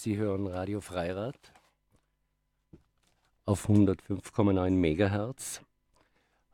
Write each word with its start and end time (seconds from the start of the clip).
Sie 0.00 0.16
hören 0.16 0.46
Radio 0.46 0.80
Freirad 0.80 1.52
auf 3.46 3.68
105,9 3.68 4.70
MHz. 4.70 5.60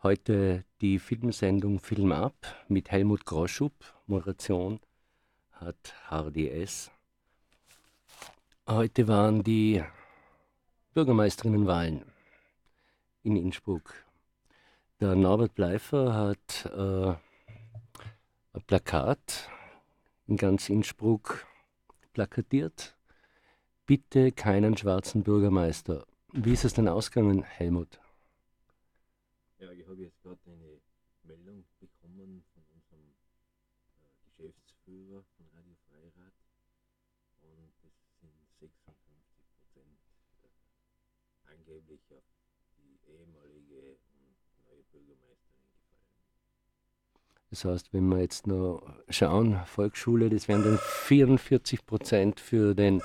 Heute 0.03 0.64
die 0.80 0.98
Filmsendung 0.98 1.78
Film 1.78 2.12
ab 2.12 2.35
mit 2.69 2.90
Helmut 2.90 3.26
Groschub. 3.26 3.74
Moderation 4.06 4.80
hat 5.53 5.94
Hardy 6.06 6.49
S. 6.49 6.90
Heute 8.67 9.08
waren 9.08 9.42
die 9.42 9.85
Bürgermeisterinnenwahlen 10.95 12.03
in 13.24 13.37
Innsbruck. 13.37 13.92
Der 15.01 15.15
Norbert 15.17 15.54
Bleifer 15.54 16.15
hat 16.15 16.65
äh, 16.74 17.09
ein 18.55 18.62
Plakat 18.66 19.50
in 20.28 20.38
ganz 20.38 20.70
Innsbruck 20.70 21.46
plakatiert. 22.14 22.95
Bitte 23.87 24.33
keinen 24.33 24.79
schwarzen 24.79 25.23
Bürgermeister. 25.24 26.06
Wie 26.33 26.55
ist 26.55 26.65
es 26.65 26.73
denn 26.73 26.88
ausgegangen, 26.88 27.43
Helmut? 27.43 28.01
Ja, 29.59 29.70
ich 29.73 29.87
habe 29.87 30.01
jetzt 30.01 30.23
gerade 30.23 30.41
eine 30.47 30.80
Meldung 31.23 31.66
bekommen 31.79 32.43
von 32.55 32.62
unserem 32.74 33.12
äh, 34.01 34.09
Geschäftsführer 34.24 35.23
von 35.37 35.47
Radio 35.52 35.77
Freirad 35.87 36.33
und 37.43 37.74
es 37.84 37.93
sind 38.23 38.33
56 38.59 39.37
Prozent 39.52 40.01
äh, 40.41 41.52
angeblich 41.52 42.01
auf 42.10 42.24
die 42.79 42.98
ehemalige 43.12 43.98
und 44.16 44.35
neue 44.65 44.82
Bürgermeisterin 44.93 45.69
gefallen. 45.77 46.48
Das 47.51 47.66
heißt, 47.66 47.93
wenn 47.93 48.09
wir 48.09 48.21
jetzt 48.23 48.46
noch 48.46 48.80
schauen, 49.10 49.60
Volksschule, 49.66 50.30
das 50.30 50.48
wären 50.48 50.65
dann 50.65 50.79
44 50.79 51.85
Prozent 51.85 52.41
für 52.41 52.74
den 52.74 53.02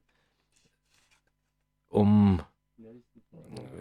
um 1.88 2.42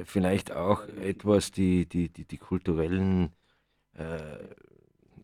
vielleicht 0.05 0.51
auch 0.51 0.87
etwas 0.87 1.49
die, 1.51 1.87
die, 1.87 2.09
die, 2.09 2.25
die 2.25 2.37
kulturellen 2.37 3.31
äh, 3.93 4.37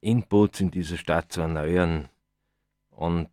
Inputs 0.01 0.61
in 0.61 0.71
dieser 0.71 0.97
Stadt 0.97 1.31
zu 1.31 1.41
erneuern. 1.41 2.09
Und 2.89 3.29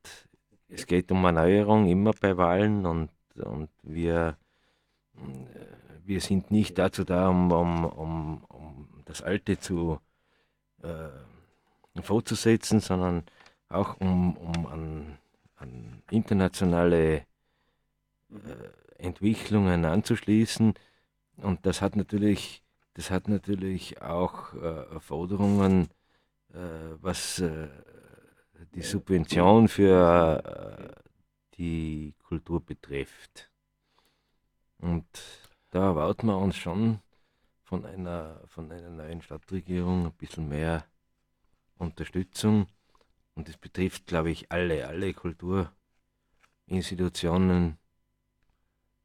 es 0.69 0.87
geht 0.87 1.11
um 1.11 1.25
Erneuerung 1.25 1.89
immer 1.89 2.13
bei 2.13 2.37
Wahlen 2.37 2.85
und, 2.87 3.11
und 3.37 3.71
wir 3.83 4.37
wir 6.07 6.21
sind 6.21 6.51
nicht 6.51 6.79
dazu 6.79 7.05
da, 7.05 7.29
um, 7.29 7.51
um, 7.51 7.85
um, 7.85 8.45
um 8.45 9.03
das 9.05 9.23
Alte 9.23 9.59
zu 9.59 10.01
äh, 10.83 11.09
fortzusetzen, 12.03 12.81
sondern 12.81 13.25
auch 13.69 14.01
um, 14.01 14.37
um 14.37 14.67
an, 14.67 15.19
an 15.57 16.03
internationale 16.11 17.17
äh, 17.17 17.25
Entwicklungen 18.99 19.85
anzuschließen. 19.85 20.75
Und 21.39 21.67
das 21.67 21.83
hat 21.83 21.97
natürlich, 21.97 22.63
das 22.95 23.11
hat 23.11 23.29
natürlich 23.29 24.01
auch 24.01 24.55
äh, 24.55 25.01
Forderungen, 25.01 25.89
äh, 26.53 26.59
was 27.01 27.41
äh, 27.41 27.69
die 28.75 28.83
Subvention 28.83 29.69
für 29.69 30.43
äh, 30.45 31.03
die 31.57 32.15
Kultur 32.23 32.65
betrifft. 32.65 33.51
Und 34.79 35.07
da 35.77 35.89
erwarten 35.89 36.29
wir 36.29 36.39
uns 36.39 36.57
schon 36.57 37.01
von 37.63 37.85
einer, 37.85 38.41
von 38.47 38.73
einer 38.73 38.89
neuen 38.89 39.21
Stadtregierung 39.21 40.07
ein 40.07 40.13
bisschen 40.13 40.49
mehr 40.49 40.87
Unterstützung. 41.77 42.67
Und 43.35 43.49
das 43.49 43.59
betrifft, 43.59 44.07
glaube 44.07 44.31
ich, 44.31 44.51
alle, 44.51 44.89
alle 44.89 45.13
Kulturinstitutionen. 45.13 47.77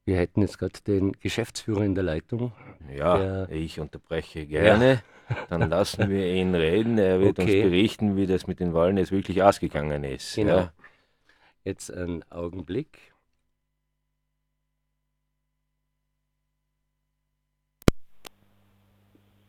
Wir 0.06 0.16
hätten 0.16 0.40
jetzt 0.40 0.58
gerade 0.58 0.80
den 0.86 1.12
Geschäftsführer 1.12 1.82
in 1.82 1.94
der 1.94 2.04
Leitung. 2.04 2.52
Ja, 2.90 3.46
ich 3.50 3.78
unterbreche 3.78 4.46
gerne. 4.46 5.02
Ja. 5.28 5.36
Dann 5.50 5.68
lassen 5.68 6.08
wir 6.08 6.26
ihn 6.26 6.54
reden. 6.54 6.96
Er 6.96 7.20
wird 7.20 7.38
okay. 7.38 7.64
uns 7.64 7.70
berichten, 7.70 8.16
wie 8.16 8.26
das 8.26 8.46
mit 8.46 8.60
den 8.60 8.72
Wahlen 8.72 8.96
jetzt 8.96 9.12
wirklich 9.12 9.42
ausgegangen 9.42 10.04
ist. 10.04 10.36
Genau. 10.36 10.56
Ja. 10.56 10.72
Jetzt 11.64 11.92
einen 11.92 12.24
Augenblick. 12.30 13.11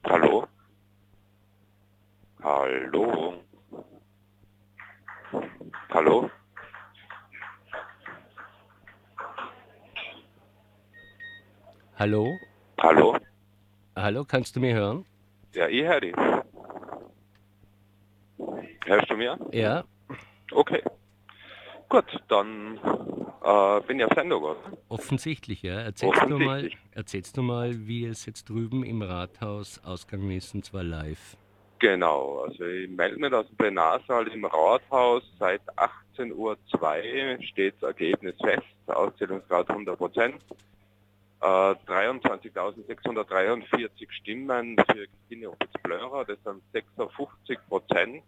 Hallo? 0.06 0.46
Hallo? 2.44 3.34
Hallo? 5.90 6.30
Hallo? 11.98 12.40
Hallo? 12.82 13.18
Hallo, 13.96 14.26
kannst 14.26 14.56
du 14.56 14.60
mich 14.60 14.74
hören? 14.74 15.06
Ja, 15.54 15.68
ich 15.68 15.84
höre 15.84 16.02
dich. 16.02 16.16
Hörst 18.86 19.10
du 19.10 19.16
mir? 19.16 19.38
Ja. 19.52 19.84
Okay. 20.52 20.84
Gut, 21.90 22.06
dann 22.28 22.80
äh, 23.44 23.82
bin 23.82 24.00
Sendung, 24.16 24.44
oder? 24.44 24.58
Offensichtlich, 24.90 25.62
ja. 25.62 25.74
Erzählst, 25.74 26.18
Offensichtlich. 26.18 26.40
Du 26.40 26.46
mal, 26.46 26.70
erzählst 26.92 27.38
du 27.38 27.42
mal, 27.42 27.88
wie 27.88 28.06
es 28.06 28.26
jetzt 28.26 28.50
drüben 28.50 28.84
im 28.84 29.02
Rathaus 29.02 29.82
ausgegangen 29.84 30.32
ist, 30.32 30.54
und 30.56 30.66
zwar 30.66 30.84
live. 30.84 31.38
Genau, 31.80 32.46
also 32.48 32.66
ich 32.66 32.90
melde 32.90 33.20
mich 33.20 33.34
aus 33.34 33.48
dem 33.48 33.58
Plenarsaal 33.58 34.28
im 34.30 34.46
Rathaus. 34.46 35.24
Seit 35.38 35.62
18.02 36.16 36.34
Uhr 36.34 36.58
steht 37.44 37.76
das 37.82 37.90
Ergebnis 37.90 38.36
fest, 38.42 38.64
Auszählungsgrad 38.88 39.70
100 39.70 39.98
Prozent. 39.98 40.42
Äh, 41.42 41.46
23.643 41.46 44.12
Stimmen 44.12 44.78
für 44.78 45.08
Christine 45.08 45.50
Opitz-Blörer, 45.50 46.24
das 46.24 46.38
sind 46.46 46.62
56 46.72 47.60
Prozent. 47.68 48.24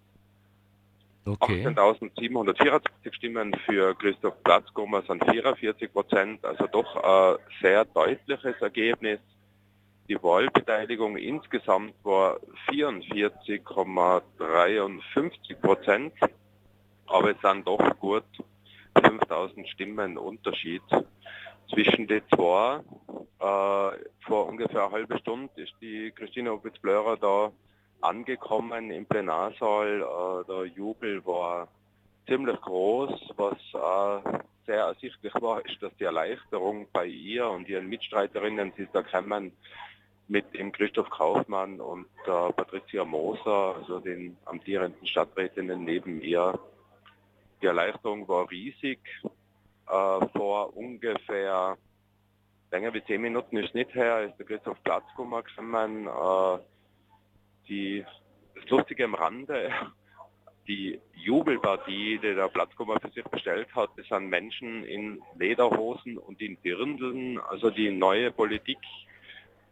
Okay. 1.28 1.66
18.784 1.66 3.14
Stimmen 3.14 3.56
für 3.66 3.96
Christoph 3.96 4.44
Platzgummer 4.44 5.02
sind 5.02 5.26
44 5.26 5.92
Prozent, 5.92 6.46
also 6.46 6.68
doch 6.68 6.96
ein 6.96 7.38
sehr 7.62 7.84
deutliches 7.86 8.62
Ergebnis. 8.62 9.20
Die 10.08 10.22
Wahlbeteiligung 10.22 11.18
insgesamt 11.18 11.96
war 12.04 12.40
44,53 12.70 15.56
Prozent, 15.56 16.14
aber 17.08 17.32
es 17.32 17.42
sind 17.42 17.66
doch 17.66 17.82
gut 18.00 18.24
5000 19.04 19.68
Stimmen 19.70 20.20
Unterschied 20.20 20.84
zwischen 21.74 22.06
den 22.06 22.22
zwei. 22.36 22.82
Äh, 23.40 23.92
vor 24.28 24.48
ungefähr 24.48 24.84
einer 24.84 24.92
halben 24.92 25.18
Stunde 25.18 25.50
ist 25.56 25.74
die 25.82 26.12
Christine 26.12 26.54
Opitz-Blörer 26.54 27.18
da 27.18 27.52
angekommen 28.08 28.92
im 28.92 29.06
Plenarsaal. 29.06 30.02
Äh, 30.02 30.46
der 30.48 30.66
Jubel 30.66 31.26
war 31.26 31.68
ziemlich 32.28 32.60
groß, 32.62 33.12
was 33.38 33.58
äh, 33.74 34.40
sehr 34.66 34.86
ersichtlich 34.86 35.34
war, 35.36 35.64
ist, 35.66 35.82
dass 35.82 35.96
die 35.98 36.06
Erleichterung 36.06 36.88
bei 36.92 37.06
ihr 37.06 37.48
und 37.48 37.68
ihren 37.70 37.88
Mitstreiterinnen, 37.88 38.74
sie 38.78 38.88
da 38.92 39.04
kommen 39.04 39.52
mit 40.28 40.54
dem 40.56 40.72
Christoph 40.72 41.10
Kaufmann 41.10 41.80
und 41.80 42.08
äh, 42.26 42.54
Patricia 42.54 43.06
Moser, 43.06 43.76
also 43.76 44.00
den 44.00 44.38
amtierenden 44.46 45.06
Stadträtinnen 45.06 45.84
neben 45.84 46.20
ihr. 46.22 46.58
Die 47.62 47.68
Erleichterung 47.68 48.28
war 48.28 48.50
riesig. 48.50 49.00
Äh, 49.88 50.28
vor 50.36 50.76
ungefähr 50.76 51.78
länger 52.72 52.94
wie 52.94 53.04
zehn 53.06 53.22
Minuten 53.22 53.58
ist 53.58 53.76
nicht 53.76 53.94
her, 53.94 54.24
ist 54.24 54.38
der 54.38 54.48
Christoph 54.48 54.82
Platz 54.84 55.06
gekommen. 55.16 56.08
Äh, 56.08 56.60
die, 57.68 58.06
das 58.56 58.70
Lustige 58.70 59.06
am 59.06 59.16
Rande, 59.16 59.72
die 60.68 61.00
Jubelpartie, 61.14 62.20
die 62.20 62.34
der 62.34 62.48
Platzkummer 62.48 63.00
für 63.00 63.10
sich 63.12 63.24
bestellt 63.26 63.74
hat, 63.76 63.92
das 63.98 64.08
sind 64.08 64.30
Menschen 64.30 64.84
in 64.84 65.22
Lederhosen 65.38 66.18
und 66.18 66.42
in 66.42 66.58
Dirndeln, 66.64 67.40
also 67.40 67.70
die 67.70 67.92
neue 67.92 68.32
Politik, 68.32 68.80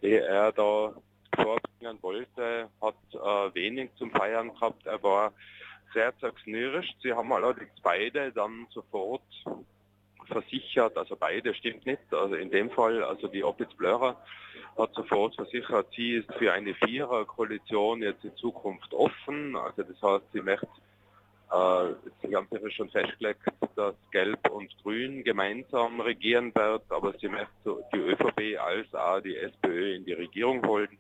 die 0.01 0.13
er 0.13 0.51
da 0.51 0.93
vorbringen 1.35 1.97
wollte, 2.01 2.69
hat 2.81 2.95
äh, 3.13 3.55
wenig 3.55 3.89
zum 3.95 4.11
Feiern 4.11 4.53
gehabt. 4.53 4.85
Er 4.85 5.01
war 5.01 5.33
sehr 5.93 6.17
zerknirscht. 6.19 6.95
Sie 7.01 7.13
haben 7.13 7.31
allerdings 7.31 7.73
beide 7.81 8.31
dann 8.31 8.67
sofort 8.69 9.23
versichert, 10.27 10.97
also 10.97 11.15
beide 11.15 11.53
stimmt 11.53 11.85
nicht, 11.85 12.01
also 12.11 12.35
in 12.35 12.51
dem 12.51 12.69
Fall, 12.71 13.03
also 13.03 13.27
die 13.27 13.43
Opitz 13.43 13.73
Blörer 13.75 14.17
hat 14.77 14.93
sofort 14.93 15.35
versichert, 15.35 15.87
sie 15.95 16.13
ist 16.15 16.33
für 16.35 16.51
eine 16.51 16.73
Vierer-Koalition 16.73 18.01
jetzt 18.01 18.23
in 18.23 18.35
Zukunft 18.35 18.93
offen, 18.93 19.55
also 19.55 19.83
das 19.83 20.01
heißt, 20.01 20.25
sie 20.33 20.41
möchte, 20.41 20.67
äh, 21.51 21.93
sie 22.21 22.35
haben 22.35 22.47
sich 22.49 22.75
schon 22.75 22.89
festgelegt, 22.89 23.41
dass 23.75 23.95
Gelb 24.11 24.49
und 24.49 24.75
Grün 24.81 25.23
gemeinsam 25.23 26.01
regieren 26.01 26.53
wird, 26.55 26.83
aber 26.89 27.13
sie 27.19 27.27
möchte 27.27 27.83
die 27.93 27.99
ÖVP 27.99 28.59
als 28.59 28.93
auch 28.93 29.19
die 29.21 29.37
SPÖ 29.37 29.95
in 29.95 30.05
die 30.05 30.13
Regierung 30.13 30.65
holen. 30.65 30.97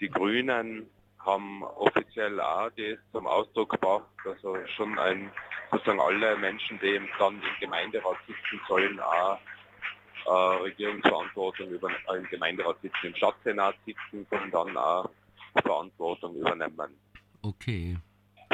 Die 0.00 0.08
Grünen 0.08 0.88
haben 1.18 1.62
offiziell 1.62 2.40
auch 2.40 2.70
das 2.76 2.98
zum 3.12 3.26
Ausdruck 3.26 3.70
gebracht, 3.70 4.06
also 4.24 4.56
schon 4.76 4.98
ein 4.98 5.30
sozusagen 5.70 6.00
alle 6.00 6.36
Menschen, 6.36 6.78
die 6.80 7.00
dann 7.18 7.34
im 7.34 7.42
Gemeinderat 7.60 8.16
sitzen 8.26 8.60
sollen, 8.66 8.98
auch 9.00 9.38
äh, 10.26 10.62
Regierungsverantwortung 10.62 11.68
über 11.68 11.90
äh, 11.90 12.16
im 12.16 12.28
Gemeinderat 12.28 12.80
sitzen, 12.82 13.06
im 13.06 13.14
Stadtsenat 13.14 13.74
sitzen, 13.86 14.26
sollen 14.30 14.50
dann 14.50 14.76
auch 14.76 15.10
Verantwortung 15.62 16.34
übernehmen. 16.36 16.96
Okay. 17.42 17.96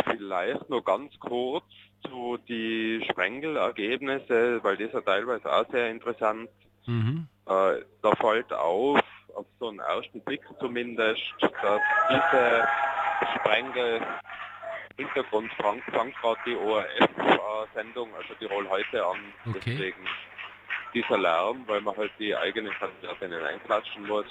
Vielleicht 0.04 0.68
nur 0.68 0.84
ganz 0.84 1.18
kurz 1.20 1.64
zu 2.08 2.38
die 2.48 3.04
Sprengelergebnisse, 3.10 4.62
weil 4.62 4.76
das 4.76 4.92
ja 4.92 5.00
teilweise 5.00 5.52
auch 5.52 5.68
sehr 5.70 5.90
interessant. 5.90 6.48
Mhm. 6.86 7.28
Äh, 7.46 7.82
da 8.02 8.14
fällt 8.20 8.52
auf, 8.52 9.00
auf 9.34 9.46
so 9.58 9.68
einen 9.68 9.78
ersten 9.78 10.20
Blick 10.20 10.42
zumindest, 10.60 11.22
dass 11.40 11.80
diese 12.10 12.68
Sprengel 13.36 14.00
Hintergrund 14.96 15.50
Frank, 15.54 15.82
Frank 15.90 16.14
gerade 16.20 16.40
die 16.46 16.56
ORF-Sendung, 16.56 18.14
also 18.14 18.34
Tirol 18.34 18.68
heute 18.68 19.04
an. 19.04 19.18
Okay. 19.48 19.60
Deswegen 19.66 20.06
dieser 20.94 21.18
Lärm, 21.18 21.64
weil 21.66 21.80
man 21.80 21.96
halt 21.96 22.12
die 22.18 22.34
eigenen 22.34 22.72
Kandidatinnen 22.72 23.42
einklatschen 23.42 24.06
muss. 24.06 24.26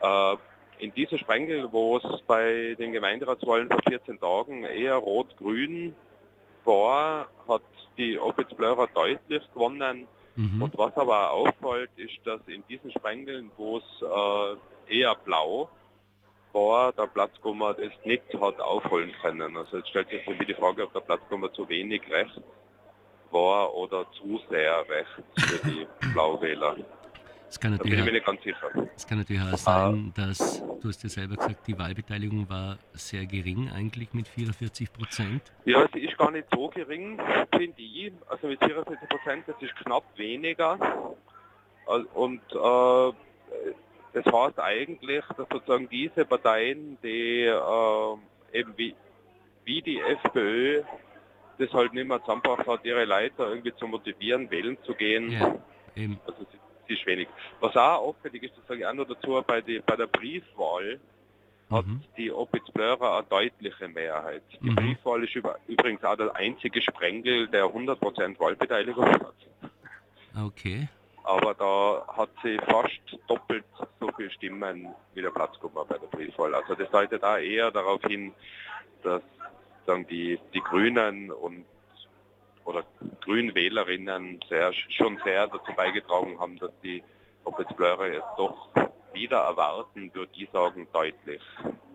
Äh, 0.00 0.36
in 0.78 0.92
dieser 0.94 1.18
Sprengel, 1.18 1.70
wo 1.70 1.98
es 1.98 2.22
bei 2.26 2.74
den 2.78 2.92
Gemeinderatswahlen 2.92 3.68
vor 3.68 3.80
14 3.86 4.18
Tagen 4.18 4.64
eher 4.64 4.96
rot-grün 4.96 5.94
war, 6.64 7.28
hat 7.46 7.62
die 7.98 8.18
Opitz 8.18 8.52
Blörer 8.54 8.88
deutlich 8.88 9.42
gewonnen. 9.52 10.08
Mhm. 10.34 10.62
Und 10.62 10.78
was 10.78 10.96
aber 10.96 11.30
auch 11.30 11.46
auffällt, 11.46 11.90
ist, 11.96 12.18
dass 12.24 12.40
in 12.46 12.64
diesen 12.68 12.90
Sprengeln, 12.90 13.50
wo 13.56 13.78
es 13.78 13.84
äh, 14.88 14.98
eher 14.98 15.14
blau 15.14 15.68
war, 16.52 16.92
der 16.92 17.06
Platzkummer 17.06 17.74
das 17.74 17.92
nicht 18.04 18.22
hat 18.40 18.60
aufholen 18.60 19.12
können. 19.22 19.56
Also 19.56 19.78
jetzt 19.78 19.88
stellt 19.88 20.08
sich 20.08 20.22
für 20.24 20.34
mich 20.34 20.46
die 20.46 20.54
Frage, 20.54 20.84
ob 20.84 20.92
der 20.92 21.00
Platzkummer 21.00 21.52
zu 21.52 21.68
wenig 21.68 22.02
recht 22.10 22.40
war 23.30 23.74
oder 23.74 24.06
zu 24.12 24.40
sehr 24.50 24.84
recht 24.88 25.08
für 25.36 25.68
die 25.68 25.86
Blauwähler. 26.12 26.76
Es 27.48 27.60
kann, 27.60 27.72
natürlich 27.72 27.98
da 27.98 28.04
bin 28.04 28.06
ich 28.06 28.12
mir 28.12 28.18
nicht 28.18 28.26
ganz 28.26 28.42
sicher. 28.42 28.88
Es 28.96 29.06
kann 29.06 29.18
natürlich 29.18 29.42
auch 29.42 29.58
sein, 29.58 30.10
dass, 30.16 30.62
du 30.80 30.88
hast 30.88 31.02
ja 31.02 31.10
selber 31.10 31.36
gesagt, 31.36 31.66
die 31.66 31.78
Wahlbeteiligung 31.78 32.48
war 32.48 32.78
sehr 32.94 33.26
gering 33.26 33.70
eigentlich 33.70 34.14
mit 34.14 34.26
44 34.26 34.90
Prozent. 34.90 35.42
Ja, 35.66 35.86
sie 35.92 36.00
ist 36.00 36.16
gar 36.16 36.30
nicht 36.30 36.46
so 36.50 36.68
gering, 36.68 37.20
finde 37.54 37.82
ich. 37.82 38.10
Also 38.26 38.46
mit 38.46 38.58
44 38.64 39.06
Prozent, 39.06 39.44
das 39.46 39.56
ist 39.60 39.76
knapp 39.76 40.04
weniger. 40.16 40.78
Und 42.14 42.40
äh, 42.52 43.12
das 44.12 44.24
heißt 44.26 44.58
eigentlich, 44.58 45.24
dass 45.36 45.48
sozusagen 45.50 45.88
diese 45.88 46.24
Parteien, 46.24 46.98
die 47.02 47.44
äh, 47.44 48.16
eben 48.52 48.76
wie, 48.76 48.94
wie 49.64 49.82
die 49.82 50.00
FPÖ 50.00 50.82
das 51.58 51.72
halt 51.72 51.94
nicht 51.94 52.06
mehr 52.06 52.20
zusammengebracht 52.20 52.66
hat, 52.66 52.84
ihre 52.84 53.04
Leiter 53.04 53.48
irgendwie 53.48 53.74
zu 53.76 53.86
motivieren, 53.86 54.50
wählen 54.50 54.76
zu 54.84 54.94
gehen. 54.94 55.32
Ja, 55.32 55.54
eben. 55.94 56.18
Also 56.26 56.44
sie, 56.50 56.58
sie 56.88 56.94
ist 56.94 57.06
wenig. 57.06 57.28
Was 57.60 57.76
auch 57.76 58.00
auffällig 58.08 58.42
ist, 58.42 58.56
das 58.56 58.66
sage 58.66 58.80
ich 58.80 58.86
auch 58.86 58.94
noch 58.94 59.06
dazu, 59.06 59.42
bei, 59.46 59.60
die, 59.60 59.78
bei 59.80 59.96
der 59.96 60.06
Briefwahl 60.06 61.00
hat 61.70 61.86
mhm. 61.86 62.02
die 62.18 62.30
Opitz 62.30 62.70
Blörer 62.72 63.16
eine 63.18 63.26
deutliche 63.28 63.88
Mehrheit. 63.88 64.42
Die 64.60 64.70
mhm. 64.70 64.74
Briefwahl 64.74 65.24
ist 65.24 65.34
über, 65.34 65.58
übrigens 65.68 66.04
auch 66.04 66.16
der 66.16 66.34
einzige 66.36 66.82
Sprengel, 66.82 67.48
der 67.48 67.64
100% 67.64 68.38
Wahlbeteiligung 68.38 69.06
hat. 69.06 69.34
Okay 70.46 70.88
aber 71.24 71.54
da 71.54 72.04
hat 72.16 72.30
sie 72.42 72.58
fast 72.68 73.18
doppelt 73.28 73.64
so 74.00 74.10
viele 74.16 74.30
Stimmen 74.30 74.94
wie 75.14 75.22
der 75.22 75.30
Platzgruppe 75.30 75.84
bei 75.88 75.98
der 75.98 76.06
Briefwahl. 76.08 76.54
Also 76.54 76.74
das 76.74 76.90
deutet 76.90 77.22
da 77.22 77.38
eher 77.38 77.70
darauf 77.70 78.02
hin, 78.02 78.32
dass 79.02 79.22
sagen 79.86 80.06
die, 80.08 80.38
die 80.54 80.60
Grünen 80.60 81.30
und 81.30 81.64
oder 82.64 82.84
Grünwählerinnen 83.22 84.40
sehr, 84.48 84.72
schon 84.72 85.18
sehr 85.24 85.48
dazu 85.48 85.72
beigetragen 85.76 86.38
haben, 86.38 86.58
dass 86.58 86.70
die 86.82 87.02
Opitz-Blöre 87.44 88.14
jetzt 88.14 88.28
doch 88.36 88.68
wieder 89.12 89.38
erwarten, 89.38 90.14
würde 90.14 90.32
ich 90.36 90.48
sagen, 90.50 90.86
deutlich 90.92 91.42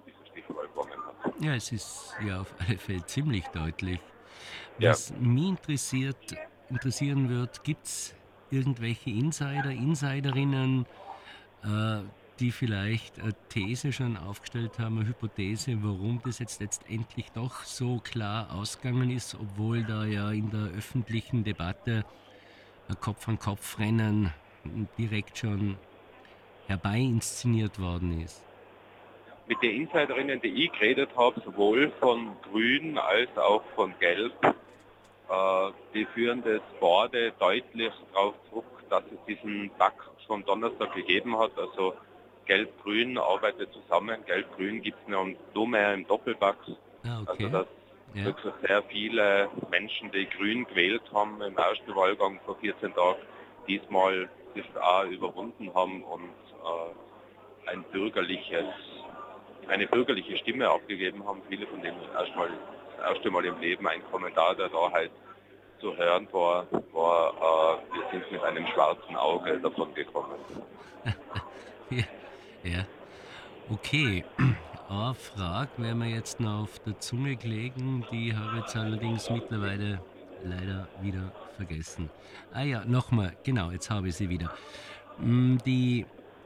diese 0.06 0.32
Stichwahl 0.32 0.68
gewonnen 0.68 1.02
hat. 1.06 1.34
Ja, 1.40 1.56
es 1.56 1.72
ist 1.72 2.16
ja 2.26 2.42
auf 2.42 2.54
alle 2.60 2.78
Fälle 2.78 3.06
ziemlich 3.06 3.48
deutlich. 3.48 4.00
Was 4.80 5.10
ja. 5.10 5.16
mich 5.20 5.48
interessiert, 5.48 6.36
interessieren 6.70 7.30
wird, 7.30 7.64
gibt 7.64 7.86
es 7.86 8.14
irgendwelche 8.52 9.10
Insider, 9.10 9.72
Insiderinnen, 9.72 10.86
äh, 11.64 12.00
die 12.40 12.52
vielleicht 12.52 13.20
eine 13.20 13.34
These 13.50 13.92
schon 13.92 14.18
aufgestellt 14.18 14.80
haben, 14.80 15.00
eine 15.00 15.08
Hypothese, 15.08 15.78
warum 15.82 16.22
das 16.24 16.40
jetzt 16.40 16.62
letztendlich 16.62 17.32
doch 17.32 17.64
so 17.64 18.00
klar 18.00 18.54
ausgegangen 18.54 19.10
ist, 19.10 19.36
obwohl 19.36 19.84
da 19.84 20.06
ja 20.06 20.32
in 20.32 20.52
der 20.52 20.70
öffentlichen 20.78 21.44
Debatte 21.44 22.06
ein 22.90 23.00
Kopf-an-Kopf-Rennen 23.00 24.32
direkt 24.98 25.38
schon 25.38 25.78
herbei 26.68 27.00
inszeniert 27.00 27.80
worden 27.80 28.22
ist. 28.22 28.44
Mit 29.48 29.62
den 29.62 29.84
Insiderinnen, 29.84 30.42
die 30.42 30.66
ich 30.66 30.72
geredet 30.74 31.10
habe, 31.16 31.42
sowohl 31.42 31.90
von 32.00 32.32
Grün 32.42 32.98
als 32.98 33.36
auch 33.38 33.64
von 33.76 33.94
Gelb, 34.00 34.34
äh, 34.44 34.54
die 35.94 36.06
führen 36.14 36.44
das 36.44 36.62
Borde 36.80 37.34
deutlich 37.40 37.92
darauf 38.14 38.36
zurück, 38.50 38.66
dass 38.90 39.04
es 39.06 39.26
diesen 39.28 39.70
Pakt 39.78 40.02
von 40.26 40.44
Donnerstag 40.46 40.94
gegeben 40.94 41.38
hat. 41.38 41.52
Also 41.58 41.94
Gelb-Grün 42.46 43.18
arbeitet 43.18 43.72
zusammen. 43.74 44.24
Gelb-Grün 44.26 44.82
gibt 44.82 44.98
es 45.02 45.36
nur 45.54 45.68
mehr 45.68 45.94
im 45.94 46.08
Doppelpack. 46.08 46.58
Ah, 47.04 47.22
okay. 47.22 47.46
Also 47.46 47.50
dass 47.50 47.68
ja. 48.14 48.26
wirklich 48.26 48.54
sehr 48.66 48.84
viele 48.84 49.50
Menschen, 49.70 50.12
die 50.12 50.28
Grün 50.30 50.66
gewählt 50.66 51.04
haben 51.14 51.42
im 51.42 51.58
ersten 51.58 51.96
Wahlgang 51.96 52.40
vor 52.46 52.56
14 52.58 52.94
Tagen, 52.94 53.20
diesmal 53.68 54.30
das 54.56 54.82
auch 54.82 55.06
überwunden 55.06 55.74
haben 55.74 56.04
und 56.04 56.24
äh, 56.24 57.70
ein 57.70 57.84
bürgerliches, 57.92 58.66
eine 59.68 59.88
bürgerliche 59.88 60.38
Stimme 60.38 60.70
abgegeben 60.70 61.26
haben. 61.28 61.42
Viele 61.50 61.68
von 61.68 61.82
denen 61.82 62.02
erstmal 62.14 62.50
das 62.98 63.14
erste 63.14 63.32
Mal 63.32 63.46
im 63.46 63.60
Leben 63.60 63.88
ein 63.88 64.04
Kommentar, 64.12 64.56
der 64.56 64.70
da 64.70 64.92
halt 64.92 65.12
zu 65.80 65.96
hören 65.96 66.28
war, 66.32 66.66
war 66.92 67.80
äh, 67.80 67.96
wir 67.96 68.04
sind 68.12 68.32
mit 68.32 68.44
einem 68.44 68.66
schwarzen 68.68 69.16
Auge 69.16 69.60
davon 69.60 69.94
gekommen. 69.94 70.36
ja, 71.90 72.04
ja, 72.64 72.86
okay. 73.70 74.24
Eine 74.90 75.14
Frage 75.16 75.70
werden 75.78 76.00
wir 76.00 76.08
jetzt 76.08 76.40
noch 76.40 76.64
auf 76.64 76.80
der 76.80 76.98
Zunge 77.00 77.38
legen, 77.44 78.06
die 78.10 78.34
habe 78.34 78.52
ich 78.56 78.62
jetzt 78.62 78.76
allerdings 78.78 79.30
mittlerweile 79.30 80.00
leider 80.46 80.88
wieder 81.02 81.32
vergessen. 81.58 82.10
Ah 82.54 82.64
ja, 82.64 82.86
nochmal, 82.86 83.36
genau, 83.44 83.72
jetzt 83.72 83.90
habe 83.90 84.08
ich 84.08 84.16
sie 84.16 84.30
wieder. 84.30 84.50
Mm, 85.18 85.58
die 85.66 86.06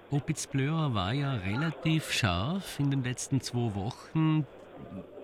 Opitz 0.10 0.48
Blörer 0.48 0.93
war 0.96 1.13
ja 1.13 1.34
relativ 1.34 2.12
scharf 2.12 2.79
in 2.79 2.89
den 2.89 3.03
letzten 3.03 3.41
zwei 3.41 3.75
Wochen 3.75 4.48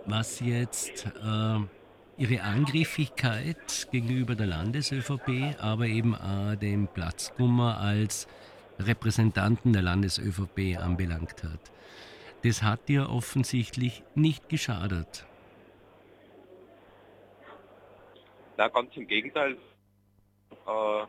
was 0.07 0.39
jetzt 0.39 1.05
äh, 1.05 1.59
ihre 2.17 2.41
Angriffigkeit 2.41 3.87
gegenüber 3.91 4.35
der 4.35 4.47
Landes-ÖVP, 4.47 5.55
aber 5.59 5.85
eben 5.85 6.15
auch 6.15 6.55
dem 6.55 6.87
Platzkummer 6.87 7.77
als 7.79 8.27
Repräsentanten 8.79 9.73
der 9.73 9.81
Landes-ÖVP 9.81 10.79
anbelangt 10.79 11.43
hat. 11.43 11.71
Das 12.43 12.63
hat 12.63 12.87
dir 12.87 13.09
offensichtlich 13.09 14.03
nicht 14.15 14.49
geschadet. 14.49 15.25
Na, 18.55 18.69
ganz 18.69 18.95
im 18.95 19.07
Gegenteil. 19.07 19.57
Äh, 20.65 20.99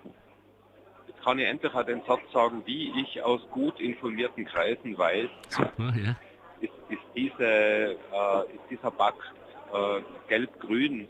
jetzt 1.06 1.22
kann 1.22 1.38
ich 1.38 1.46
endlich 1.46 1.72
auch 1.72 1.86
den 1.86 2.02
Satz 2.06 2.20
sagen, 2.32 2.62
wie 2.66 2.92
ich 3.00 3.22
aus 3.22 3.40
gut 3.50 3.80
informierten 3.80 4.44
Kreisen 4.44 4.98
weiß, 4.98 5.30
Super, 5.48 5.94
ja. 5.96 6.16
Ist, 6.60 6.72
ist, 6.88 7.02
diese, 7.14 7.44
äh, 7.44 8.54
ist 8.54 8.70
dieser 8.70 8.90
Pakt 8.90 9.32
äh, 9.72 10.00
gelb-grün, 10.28 11.08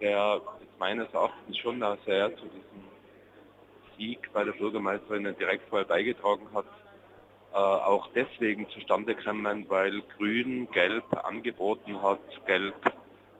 der 0.00 0.40
meines 0.78 1.12
Erachtens 1.12 1.56
schon 1.58 1.80
sehr 2.04 2.34
zu 2.36 2.44
diesem 2.44 2.86
Sieg 3.96 4.30
bei 4.32 4.44
der 4.44 4.52
Bürgermeisterin 4.52 5.34
direkt 5.38 5.68
vorher 5.68 5.86
beigetragen 5.86 6.46
hat, 6.54 6.66
äh, 7.52 7.56
auch 7.56 8.08
deswegen 8.14 8.68
zustande 8.70 9.14
gekommen, 9.14 9.64
weil 9.68 10.02
Grün 10.16 10.70
Gelb 10.70 11.04
angeboten 11.24 12.02
hat, 12.02 12.20
Gelb 12.46 12.74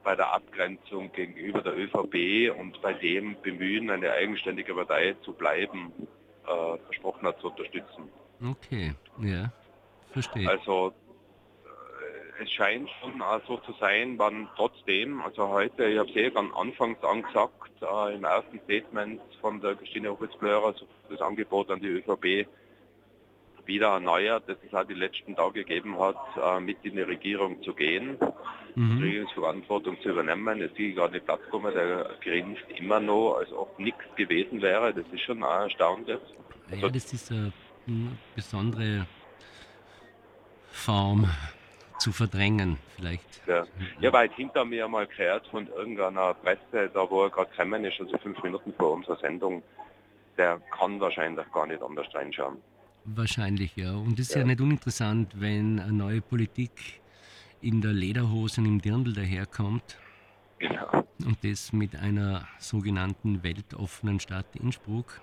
bei 0.03 0.15
der 0.15 0.33
Abgrenzung 0.33 1.11
gegenüber 1.13 1.61
der 1.61 1.77
ÖVP 1.77 2.57
und 2.59 2.81
bei 2.81 2.95
dem 2.95 3.37
Bemühen, 3.43 3.91
eine 3.91 4.13
eigenständige 4.13 4.73
Partei 4.73 5.17
zu 5.23 5.33
bleiben, 5.33 5.93
äh, 6.47 6.79
versprochen 6.85 7.27
hat 7.27 7.41
zu 7.41 7.49
unterstützen. 7.49 8.09
Okay, 8.41 8.95
ja, 9.19 9.51
verstehe. 10.13 10.49
Also 10.49 10.95
es 12.41 12.51
scheint 12.51 12.89
schon 13.01 13.23
so 13.47 13.59
zu 13.59 13.73
sein, 13.81 14.19
wann 14.19 14.49
trotzdem, 14.57 15.21
also 15.21 15.49
heute, 15.49 15.87
ich 15.87 15.99
habe 15.99 16.11
es 16.11 16.17
eh 16.17 16.31
ganz 16.31 16.55
anfangs 16.55 17.03
angesagt, 17.03 17.71
äh, 17.81 18.15
im 18.15 18.25
ersten 18.25 18.61
Statement 18.65 19.21
von 19.41 19.61
der 19.61 19.75
Christine 19.77 20.11
Hochitz-Blörer, 20.11 20.67
also 20.67 20.87
das 21.09 21.21
Angebot 21.21 21.71
an 21.71 21.81
die 21.81 21.89
ÖVP 21.89 22.47
wieder 23.67 23.89
erneuert, 23.89 24.49
dass 24.49 24.57
es 24.67 24.73
auch 24.73 24.85
die 24.85 24.95
letzten 24.95 25.35
Tage 25.35 25.65
gegeben 25.65 25.99
hat, 25.99 26.17
äh, 26.41 26.61
mit 26.61 26.79
in 26.85 26.95
die 26.95 27.03
Regierung 27.03 27.63
zu 27.63 27.75
gehen, 27.75 28.17
mhm. 28.75 28.99
Regierungsverantwortung 29.03 30.01
zu 30.03 30.11
übernehmen. 30.11 30.63
Es 30.63 30.73
ging 30.75 30.95
gerade 30.95 31.21
Platz 31.21 31.43
gekommen, 31.43 31.75
der 31.75 32.11
grinst 32.23 32.63
immer 32.77 33.01
noch, 33.01 33.39
als 33.39 33.53
ob 33.53 33.79
nichts 33.79 34.05
gewesen 34.17 34.63
wäre. 34.63 34.95
Das 34.95 35.05
ist 35.13 35.23
schon 35.23 35.43
auch 35.43 35.63
erstaunlich. 35.63 36.21
Ja, 36.71 36.89
das 36.89 37.13
ist 37.13 37.33
eine 37.33 37.53
besondere 38.35 39.07
Form 40.71 41.29
zu 41.99 42.13
verdrängen 42.13 42.79
vielleicht. 42.97 43.47
Ja, 43.47 43.67
ja 44.01 44.13
weil 44.13 44.31
hinter 44.31 44.65
mir 44.65 44.89
mal 44.89 45.07
gehört 45.07 45.47
von 45.49 45.67
irgendeiner 45.69 46.35
Presse, 46.35 46.91
da 46.93 47.11
wo 47.11 47.25
er 47.25 47.31
gerade 47.31 47.51
gekommen 47.51 47.85
ist, 47.85 48.01
also 48.01 48.19
fünf 48.19 48.43
Minuten 48.43 48.73
vor 48.75 48.93
unserer 48.93 49.17
Sendung, 49.19 49.63
der 50.37 50.61
kann 50.77 51.01
wahrscheinlich 51.01 51.51
gar 51.53 51.67
nicht 51.67 51.83
anders 51.83 52.07
reinschauen. 52.15 52.59
Wahrscheinlich, 53.05 53.77
ja. 53.77 53.95
Und 53.95 54.19
es 54.19 54.29
ist 54.29 54.35
ja. 54.35 54.41
ja 54.41 54.47
nicht 54.47 54.61
uninteressant, 54.61 55.41
wenn 55.41 55.79
eine 55.79 55.93
neue 55.93 56.21
Politik 56.21 57.01
in 57.61 57.81
der 57.81 57.93
Lederhose 57.93 58.61
und 58.61 58.67
im 58.67 58.81
Dirndl 58.81 59.13
daherkommt. 59.13 59.97
Genau. 60.59 61.05
Und 61.25 61.39
das 61.43 61.73
mit 61.73 61.97
einer 61.97 62.47
sogenannten 62.59 63.43
weltoffenen 63.43 64.21
Stadt 64.21 64.47
Innsbruck. 64.55 65.21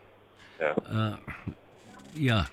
Ja. 0.59 1.13
Äh, 1.13 1.17
ja, 2.15 2.45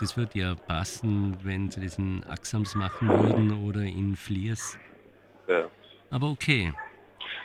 das 0.00 0.16
würde 0.16 0.38
ja 0.38 0.54
passen, 0.54 1.36
wenn 1.42 1.70
sie 1.70 1.82
das 1.82 1.98
in 1.98 2.24
Axams 2.24 2.74
machen 2.74 3.08
würden 3.08 3.66
oder 3.66 3.80
in 3.80 4.16
Fliers. 4.16 4.78
Ja. 5.48 5.70
Aber 6.10 6.30
okay. 6.30 6.72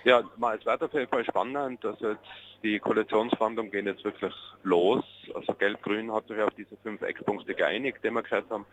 Ja, 0.04 0.20
es 0.20 0.66
wird 0.66 0.84
auf 0.84 0.94
jeden 0.94 1.08
Fall 1.08 1.26
spannend. 1.26 1.86
Also 1.86 2.12
jetzt 2.12 2.26
die 2.64 2.80
Koalitionsverhandlungen 2.80 3.72
gehen 3.72 3.88
jetzt 3.88 4.04
wirklich 4.04 4.34
los. 4.64 5.04
Also 5.34 5.54
Gelb-Grün 5.54 6.12
hat 6.12 6.28
sich 6.28 6.40
auf 6.40 6.54
diese 6.56 6.78
fünf 6.84 7.02
Eckpunkte 7.02 7.56
geeinigt, 7.56 8.00
die 8.04 8.12
wir 8.12 8.22
gehört 8.22 8.50
haben. 8.50 8.66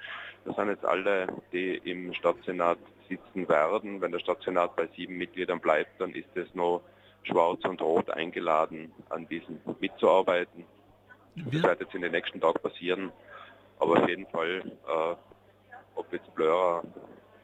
Das 0.44 0.56
sind 0.56 0.68
jetzt 0.68 0.85
alle, 0.85 1.26
die 1.52 1.76
im 1.85 2.12
Stadtsenat 2.14 2.78
sitzen 3.08 3.49
werden. 3.49 4.00
Wenn 4.00 4.12
der 4.12 4.18
Stadtsenat 4.18 4.76
bei 4.76 4.88
sieben 4.97 5.16
Mitgliedern 5.16 5.61
bleibt, 5.61 6.00
dann 6.00 6.12
ist 6.12 6.35
es 6.35 6.54
noch 6.54 6.82
schwarz 7.23 7.64
und 7.64 7.80
rot 7.80 8.11
eingeladen, 8.11 8.92
an 9.08 9.26
diesen 9.28 9.61
mitzuarbeiten. 9.80 10.64
Das 11.37 11.62
wird 11.62 11.80
jetzt 11.80 11.94
in 11.94 12.02
den 12.02 12.12
nächsten 12.12 12.40
Tagen 12.40 12.61
passieren. 12.61 13.12
Aber 13.78 14.02
auf 14.02 14.08
jeden 14.08 14.26
Fall, 14.26 14.62
äh, 14.64 15.14
ob 15.94 16.12
jetzt 16.12 16.35
Blörer 16.35 16.82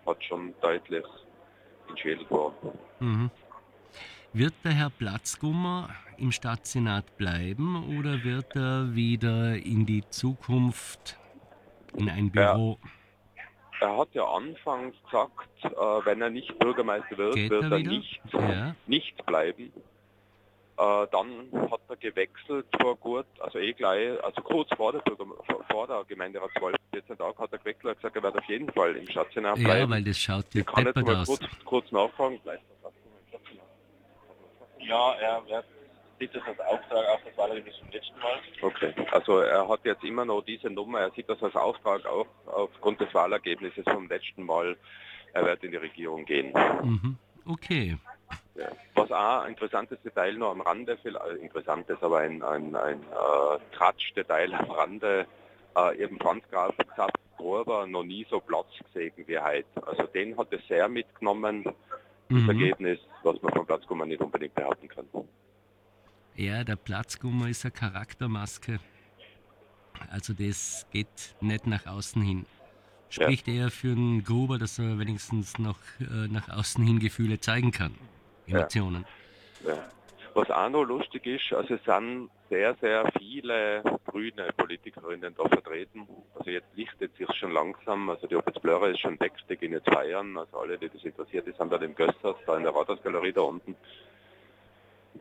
hat 0.06 0.24
schon 0.24 0.54
deutlich 0.60 1.04
in 1.88 1.96
Schwedel 1.96 2.26
vor. 2.26 2.54
Mhm. 3.00 3.30
Wird 4.32 4.54
der 4.64 4.72
Herr 4.72 4.90
Platzgummer 4.90 5.90
im 6.18 6.32
Stadtsenat 6.32 7.16
bleiben 7.16 7.98
oder 7.98 8.24
wird 8.24 8.56
er 8.56 8.94
wieder 8.94 9.54
in 9.56 9.86
die 9.86 10.02
Zukunft 10.08 11.16
in 11.96 12.08
ein 12.08 12.30
Büro? 12.30 12.78
Er, 13.78 13.88
er 13.88 13.96
hat 13.96 14.08
ja 14.12 14.24
anfangs 14.24 14.96
gesagt, 15.04 15.64
äh, 15.64 15.70
wenn 16.04 16.20
er 16.20 16.30
nicht 16.30 16.58
Bürgermeister 16.58 17.16
wird, 17.16 17.34
Geht 17.34 17.50
wird 17.50 17.62
er, 17.62 17.72
er 17.72 17.78
nicht, 17.78 18.20
ja. 18.32 18.74
nicht 18.86 19.24
bleiben. 19.24 19.72
Äh, 20.76 21.06
dann 21.12 21.70
hat 21.70 21.80
er 21.88 21.96
gewechselt 21.96 22.66
vor 22.80 22.96
gut, 22.96 23.26
also 23.38 23.58
eh 23.58 23.72
gleich, 23.72 24.22
also 24.24 24.42
kurz 24.42 24.68
vor 24.76 24.92
der, 24.92 25.02
vor 25.70 25.86
der 25.86 26.04
Gemeinderatswahl, 26.08 26.74
14 26.92 27.16
Tage 27.16 27.38
hat 27.38 27.52
er 27.52 27.58
gewechselt 27.58 27.84
und 27.84 27.96
gesagt, 27.96 28.16
er 28.16 28.22
wird 28.22 28.36
auf 28.36 28.44
jeden 28.48 28.72
Fall 28.72 28.96
im 28.96 29.08
Stadtsenat 29.08 29.54
bleiben. 29.54 29.80
Ja, 29.80 29.90
weil 29.90 30.02
das 30.02 30.18
schaut 30.18 30.46
ja 30.52 30.64
kann 30.64 30.86
jetzt 30.86 30.96
mal 30.96 31.24
kurz, 31.24 31.40
kurz 31.64 31.92
nachfragen. 31.92 32.40
Ja, 34.80 35.12
er 35.14 35.46
wird 35.46 35.64
sieht 36.18 36.34
das 36.34 36.42
als 36.44 36.60
Auftrag, 36.60 37.06
auch 37.08 37.20
das 37.24 37.36
war 37.36 37.44
allerdings 37.44 37.76
zum 37.78 37.90
letzten 37.90 38.18
Mal. 38.18 38.40
Okay, 38.62 38.94
also 39.10 39.38
er 39.40 39.68
hat 39.68 39.80
jetzt 39.84 40.04
immer 40.04 40.24
noch 40.24 40.42
diese 40.42 40.70
Nummer, 40.70 41.00
er 41.00 41.10
sieht 41.12 41.28
das 41.28 41.42
als 41.42 41.54
Auftrag 41.54 42.06
auch 42.06 42.26
aufgrund 42.46 43.00
des 43.00 43.12
Wahlergebnisses 43.14 43.84
vom 43.84 44.08
letzten 44.08 44.44
Mal, 44.44 44.76
er 45.32 45.44
wird 45.44 45.62
in 45.64 45.72
die 45.72 45.76
Regierung 45.76 46.24
gehen. 46.24 46.52
Mhm. 46.82 47.16
Okay. 47.46 47.96
Ja. 48.54 48.68
Was 48.94 49.10
auch 49.10 49.42
ein 49.42 49.50
interessantes 49.50 50.00
Detail 50.02 50.34
noch 50.34 50.52
am 50.52 50.60
Rande, 50.60 50.96
viel 50.98 51.18
interessantes, 51.40 51.96
aber 52.02 52.18
ein, 52.18 52.42
ein, 52.42 52.76
ein 52.76 53.00
äh, 53.02 53.76
Tratsch-Detail 53.76 54.54
am 54.54 54.70
Rande, 54.70 55.26
äh, 55.76 56.02
eben 56.02 56.18
Franz 56.18 56.44
Graf 56.50 56.76
gesagt, 56.76 57.18
Gruber 57.36 57.86
noch 57.86 58.04
nie 58.04 58.26
so 58.30 58.40
Platz 58.40 58.68
gesehen 58.84 59.12
wie 59.26 59.38
heute. 59.38 59.86
Also 59.86 60.04
den 60.04 60.36
hat 60.38 60.52
es 60.52 60.66
sehr 60.68 60.88
mitgenommen, 60.88 61.64
das 61.64 61.74
mhm. 62.28 62.48
Ergebnis, 62.48 62.98
was 63.22 63.40
man 63.42 63.52
vom 63.52 63.66
Platzgummer 63.66 64.06
nicht 64.06 64.20
unbedingt 64.20 64.54
behaupten 64.54 64.88
kann. 64.88 65.06
Ja, 66.36 66.64
der 66.64 66.76
Platzgummer 66.76 67.48
ist 67.48 67.64
eine 67.64 67.72
Charaktermaske. 67.72 68.78
Also 70.10 70.32
das 70.32 70.86
geht 70.90 71.36
nicht 71.40 71.66
nach 71.66 71.86
außen 71.86 72.22
hin. 72.22 72.46
Spricht 73.08 73.46
ja. 73.46 73.54
eher 73.54 73.70
für 73.70 73.92
einen 73.92 74.24
Gruber, 74.24 74.58
dass 74.58 74.78
er 74.78 74.98
wenigstens 74.98 75.58
noch 75.58 75.78
äh, 76.00 76.28
nach 76.28 76.48
außen 76.48 76.84
hin 76.84 76.98
Gefühle 76.98 77.38
zeigen 77.38 77.70
kann. 77.70 77.94
Emotionen. 78.46 79.04
Ja. 79.64 79.74
Ja. 79.74 79.84
Was 80.34 80.50
auch 80.50 80.68
noch 80.68 80.82
lustig 80.82 81.26
ist, 81.26 81.52
also 81.52 81.74
es 81.74 81.84
sind 81.84 82.28
sehr, 82.50 82.74
sehr 82.80 83.08
viele 83.18 83.82
grüne 84.04 84.48
Politikerinnen 84.56 85.32
da 85.36 85.48
vertreten. 85.48 86.08
Also 86.34 86.50
jetzt 86.50 86.66
lichtet 86.74 87.16
sich 87.16 87.28
schon 87.36 87.52
langsam, 87.52 88.10
also 88.10 88.26
die 88.26 88.34
Opitz 88.34 88.58
Blörer 88.58 88.88
ist 88.88 88.98
schon 88.98 89.18
weg, 89.20 89.32
die 89.48 89.56
gehen 89.56 89.72
jetzt 89.72 89.88
feiern, 89.88 90.36
also 90.36 90.58
alle, 90.58 90.76
die 90.76 90.88
das 90.88 91.04
interessiert, 91.04 91.46
die 91.46 91.52
sind 91.52 91.72
da 91.72 91.76
im 91.76 91.94
Gössers, 91.94 92.36
da 92.46 92.56
in 92.56 92.64
der 92.64 92.74
Rathausgalerie 92.74 93.32
da 93.32 93.42
unten 93.42 93.76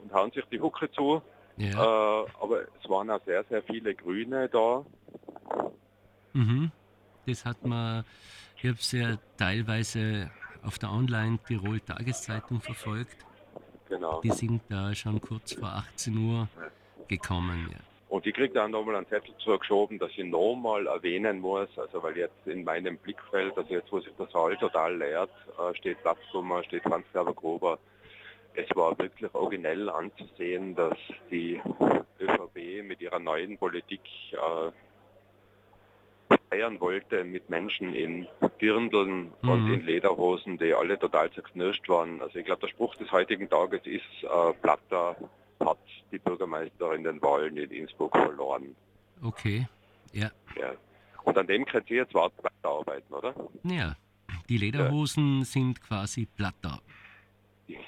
und 0.01 0.13
hauen 0.13 0.31
sich 0.31 0.45
die 0.45 0.59
Hucke 0.59 0.91
zu. 0.91 1.21
Ja. 1.57 2.23
Äh, 2.23 2.27
aber 2.41 2.61
es 2.81 2.89
waren 2.89 3.11
auch 3.11 3.23
sehr, 3.25 3.43
sehr 3.45 3.61
viele 3.63 3.93
Grüne 3.93 4.49
da. 4.49 4.83
Mhm. 6.33 6.71
Das 7.27 7.45
hat 7.45 7.63
man, 7.63 8.03
ich 8.57 8.63
habe 8.63 8.77
es 8.79 8.91
ja 8.91 9.17
teilweise 9.37 10.31
auf 10.65 10.79
der 10.79 10.91
Online-Tirol-Tageszeitung 10.91 12.61
verfolgt. 12.61 13.17
Genau. 13.89 14.21
Die 14.21 14.31
sind 14.31 14.61
da 14.69 14.93
schon 14.95 15.21
kurz 15.21 15.53
vor 15.53 15.69
18 15.69 16.17
Uhr 16.17 16.47
gekommen. 17.07 17.69
Ja. 17.71 17.79
Und 18.09 18.27
ich 18.27 18.35
kriege 18.35 18.53
dann 18.53 18.71
nochmal 18.71 18.95
einen 18.95 19.07
Zettel 19.07 19.33
zugeschoben, 19.37 19.97
dass 19.97 20.11
ich 20.11 20.23
nochmal 20.23 20.85
erwähnen 20.85 21.39
muss, 21.39 21.67
also 21.77 22.03
weil 22.03 22.15
jetzt 22.15 22.45
in 22.45 22.63
meinem 22.63 22.97
Blickfeld, 22.97 23.57
also 23.57 23.73
jetzt 23.73 23.91
wo 23.91 23.99
sich 23.99 24.13
der 24.19 24.27
Saal 24.27 24.55
total 24.57 24.97
leert, 24.97 25.31
äh, 25.57 25.75
steht 25.75 25.99
Platzkummer, 26.03 26.63
steht 26.63 26.83
Franz 26.83 27.05
Gerber 27.11 27.33
Gruber. 27.33 27.79
Es 28.53 28.67
war 28.75 28.95
wirklich 28.99 29.33
originell 29.33 29.89
anzusehen, 29.89 30.75
dass 30.75 30.95
die 31.31 31.59
ÖVP 32.19 32.83
mit 32.83 33.01
ihrer 33.01 33.17
neuen 33.17 33.57
Politik 33.57 34.01
äh, 34.33 34.71
feiern 36.53 36.79
wollte 36.79 37.23
mit 37.23 37.49
Menschen 37.49 37.93
in 37.93 38.27
Dirndeln 38.61 39.31
mhm. 39.41 39.49
und 39.49 39.73
in 39.73 39.85
Lederhosen, 39.85 40.57
die 40.57 40.73
alle 40.73 40.99
total 40.99 41.31
zerknirscht 41.31 41.87
waren. 41.89 42.21
Also 42.21 42.39
ich 42.39 42.45
glaube, 42.45 42.61
der 42.61 42.67
Spruch 42.67 42.95
des 42.95 43.11
heutigen 43.11 43.49
Tages 43.49 43.81
ist, 43.85 44.03
äh, 44.23 44.53
Platter 44.61 45.15
hat 45.59 45.77
die 46.11 46.19
Bürgermeisterin 46.19 47.03
den 47.03 47.21
Wahlen 47.21 47.57
in 47.57 47.71
Innsbruck 47.71 48.15
verloren. 48.15 48.75
Okay, 49.23 49.67
ja. 50.11 50.29
ja. 50.59 50.73
Und 51.23 51.37
an 51.37 51.47
dem 51.47 51.65
könnt 51.65 51.89
ihr 51.89 51.97
jetzt 51.97 52.13
weiterarbeiten, 52.13 53.13
oder? 53.13 53.33
Ja, 53.63 53.95
die 54.49 54.57
Lederhosen 54.57 55.39
ja. 55.39 55.45
sind 55.45 55.81
quasi 55.81 56.25
Platter. 56.25 56.81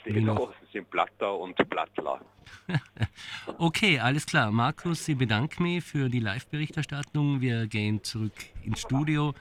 Genau, 0.04 0.51
sie 0.62 0.77
sind 0.80 0.89
Platter 0.89 1.38
und 1.38 1.56
Plattler. 1.70 2.22
okay, 3.58 4.00
alles 4.00 4.25
klar. 4.25 4.51
Markus, 4.51 5.08
ich 5.08 5.18
bedanke 5.18 5.62
mich 5.62 5.84
für 5.84 6.10
die 6.10 6.20
Live-Berichterstattung. 6.20 7.42
Wir 7.42 7.68
gehen 7.68 8.04
zurück 8.04 8.34
ins 8.63 8.82
Studio 8.82 9.34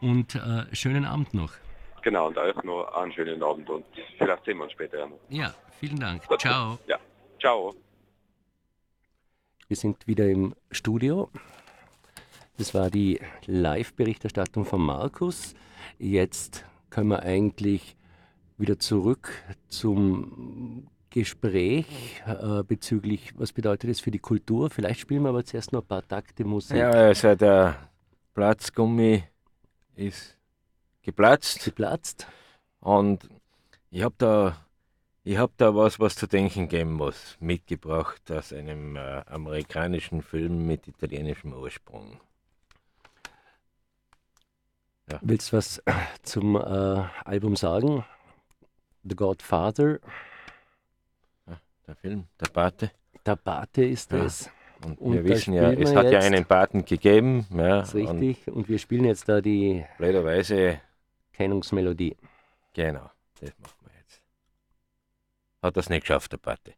und 0.00 0.34
äh, 0.34 0.74
schönen 0.74 1.04
Abend 1.04 1.34
noch. 1.34 1.52
Genau, 2.02 2.28
und 2.28 2.38
euch 2.38 2.62
noch 2.62 2.86
einen 2.94 3.12
schönen 3.12 3.42
Abend 3.42 3.68
und 3.68 3.84
vielleicht 4.16 4.44
sehen 4.44 4.58
wir 4.58 4.64
uns 4.64 4.72
später. 4.72 5.08
Ja, 5.28 5.52
vielen 5.80 5.98
Dank. 5.98 6.22
Ciao. 6.38 6.78
Ja, 6.86 6.98
ciao. 7.40 7.74
Wir 9.66 9.76
sind 9.76 10.06
wieder 10.06 10.28
im 10.28 10.54
Studio. 10.70 11.30
Das 12.58 12.74
war 12.74 12.90
die 12.90 13.20
Live-Berichterstattung 13.46 14.64
von 14.64 14.80
Markus. 14.80 15.54
Jetzt 15.98 16.64
können 16.90 17.08
wir 17.08 17.24
eigentlich 17.24 17.95
wieder 18.58 18.78
zurück 18.78 19.30
zum 19.68 20.88
Gespräch 21.10 22.22
äh, 22.26 22.62
bezüglich, 22.62 23.32
was 23.36 23.52
bedeutet 23.52 23.90
das 23.90 24.00
für 24.00 24.10
die 24.10 24.18
Kultur. 24.18 24.70
Vielleicht 24.70 25.00
spielen 25.00 25.22
wir 25.22 25.30
aber 25.30 25.44
zuerst 25.44 25.72
noch 25.72 25.82
ein 25.82 25.86
paar 25.86 26.06
Takte 26.06 26.44
Musik. 26.44 26.76
Ja, 26.76 26.90
also 26.90 27.34
der 27.34 27.88
Platzgummi 28.34 29.24
ist 29.94 30.36
geplatzt. 31.02 31.64
Geplatzt. 31.64 32.26
Und 32.80 33.28
ich 33.90 34.02
habe 34.02 34.14
da, 34.18 34.56
hab 35.26 35.56
da 35.56 35.74
was, 35.74 35.98
was 35.98 36.16
zu 36.16 36.26
denken 36.26 36.68
geben 36.68 36.92
muss, 36.92 37.36
mitgebracht 37.40 38.30
aus 38.30 38.52
einem 38.52 38.96
äh, 38.96 39.22
amerikanischen 39.26 40.22
Film 40.22 40.66
mit 40.66 40.86
italienischem 40.86 41.52
Ursprung. 41.54 42.20
Ja. 45.10 45.18
Willst 45.22 45.52
du 45.52 45.56
was 45.56 45.82
zum 46.22 46.56
äh, 46.56 46.60
Album 47.24 47.56
sagen? 47.56 48.04
The 49.08 49.14
Godfather. 49.14 50.00
Ja, 51.46 51.60
der 51.86 51.94
Film, 51.96 52.26
der 52.40 52.48
Pate. 52.48 52.90
Der 53.24 53.36
Pate 53.36 53.84
ist 53.84 54.12
ja. 54.12 54.24
es. 54.24 54.50
Und, 54.84 55.00
und 55.00 55.12
wir 55.14 55.24
wissen 55.24 55.54
ja, 55.54 55.70
es 55.72 55.94
hat 55.94 56.10
ja 56.10 56.18
einen 56.20 56.44
Paten 56.44 56.84
gegeben. 56.84 57.46
Ja, 57.50 57.80
das 57.80 57.88
ist 57.88 57.94
richtig. 57.94 58.46
Und, 58.46 58.54
und, 58.54 58.68
wir 58.68 58.78
spielen 58.78 59.04
jetzt 59.04 59.28
da 59.28 59.40
die 59.40 59.84
blöderweise 59.98 60.80
Kennungsmelodie. 61.32 62.16
Genau, 62.74 63.10
das 63.40 63.52
machen 63.58 63.78
wir 63.84 63.92
jetzt. 63.98 64.20
Hat 65.62 65.76
das 65.76 65.88
nicht 65.88 66.02
geschafft, 66.02 66.32
der 66.32 66.38
Pate. 66.38 66.74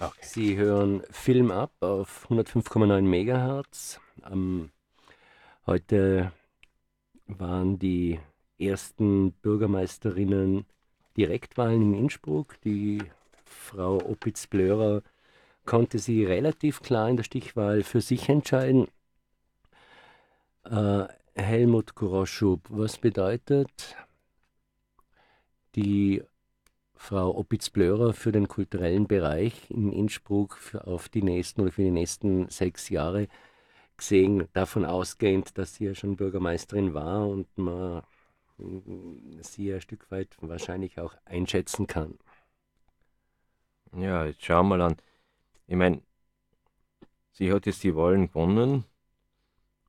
Okay. 0.00 0.18
Sie 0.22 0.56
hören 0.56 1.02
Film 1.10 1.50
ab 1.50 1.72
auf 1.80 2.26
105,9 2.30 3.02
MHz. 3.02 4.00
Ähm, 4.24 4.70
heute 5.66 6.32
waren 7.26 7.78
die 7.78 8.18
ersten 8.58 9.32
Bürgermeisterinnen 9.32 10.64
Direktwahlen 11.18 11.82
in 11.82 11.94
Innsbruck. 11.94 12.58
Die 12.62 13.02
Frau 13.44 13.98
Opitz-Blörer 13.98 15.02
konnte 15.66 15.98
sie 15.98 16.24
relativ 16.24 16.80
klar 16.80 17.10
in 17.10 17.18
der 17.18 17.24
Stichwahl 17.24 17.82
für 17.82 18.00
sich 18.00 18.30
entscheiden. 18.30 18.88
Äh, 20.64 21.08
Helmut 21.34 21.94
Groschub, 21.94 22.62
was 22.70 22.96
bedeutet 22.96 23.96
die 25.74 26.22
Frau 27.02 27.34
Opitz-Blörer 27.34 28.12
für 28.12 28.30
den 28.30 28.46
kulturellen 28.46 29.08
Bereich 29.08 29.70
in 29.70 29.90
Innsbruck 29.90 30.58
für 30.58 30.86
auf 30.86 31.08
die 31.08 31.22
nächsten 31.22 31.62
oder 31.62 31.72
für 31.72 31.82
die 31.82 31.90
nächsten 31.90 32.50
sechs 32.50 32.90
Jahre 32.90 33.26
gesehen, 33.96 34.48
davon 34.52 34.84
ausgehend, 34.84 35.56
dass 35.56 35.74
sie 35.74 35.86
ja 35.86 35.94
schon 35.94 36.16
Bürgermeisterin 36.16 36.92
war 36.92 37.26
und 37.26 37.46
man 37.56 38.02
sie 39.40 39.72
ein 39.72 39.80
Stück 39.80 40.10
weit 40.10 40.36
wahrscheinlich 40.42 41.00
auch 41.00 41.14
einschätzen 41.24 41.86
kann. 41.86 42.18
Ja, 43.96 44.26
jetzt 44.26 44.44
schauen 44.44 44.68
wir 44.68 44.76
mal 44.76 44.82
an. 44.82 44.96
Ich 45.68 45.76
meine, 45.76 46.02
sie 47.32 47.50
hat 47.50 47.64
jetzt 47.64 47.82
die 47.82 47.96
Wahlen 47.96 48.28
gewonnen. 48.28 48.84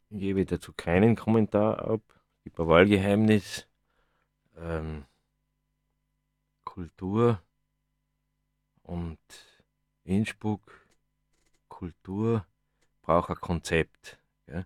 Ich 0.10 0.20
gebe 0.20 0.46
dazu 0.46 0.72
keinen 0.72 1.18
Kommentar 1.18 1.86
ab. 1.86 2.02
Ein 2.46 2.68
Wahlgeheimnis. 2.68 3.68
Ähm, 4.58 5.04
Kultur 6.82 7.40
und 8.82 9.20
Innsbruck, 10.04 10.84
Kultur 11.70 12.44
braucht 13.04 13.30
ein 13.30 13.36
Konzept. 13.36 14.18
Ja? 14.48 14.66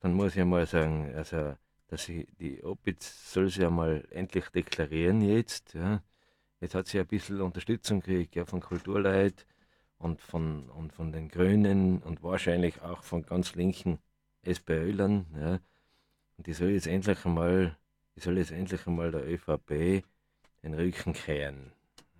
Dann 0.00 0.12
muss 0.12 0.36
ich 0.36 0.44
mal 0.44 0.66
sagen, 0.66 1.14
also, 1.14 1.56
dass 1.86 2.10
ich 2.10 2.26
die 2.38 2.62
Opitz 2.62 3.32
soll 3.32 3.48
sie 3.48 3.62
ja 3.62 3.70
mal 3.70 4.06
endlich 4.10 4.50
deklarieren 4.50 5.22
jetzt. 5.22 5.72
Ja? 5.72 6.02
Jetzt 6.60 6.74
hat 6.74 6.88
sie 6.88 7.00
ein 7.00 7.06
bisschen 7.06 7.40
Unterstützung 7.40 8.00
gekriegt 8.00 8.34
ja, 8.34 8.44
von 8.44 8.60
Kulturleit 8.60 9.46
und 9.96 10.20
von, 10.20 10.68
und 10.68 10.92
von 10.92 11.10
den 11.10 11.30
Grünen 11.30 12.02
und 12.02 12.22
wahrscheinlich 12.22 12.82
auch 12.82 13.02
von 13.02 13.24
ganz 13.24 13.54
linken 13.54 13.98
SPÖlern. 14.42 15.24
Ja? 15.34 15.58
Und 16.36 16.46
die 16.46 16.52
soll 16.52 16.72
jetzt 16.72 16.86
endlich 16.86 17.24
einmal, 17.24 17.78
die 18.14 18.20
soll 18.20 18.36
jetzt 18.36 18.52
endlich 18.52 18.86
einmal 18.86 19.10
der 19.10 19.26
ÖVP 19.26 20.04
den 20.64 20.74
Rücken 20.74 21.12
kehren. 21.12 21.72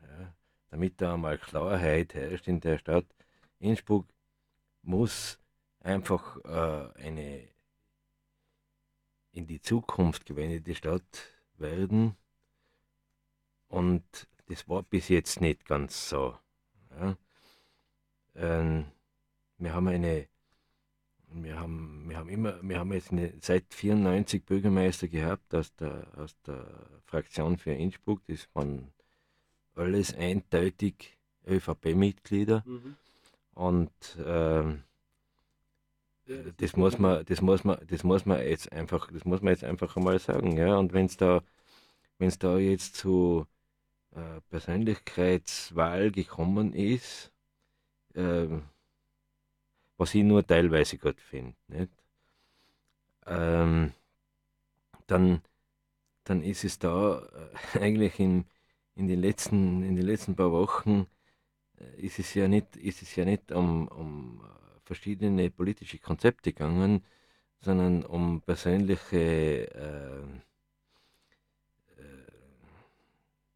Ja? 0.03 0.35
Damit 0.71 1.01
da 1.01 1.15
einmal 1.15 1.39
Klarheit 1.39 2.15
herrscht 2.15 2.47
in 2.47 2.61
der 2.61 2.79
Stadt. 2.79 3.07
Innsbruck 3.59 4.07
muss 4.83 5.41
einfach 5.81 6.37
äh, 6.45 7.01
eine 7.03 7.49
in 9.33 9.47
die 9.47 9.61
Zukunft 9.61 10.27
gewendete 10.27 10.75
Stadt 10.75 11.33
werden. 11.57 12.17
Und 13.69 14.05
das 14.47 14.69
war 14.69 14.83
bis 14.83 15.09
jetzt 15.09 15.41
nicht 15.41 15.67
ganz 15.67 16.09
so. 16.09 16.39
Ja. 16.91 17.17
Ähm, 18.37 18.87
wir 19.59 19.75
haben 19.75 19.89
eine, 19.89 20.29
wir 21.43 21.59
haben, 21.59 22.05
wir 22.09 22.17
haben 22.19 22.29
immer, 22.29 22.59
wir 22.63 22.79
haben 22.79 22.93
jetzt 22.93 23.13
eine, 23.13 23.33
seit 23.41 23.65
94 23.75 24.45
Bürgermeister 24.45 25.09
gehabt 25.09 25.55
aus 25.55 25.75
der, 25.77 26.07
aus 26.17 26.37
der 26.47 26.67
Fraktion 27.05 27.59
für 27.59 27.73
Innsbruck. 27.73 28.21
Das 28.29 28.49
waren 28.55 28.93
alles 29.75 30.15
eindeutig 30.15 31.19
ÖVP-Mitglieder. 31.47 32.63
Mhm. 32.67 32.97
Und 33.55 33.91
ähm, 34.25 34.83
das 36.57 36.77
muss 36.77 36.99
man, 36.99 37.25
das 37.27 37.41
muss 37.41 37.65
man, 37.65 37.79
das 37.87 38.03
muss 38.03 38.25
man 38.27 38.41
jetzt 38.41 38.73
einfach, 38.73 39.11
das 39.11 39.25
muss 39.25 39.43
man 39.43 39.53
jetzt 39.53 39.65
einfach 39.65 39.97
einmal 39.97 40.19
sagen, 40.19 40.57
ja. 40.57 40.77
Und 40.77 40.93
wenn 40.93 41.07
es 41.07 41.17
da, 41.17 41.43
wenn 42.19 42.29
es 42.29 42.39
da 42.39 42.59
jetzt 42.59 42.97
zu 42.97 43.47
äh, 44.15 44.41
Persönlichkeitswahl 44.49 46.11
gekommen 46.11 46.73
ist, 46.73 47.31
äh, 48.15 48.47
was 49.97 50.15
ich 50.15 50.25
nur 50.25 50.47
teilweise 50.47 50.99
gut 50.99 51.21
finde? 51.21 51.55
Ähm, 53.27 53.93
dann, 55.07 55.43
dann 56.25 56.43
ist 56.43 56.65
es 56.65 56.79
da 56.79 57.23
äh, 57.75 57.79
eigentlich 57.81 58.19
in, 58.21 58.47
in 58.97 59.09
den 59.09 59.21
letzten, 59.21 59.83
in 59.83 59.97
den 59.97 60.07
letzten 60.07 60.37
paar 60.37 60.53
Wochen 60.53 61.07
äh, 61.79 62.01
ist 62.01 62.19
es 62.19 62.35
ja 62.35 62.49
nicht, 62.49 62.77
ist 62.77 63.03
es 63.03 63.17
ja 63.17 63.25
nicht 63.25 63.53
um, 63.53 63.89
um 63.89 64.45
verschiedene 64.85 65.51
politische 65.51 65.99
Konzepte 65.99 66.53
gegangen, 66.53 67.05
sondern 67.61 68.05
um 68.05 68.43
persönliche 68.43 69.71
äh, 69.75 70.23
äh, 72.01 72.27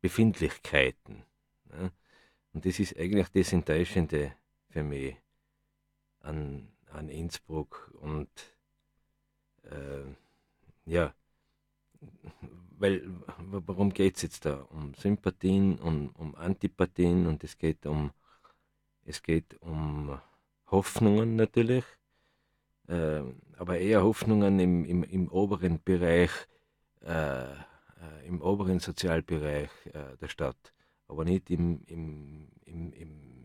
Befindlichkeiten. 0.00 1.22
Ne? 1.66 1.92
Und 2.54 2.64
das 2.64 2.80
ist 2.80 2.96
eigentlich 2.98 3.28
das 3.28 3.52
Enttäuschende 3.52 4.34
für 4.70 4.82
mich 4.82 5.16
an, 6.20 6.68
an 6.92 7.08
Innsbruck. 7.08 7.92
Und 8.00 8.30
äh, 9.64 10.04
ja, 10.84 11.14
weil 12.78 13.02
warum 13.38 13.92
geht 13.92 14.16
es 14.16 14.22
jetzt 14.22 14.44
da? 14.44 14.66
Um 14.70 14.94
Sympathien, 14.94 15.78
um, 15.78 16.10
um 16.10 16.34
Antipathien 16.36 17.26
und 17.26 17.42
es 17.44 17.58
geht 17.58 17.86
um 17.86 18.12
es 19.08 19.22
geht 19.22 19.60
um 19.62 20.20
Hoffnungen 20.70 21.34
natürlich, 21.36 21.84
äh, 22.88 23.22
aber 23.56 23.78
eher 23.78 24.02
Hoffnungen 24.02 24.60
im, 24.60 24.84
im, 24.84 25.02
im 25.02 25.28
oberen 25.28 25.80
Bereich, 25.82 26.30
äh, 27.00 27.44
äh, 27.44 28.26
im 28.26 28.42
oberen 28.42 28.80
Sozialbereich 28.80 29.70
äh, 29.86 30.18
der 30.20 30.28
Stadt, 30.28 30.74
aber 31.06 31.24
nicht 31.24 31.48
im, 31.50 31.80
im, 31.86 32.48
im, 32.66 32.92
im, 32.92 33.37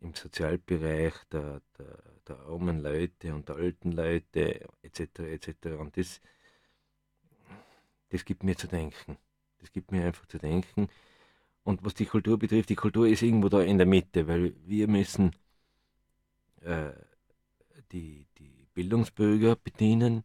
im 0.00 0.14
Sozialbereich 0.14 1.14
der, 1.32 1.60
der, 1.78 1.98
der 2.26 2.38
armen 2.40 2.80
Leute 2.80 3.34
und 3.34 3.48
der 3.48 3.56
alten 3.56 3.92
Leute 3.92 4.66
etc. 4.82 5.00
etc. 5.20 5.66
Und 5.78 5.96
das, 5.96 6.20
das 8.10 8.24
gibt 8.24 8.42
mir 8.42 8.56
zu 8.56 8.66
denken. 8.66 9.16
Das 9.58 9.72
gibt 9.72 9.92
mir 9.92 10.04
einfach 10.04 10.26
zu 10.26 10.38
denken. 10.38 10.88
Und 11.64 11.84
was 11.84 11.94
die 11.94 12.06
Kultur 12.06 12.38
betrifft, 12.38 12.70
die 12.70 12.76
Kultur 12.76 13.06
ist 13.06 13.22
irgendwo 13.22 13.48
da 13.48 13.60
in 13.62 13.78
der 13.78 13.86
Mitte, 13.86 14.26
weil 14.26 14.54
wir 14.64 14.88
müssen 14.88 15.36
äh, 16.62 16.90
die, 17.92 18.26
die 18.38 18.66
Bildungsbürger 18.74 19.56
bedienen 19.56 20.24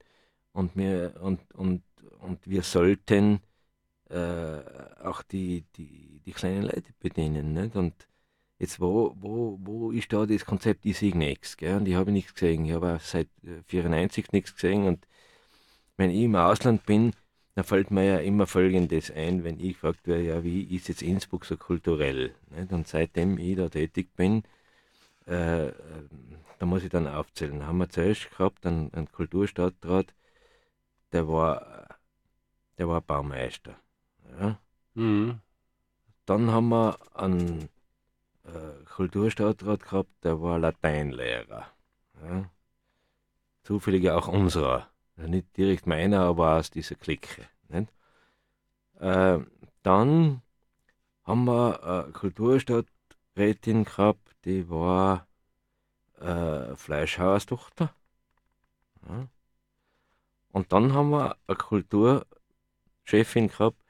und 0.54 0.76
wir, 0.76 1.16
und, 1.22 1.54
und, 1.54 1.84
und 2.20 2.48
wir 2.48 2.64
sollten 2.64 3.42
äh, 4.10 4.62
auch 5.04 5.24
die, 5.24 5.66
die, 5.76 6.22
die 6.26 6.32
kleinen 6.32 6.64
Leute 6.64 6.94
bedienen. 7.00 7.54
Nicht? 7.54 7.76
Und 7.76 7.94
jetzt, 8.60 8.80
wo, 8.80 9.16
wo, 9.20 9.58
wo 9.62 9.92
ist 9.92 10.12
da 10.14 10.26
das 10.26 10.46
Konzept, 10.46 10.86
ich 10.86 10.98
sehe 10.98 11.18
nichts. 11.18 11.58
Gell? 11.58 11.78
Und 11.78 11.88
ich 11.88 11.96
habe 11.96 12.12
nichts 12.12 12.34
gesehen. 12.34 12.66
Ich 12.66 12.74
habe 12.74 13.00
seit 13.02 13.28
1994 13.44 14.32
nichts 14.32 14.54
gesehen. 14.54 14.86
Und 14.86 15.08
wenn 15.98 16.10
ich 16.10 16.24
im 16.24 16.36
Ausland 16.36 16.86
bin, 16.86 17.14
dann 17.56 17.64
fällt 17.64 17.90
mir 17.90 18.04
ja 18.04 18.18
immer 18.18 18.48
Folgendes 18.48 19.12
ein, 19.12 19.44
wenn 19.44 19.60
ich 19.60 19.74
gefragt 19.74 20.08
werde, 20.08 20.24
ja, 20.24 20.44
wie 20.44 20.64
ist 20.76 20.90
jetzt 20.90 21.02
Innsbruck 21.02 21.46
so 21.46 21.56
kulturell? 21.56 22.36
Nicht? 22.50 22.72
Und 22.74 22.88
seitdem 22.88 23.38
ich 23.38 23.56
da 23.56 23.70
tätig 23.70 24.14
bin, 24.16 24.44
äh, 25.26 25.72
da 26.60 26.66
muss 26.66 26.84
ich 26.84 26.90
dann 26.90 27.08
aufzählen. 27.08 27.60
Da 27.60 27.68
haben 27.68 27.78
wir 27.78 27.90
zuerst 27.90 28.30
gehabt 28.30 28.66
einen, 28.66 28.94
einen 28.94 29.12
Kulturstadtrat, 29.12 30.14
der 31.14 31.28
war, 31.28 31.88
der 32.78 32.90
war 32.90 33.02
Baumeister. 33.02 33.80
Ja? 34.40 34.60
Mhm. 34.96 35.40
Dann 36.26 36.52
haben 36.52 36.70
wir 36.70 36.98
einen 37.14 37.70
äh, 38.46 38.84
Kulturstadtrat 38.86 39.84
gehabt, 39.84 40.24
der 40.24 40.42
war 40.42 40.60
Lateinlehrer. 40.60 41.68
Ja? 42.24 42.50
Zufällig 43.64 44.10
auch 44.10 44.28
unserer. 44.28 44.90
Also 45.18 45.30
nicht 45.30 45.56
direkt 45.58 45.88
meiner, 45.88 46.22
aber 46.22 46.58
aus 46.58 46.70
dieser 46.70 46.96
Clique. 46.96 47.48
Äh, 49.00 49.40
dann 49.84 50.42
haben 51.24 51.46
wir 51.46 51.84
eine 51.84 52.12
Kulturstadträtin 52.14 53.84
gehabt, 53.86 54.36
die 54.46 54.70
war 54.70 55.28
äh, 56.20 56.76
Fleischhauerstochter. 56.76 57.94
Ja. 59.08 59.28
Und 60.52 60.72
dann 60.72 60.94
haben 60.94 61.10
wir 61.10 61.38
eine 61.48 61.58
Kulturchefin 61.58 63.50
gehabt, 63.50 63.82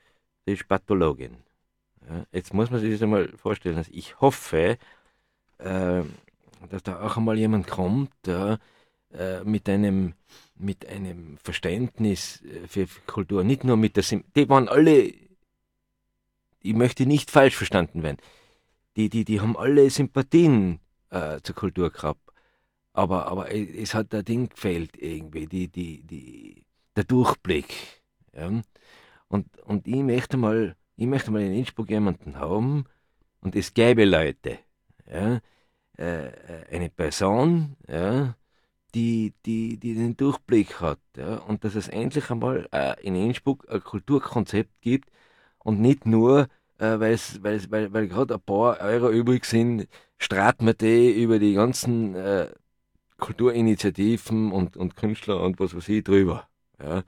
die 0.47 0.53
ist 0.53 0.67
Pathologin. 0.67 1.43
Jetzt 2.31 2.53
muss 2.53 2.71
man 2.71 2.79
sich 2.79 2.91
das 2.91 3.01
einmal 3.01 3.29
vorstellen. 3.37 3.77
Also 3.77 3.91
ich 3.93 4.19
hoffe, 4.21 4.77
äh, 5.57 6.03
dass 6.69 6.83
da 6.83 7.01
auch 7.01 7.17
einmal 7.17 7.37
jemand 7.37 7.67
kommt, 7.67 8.11
äh, 8.27 8.57
mit, 9.43 9.69
einem, 9.69 10.13
mit 10.55 10.87
einem 10.87 11.37
Verständnis 11.37 12.43
äh, 12.43 12.67
für 12.67 12.87
Kultur. 13.07 13.43
Nicht 13.43 13.63
nur 13.63 13.77
mit 13.77 13.95
der 13.95 14.03
Sim 14.03 14.23
Die 14.35 14.49
waren 14.49 14.67
alle, 14.67 15.13
ich 16.61 16.73
möchte 16.73 17.05
nicht 17.05 17.31
falsch 17.31 17.55
verstanden 17.55 18.03
werden 18.03 18.17
die, 18.95 19.09
die, 19.09 19.25
die 19.25 19.41
haben 19.41 19.57
alle 19.57 19.89
Sympathien 19.89 20.79
äh, 21.09 21.39
zur 21.41 21.55
Kultur 21.55 21.91
gehabt. 21.91 22.21
Aber, 22.93 23.27
aber 23.27 23.53
es 23.53 23.93
hat 23.93 24.13
ein 24.15 24.23
Ding 24.23 24.49
gefehlt 24.49 24.91
irgendwie, 24.97 25.47
die, 25.47 25.67
die, 25.67 26.03
die, 26.03 26.65
der 26.95 27.03
Durchblick. 27.03 28.01
Ja? 28.33 28.49
Und, 29.27 29.57
und 29.65 29.87
ich 29.87 29.95
möchte 29.95 30.37
mal, 30.37 30.75
ich 30.97 31.07
möchte 31.07 31.31
mal 31.31 31.41
in 31.41 31.53
Innsbruck 31.53 31.89
jemanden 31.89 32.39
haben, 32.39 32.85
und 33.41 33.55
es 33.55 33.73
gäbe 33.73 34.05
Leute, 34.05 34.59
ja? 35.11 35.39
Äh, 35.97 36.31
eine 36.71 36.89
Person, 36.89 37.77
ja? 37.87 38.35
die, 38.95 39.33
die, 39.45 39.77
die 39.77 39.93
den 39.93 40.17
Durchblick 40.17 40.81
hat. 40.81 40.99
Ja? 41.17 41.37
Und 41.37 41.63
dass 41.63 41.75
es 41.75 41.87
endlich 41.89 42.31
einmal 42.31 42.67
äh, 42.71 42.95
in 43.05 43.15
Innsbruck 43.15 43.65
ein 43.69 43.83
Kulturkonzept 43.83 44.81
gibt 44.81 45.09
und 45.59 45.79
nicht 45.81 46.05
nur 46.05 46.47
äh, 46.79 46.99
weil's, 46.99 47.41
weil's, 47.43 47.69
weil, 47.71 47.93
weil 47.93 48.07
gerade 48.07 48.35
ein 48.35 48.41
paar 48.41 48.79
Euro 48.81 49.11
übrig 49.11 49.45
sind, 49.45 49.87
straten 50.17 50.65
wir 50.65 50.73
die 50.73 51.11
über 51.11 51.39
die 51.39 51.53
ganzen 51.53 52.15
äh, 52.15 52.49
Kulturinitiativen 53.17 54.51
und, 54.51 54.77
und 54.77 54.95
Künstler 54.95 55.41
und 55.41 55.59
was 55.59 55.75
weiß 55.75 55.87
ich 55.89 56.03
drüber. 56.03 56.47
Ja. 56.81 57.03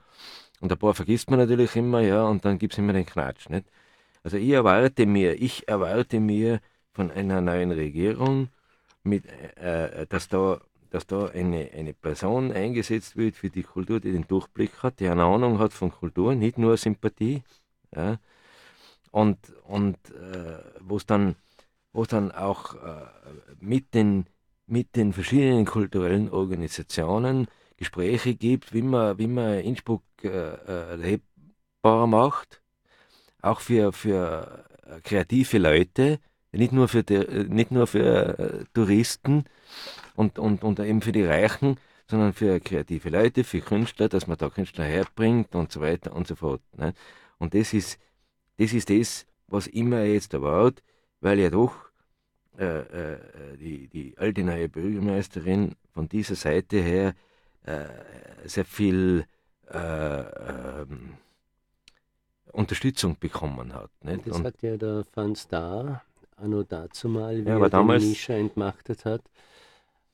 Und 0.60 0.72
ein 0.72 0.78
paar 0.78 0.94
vergisst 0.94 1.30
man 1.30 1.38
natürlich 1.38 1.76
immer, 1.76 2.00
ja, 2.00 2.24
und 2.24 2.44
dann 2.44 2.58
gibt 2.58 2.72
es 2.74 2.78
immer 2.78 2.92
den 2.92 3.06
Knatsch. 3.06 3.48
Nicht? 3.48 3.66
Also 4.22 4.36
ich 4.36 4.50
erwarte 4.50 5.06
mir, 5.06 5.40
ich 5.40 5.68
erwarte 5.68 6.20
mir 6.20 6.60
von 6.92 7.10
einer 7.10 7.40
neuen 7.40 7.70
Regierung, 7.70 8.48
mit, 9.04 9.24
äh, 9.56 10.06
dass 10.08 10.28
da, 10.28 10.60
dass 10.90 11.06
da 11.06 11.26
eine, 11.26 11.70
eine 11.72 11.94
Person 11.94 12.52
eingesetzt 12.52 13.16
wird 13.16 13.36
für 13.36 13.50
die 13.50 13.62
Kultur, 13.62 14.00
die 14.00 14.12
den 14.12 14.26
Durchblick 14.26 14.82
hat, 14.82 15.00
die 15.00 15.08
eine 15.08 15.24
Ahnung 15.24 15.58
hat 15.58 15.72
von 15.72 15.90
Kultur, 15.90 16.34
nicht 16.34 16.58
nur 16.58 16.76
Sympathie. 16.76 17.42
Ja? 17.94 18.18
Und, 19.10 19.38
und 19.64 19.96
äh, 20.10 20.58
wo 20.80 20.96
es 20.96 21.06
dann, 21.06 21.36
dann 21.92 22.32
auch 22.32 22.74
äh, 22.74 23.06
mit, 23.60 23.94
den, 23.94 24.26
mit 24.66 24.96
den 24.96 25.12
verschiedenen 25.12 25.64
kulturellen 25.64 26.30
Organisationen 26.30 27.48
Gespräche 27.78 28.34
gibt, 28.34 28.74
wie 28.74 28.82
man, 28.82 29.18
wie 29.18 29.28
man 29.28 29.60
Innsbruck 29.60 30.02
äh, 30.22 30.28
äh 30.28 30.96
lebbar 30.96 32.06
macht, 32.06 32.60
auch 33.40 33.60
für, 33.60 33.92
für 33.92 34.64
äh, 34.84 35.00
kreative 35.00 35.58
Leute, 35.58 36.18
nicht 36.52 36.72
nur 36.72 36.88
für, 36.88 37.04
die, 37.04 37.18
nicht 37.48 37.70
nur 37.70 37.86
für 37.86 38.38
äh, 38.38 38.64
Touristen 38.74 39.44
und, 40.16 40.38
und, 40.38 40.64
und 40.64 40.80
eben 40.80 41.00
für 41.00 41.12
die 41.12 41.24
Reichen, 41.24 41.78
sondern 42.06 42.32
für 42.32 42.58
kreative 42.58 43.10
Leute, 43.10 43.44
für 43.44 43.60
Künstler, 43.60 44.08
dass 44.08 44.26
man 44.26 44.38
da 44.38 44.48
Künstler 44.48 44.84
herbringt 44.84 45.54
und 45.54 45.70
so 45.70 45.80
weiter 45.80 46.14
und 46.14 46.26
so 46.26 46.34
fort. 46.34 46.62
Ne? 46.76 46.94
Und 47.38 47.54
das 47.54 47.72
ist, 47.74 47.98
das 48.56 48.72
ist 48.72 48.90
das, 48.90 49.26
was 49.46 49.68
immer 49.68 50.02
jetzt 50.02 50.34
erwartet, 50.34 50.82
weil 51.20 51.38
ja 51.38 51.50
doch 51.50 51.74
äh, 52.58 52.64
äh, 52.80 53.56
die, 53.56 53.88
die 53.88 54.18
alte 54.18 54.42
neue 54.42 54.68
Bürgermeisterin 54.68 55.76
von 55.92 56.08
dieser 56.08 56.34
Seite 56.34 56.78
her 56.78 57.14
sehr 58.44 58.64
viel 58.64 59.26
äh, 59.70 59.78
ähm, 59.78 61.14
Unterstützung 62.52 63.16
bekommen 63.18 63.74
hat. 63.74 63.90
Nicht? 64.02 64.26
Das 64.26 64.36
und 64.38 64.46
hat 64.46 64.62
ja 64.62 64.76
der 64.76 65.04
Van 65.14 65.34
Star 65.34 66.02
anno 66.36 66.62
dazu 66.62 67.08
mal, 67.08 67.36
wie 67.44 67.48
ja, 67.48 67.58
er 67.58 67.70
damals, 67.70 68.02
den 68.02 68.10
Mischa 68.10 68.34
entmachtet 68.34 69.04
hat, 69.04 69.22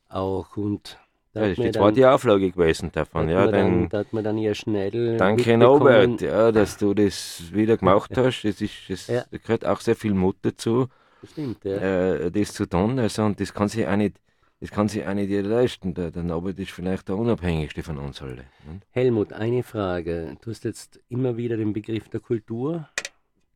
auch 0.09 0.57
und 0.57 0.99
da 1.33 1.47
ja, 1.47 1.55
das 1.71 1.81
war 1.81 1.91
die 1.91 2.07
Auflage 2.07 2.53
gewesen 2.53 2.93
davon. 2.93 3.29
Ja, 3.29 3.49
dann, 3.49 3.89
da 3.89 3.99
hat 3.99 4.13
man 4.13 4.23
dann 4.23 4.39
ja 4.39 4.55
schnell. 4.55 5.17
Danke, 5.17 5.59
Norbert, 5.59 6.21
ja, 6.21 6.53
dass 6.53 6.77
du 6.77 6.95
das 6.95 7.43
wieder 7.53 7.77
gemacht 7.77 8.17
hast. 8.17 8.43
Das, 8.45 8.61
ist, 8.61 8.73
das 8.89 9.07
ja. 9.09 9.25
gehört 9.31 9.67
auch 9.67 9.81
sehr 9.81 9.97
viel 9.97 10.15
Mut 10.15 10.37
dazu, 10.43 10.87
Stimmt, 11.33 11.65
ja. 11.65 11.77
äh, 11.77 12.31
das 12.31 12.53
zu 12.53 12.67
tun. 12.67 13.01
Also, 13.01 13.25
und 13.25 13.41
das 13.41 13.53
kann 13.53 13.69
sich 13.69 13.85
auch 13.85 13.97
nicht, 13.97 14.17
das 14.61 14.71
kann 14.71 14.89
sich 14.89 15.07
nicht 15.07 15.29
jeder 15.29 15.49
leisten. 15.49 15.95
Der, 15.95 16.11
der 16.11 16.23
Norbert 16.23 16.59
ist 16.59 16.71
vielleicht 16.71 17.09
der 17.09 17.17
unabhängigste 17.17 17.83
von 17.83 17.99
uns 17.99 18.23
alle. 18.23 18.45
Ne? 18.67 18.81
Helmut, 18.91 19.33
eine 19.33 19.63
Frage. 19.63 20.37
Du 20.41 20.51
hast 20.51 20.65
jetzt 20.65 21.01
immer 21.09 21.37
wieder 21.37 21.57
den 21.57 21.73
Begriff 21.73 22.09
der 22.09 22.21
Kultur 22.21 22.89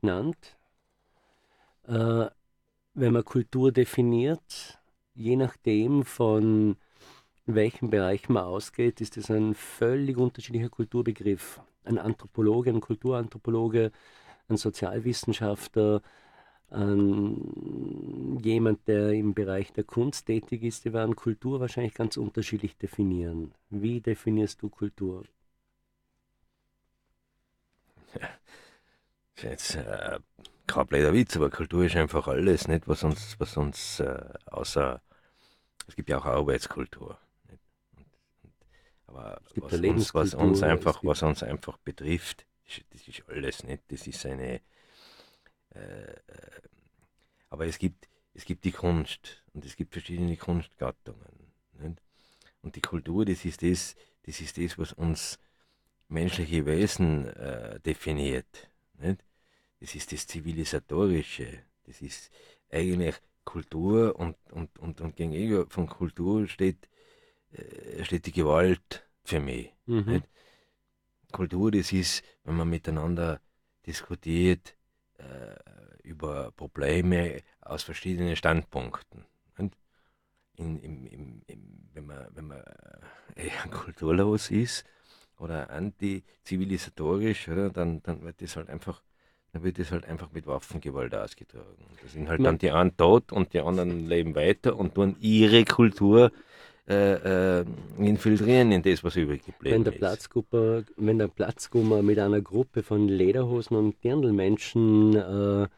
genannt. 0.01 0.57
Äh, 1.87 2.27
wenn 2.95 3.13
man 3.13 3.25
Kultur 3.25 3.73
definiert, 3.73 4.79
je 5.15 5.37
nachdem 5.37 6.05
von 6.05 6.77
welchem 7.47 7.91
Bereich 7.91 8.29
man 8.29 8.45
ausgeht, 8.45 9.01
ist 9.01 9.17
das 9.17 9.31
ein 9.31 9.55
völlig 9.55 10.17
unterschiedlicher 10.17 10.69
Kulturbegriff. 10.69 11.61
Ein 11.85 11.99
Anthropologe, 11.99 12.71
ein 12.71 12.81
Kulturanthropologe, 12.81 13.93
ein 14.49 14.57
Sozialwissenschaftler, 14.57 16.03
ein 16.71 18.39
jemand, 18.43 18.87
der 18.87 19.13
im 19.13 19.35
Bereich 19.35 19.73
der 19.73 19.85
Kunst 19.85 20.27
tätig 20.27 20.63
ist, 20.63 20.85
die 20.85 20.93
werden 20.93 21.17
Kultur 21.17 21.61
wahrscheinlich 21.61 21.95
ganz 21.95 22.17
unterschiedlich 22.17 22.77
definieren. 22.77 23.53
Wie 23.71 24.01
definierst 24.01 24.63
du 24.63 24.69
Kultur? 24.69 25.25
Ja, 28.21 28.29
ist 29.37 29.43
jetzt 29.45 29.75
äh, 29.77 30.19
kein 30.67 30.87
blöder 30.87 31.13
Witz, 31.13 31.37
aber 31.37 31.51
Kultur 31.51 31.85
ist 31.85 31.97
einfach 31.97 32.29
alles, 32.29 32.69
nicht 32.69 32.87
was 32.87 33.03
uns, 33.05 33.37
was 33.39 33.57
uns 33.57 34.01
äh, 34.01 34.23
außer 34.47 35.01
es 35.89 35.97
gibt 35.97 36.11
ja 36.11 36.19
auch 36.19 36.27
Arbeitskultur. 36.27 37.19
Nicht? 37.49 37.63
Aber 39.07 39.41
was 39.57 39.81
uns, 39.81 40.15
was 40.15 40.35
uns 40.35 40.63
einfach, 40.63 41.03
was 41.03 41.23
uns 41.23 41.43
einfach 41.43 41.79
betrifft, 41.79 42.47
das 42.91 43.09
ist 43.09 43.25
alles 43.29 43.65
nicht. 43.65 43.83
Das 43.89 44.07
ist 44.07 44.25
eine 44.27 44.61
äh, 45.75 46.13
äh, 46.13 46.61
aber 47.51 47.67
es 47.67 47.79
gibt, 47.79 48.09
es 48.35 48.45
gibt 48.45 48.65
die 48.65 48.73
Kunst 48.73 49.45
und 49.53 49.65
es 49.65 49.77
gibt 49.77 49.93
verschiedene 49.93 50.37
Kunstgattungen. 50.37 51.53
Nicht? 51.79 52.03
Und 52.63 52.77
die 52.77 52.81
Kultur, 52.81 53.25
das 53.25 53.45
ist 53.45 53.63
das, 53.63 53.97
das 54.23 54.41
ist 54.41 54.59
das, 54.59 54.79
was 54.79 54.93
uns 54.93 55.39
menschliche 56.09 56.67
Wesen 56.67 57.27
äh, 57.29 57.81
definiert. 57.81 58.71
Nicht? 58.99 59.25
das 59.81 59.95
ist 59.95 60.13
das 60.13 60.27
Zivilisatorische, 60.27 61.63
das 61.85 62.03
ist 62.03 62.31
eigentlich 62.71 63.15
Kultur 63.45 64.19
und, 64.19 64.37
und, 64.51 64.79
und, 64.79 65.01
und 65.01 65.17
gegenüber 65.17 65.67
von 65.71 65.87
Kultur 65.87 66.47
steht, 66.49 66.89
äh, 67.53 68.05
steht 68.05 68.27
die 68.27 68.33
Gewalt 68.33 69.09
für 69.25 69.41
mich. 69.41 69.73
Mhm. 69.87 70.23
Kultur, 71.33 71.71
das 71.71 71.93
ist, 71.93 72.23
wenn 72.45 72.57
man 72.57 72.69
miteinander 72.69 73.41
diskutiert 73.87 74.75
über 76.03 76.53
Probleme 76.53 77.43
aus 77.61 77.83
verschiedenen 77.83 78.37
Standpunkten. 78.37 79.25
In, 80.57 80.81
im, 80.81 81.07
im, 81.07 81.43
im, 81.47 81.89
wenn 81.95 82.07
man, 82.07 82.27
wenn 82.35 82.47
man 82.49 82.59
äh, 83.37 83.47
eher 83.47 83.63
kulturlos 83.71 84.51
ist 84.51 84.85
oder 85.39 85.71
antizivilisatorisch, 85.71 87.49
oder, 87.49 87.71
dann, 87.71 88.03
dann 88.03 88.23
wird 88.23 88.43
das 88.43 88.57
halt 88.57 88.69
einfach 88.69 89.01
dann 89.53 89.63
wird 89.63 89.79
es 89.79 89.93
halt 89.93 90.05
einfach 90.05 90.31
mit 90.33 90.47
Waffengewalt 90.47 91.15
ausgetragen. 91.15 91.87
Da 92.03 92.09
sind 92.09 92.29
halt 92.29 92.45
dann 92.45 92.59
die 92.59 92.71
einen 92.71 92.95
tot 92.97 93.33
und 93.33 93.55
die 93.55 93.61
anderen 93.61 94.07
leben 94.07 94.35
weiter 94.35 94.77
und 94.77 94.95
tun 94.95 95.17
ihre 95.21 95.65
Kultur 95.65 96.33
äh, 96.89 97.61
äh, 97.61 97.65
infiltrieren 97.99 98.73
in 98.73 98.83
das, 98.83 99.05
was 99.05 99.17
übrig 99.17 99.45
geblieben 99.45 99.75
wenn 99.75 99.85
der 99.85 99.93
ist. 99.93 100.31
Wenn 100.97 101.19
der 101.19 101.29
Platzgummer 101.29 102.03
mit 102.03 102.19
einer 102.19 102.41
Gruppe 102.41 102.83
von 102.83 103.09
Lederhosen 103.09 103.77
und 103.77 104.03
Dirndlmenschen 104.03 105.15
äh, 105.15 105.69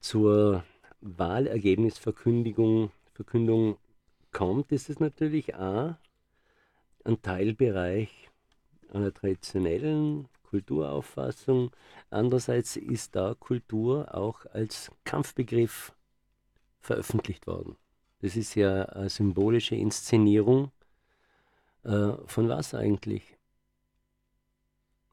zur 0.00 0.62
Wahlergebnisverkündung 1.00 2.90
Verkündung 3.14 3.76
kommt, 4.32 4.72
ist 4.72 4.88
es 4.90 5.00
natürlich 5.00 5.54
auch 5.54 5.94
ein 7.04 7.22
Teilbereich 7.22 8.10
einer 8.92 9.12
traditionellen 9.12 10.28
Kulturauffassung. 10.50 11.70
Andererseits 12.10 12.76
ist 12.76 13.16
da 13.16 13.34
Kultur 13.38 14.14
auch 14.14 14.46
als 14.46 14.90
Kampfbegriff 15.04 15.92
veröffentlicht 16.80 17.46
worden. 17.46 17.76
Das 18.24 18.36
ist 18.36 18.54
ja 18.54 18.84
eine 18.84 19.10
symbolische 19.10 19.74
Inszenierung 19.74 20.72
äh, 21.82 22.12
von 22.24 22.48
was 22.48 22.72
eigentlich? 22.72 23.36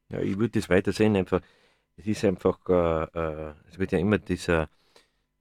Ja, 0.08 0.22
ich 0.22 0.40
würde 0.40 0.58
das 0.58 0.70
weiter 0.70 0.94
sehen, 0.94 1.18
einfach, 1.18 1.42
es 1.98 2.08
ist 2.08 2.24
einfach, 2.24 2.58
äh, 2.70 3.04
äh, 3.04 3.54
es 3.70 3.78
wird 3.78 3.92
ja 3.92 4.00
immer 4.00 4.18
dieser, 4.18 4.70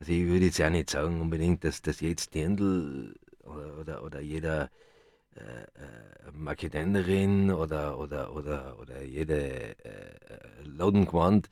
Also 0.00 0.12
ich 0.12 0.26
würde 0.26 0.46
jetzt 0.46 0.60
auch 0.62 0.70
nicht 0.70 0.90
sagen 0.90 1.20
unbedingt, 1.20 1.64
dass, 1.64 1.82
dass 1.82 2.00
jetzt 2.00 2.34
Dirndl 2.34 3.14
oder, 3.42 3.78
oder, 3.78 4.02
oder 4.04 4.20
jeder 4.20 4.70
äh, 5.36 5.62
äh, 5.62 6.32
Makedenerin 6.32 7.50
oder, 7.50 7.98
oder, 7.98 8.34
oder, 8.34 8.78
oder 8.78 9.02
jede 9.02 9.76
äh, 9.84 10.62
Laudengewand, 10.64 11.48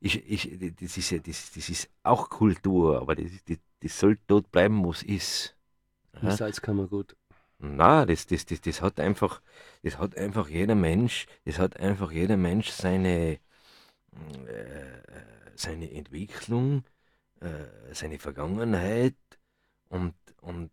ich, 0.00 0.28
ich, 0.28 0.58
das, 0.80 0.96
ist, 0.96 1.12
das, 1.12 1.52
das 1.52 1.68
ist 1.68 1.88
auch 2.02 2.28
Kultur, 2.28 3.00
aber 3.00 3.14
das, 3.14 3.30
das, 3.46 3.58
das 3.80 3.98
soll 3.98 4.18
dort 4.26 4.50
bleiben, 4.50 4.84
wo 4.84 4.90
es 4.90 5.02
ist. 5.02 5.56
Ja? 6.22 6.36
Salz 6.36 6.60
kann 6.60 6.76
man 6.76 6.88
gut. 6.88 7.16
Na, 7.62 8.04
das, 8.04 8.26
das, 8.26 8.44
das, 8.44 8.60
das 8.60 8.82
hat 8.82 8.98
einfach, 8.98 9.40
das 9.84 9.96
hat 9.98 10.16
einfach 10.16 10.48
jeder 10.48 10.74
Mensch, 10.74 11.26
das 11.44 11.60
hat 11.60 11.78
einfach 11.78 12.10
jeder 12.10 12.36
Mensch 12.36 12.70
seine, 12.70 13.34
äh, 13.34 13.38
seine 15.54 15.92
Entwicklung, 15.92 16.82
äh, 17.40 17.48
seine 17.92 18.18
Vergangenheit 18.18 19.14
und, 19.88 20.14
und 20.40 20.72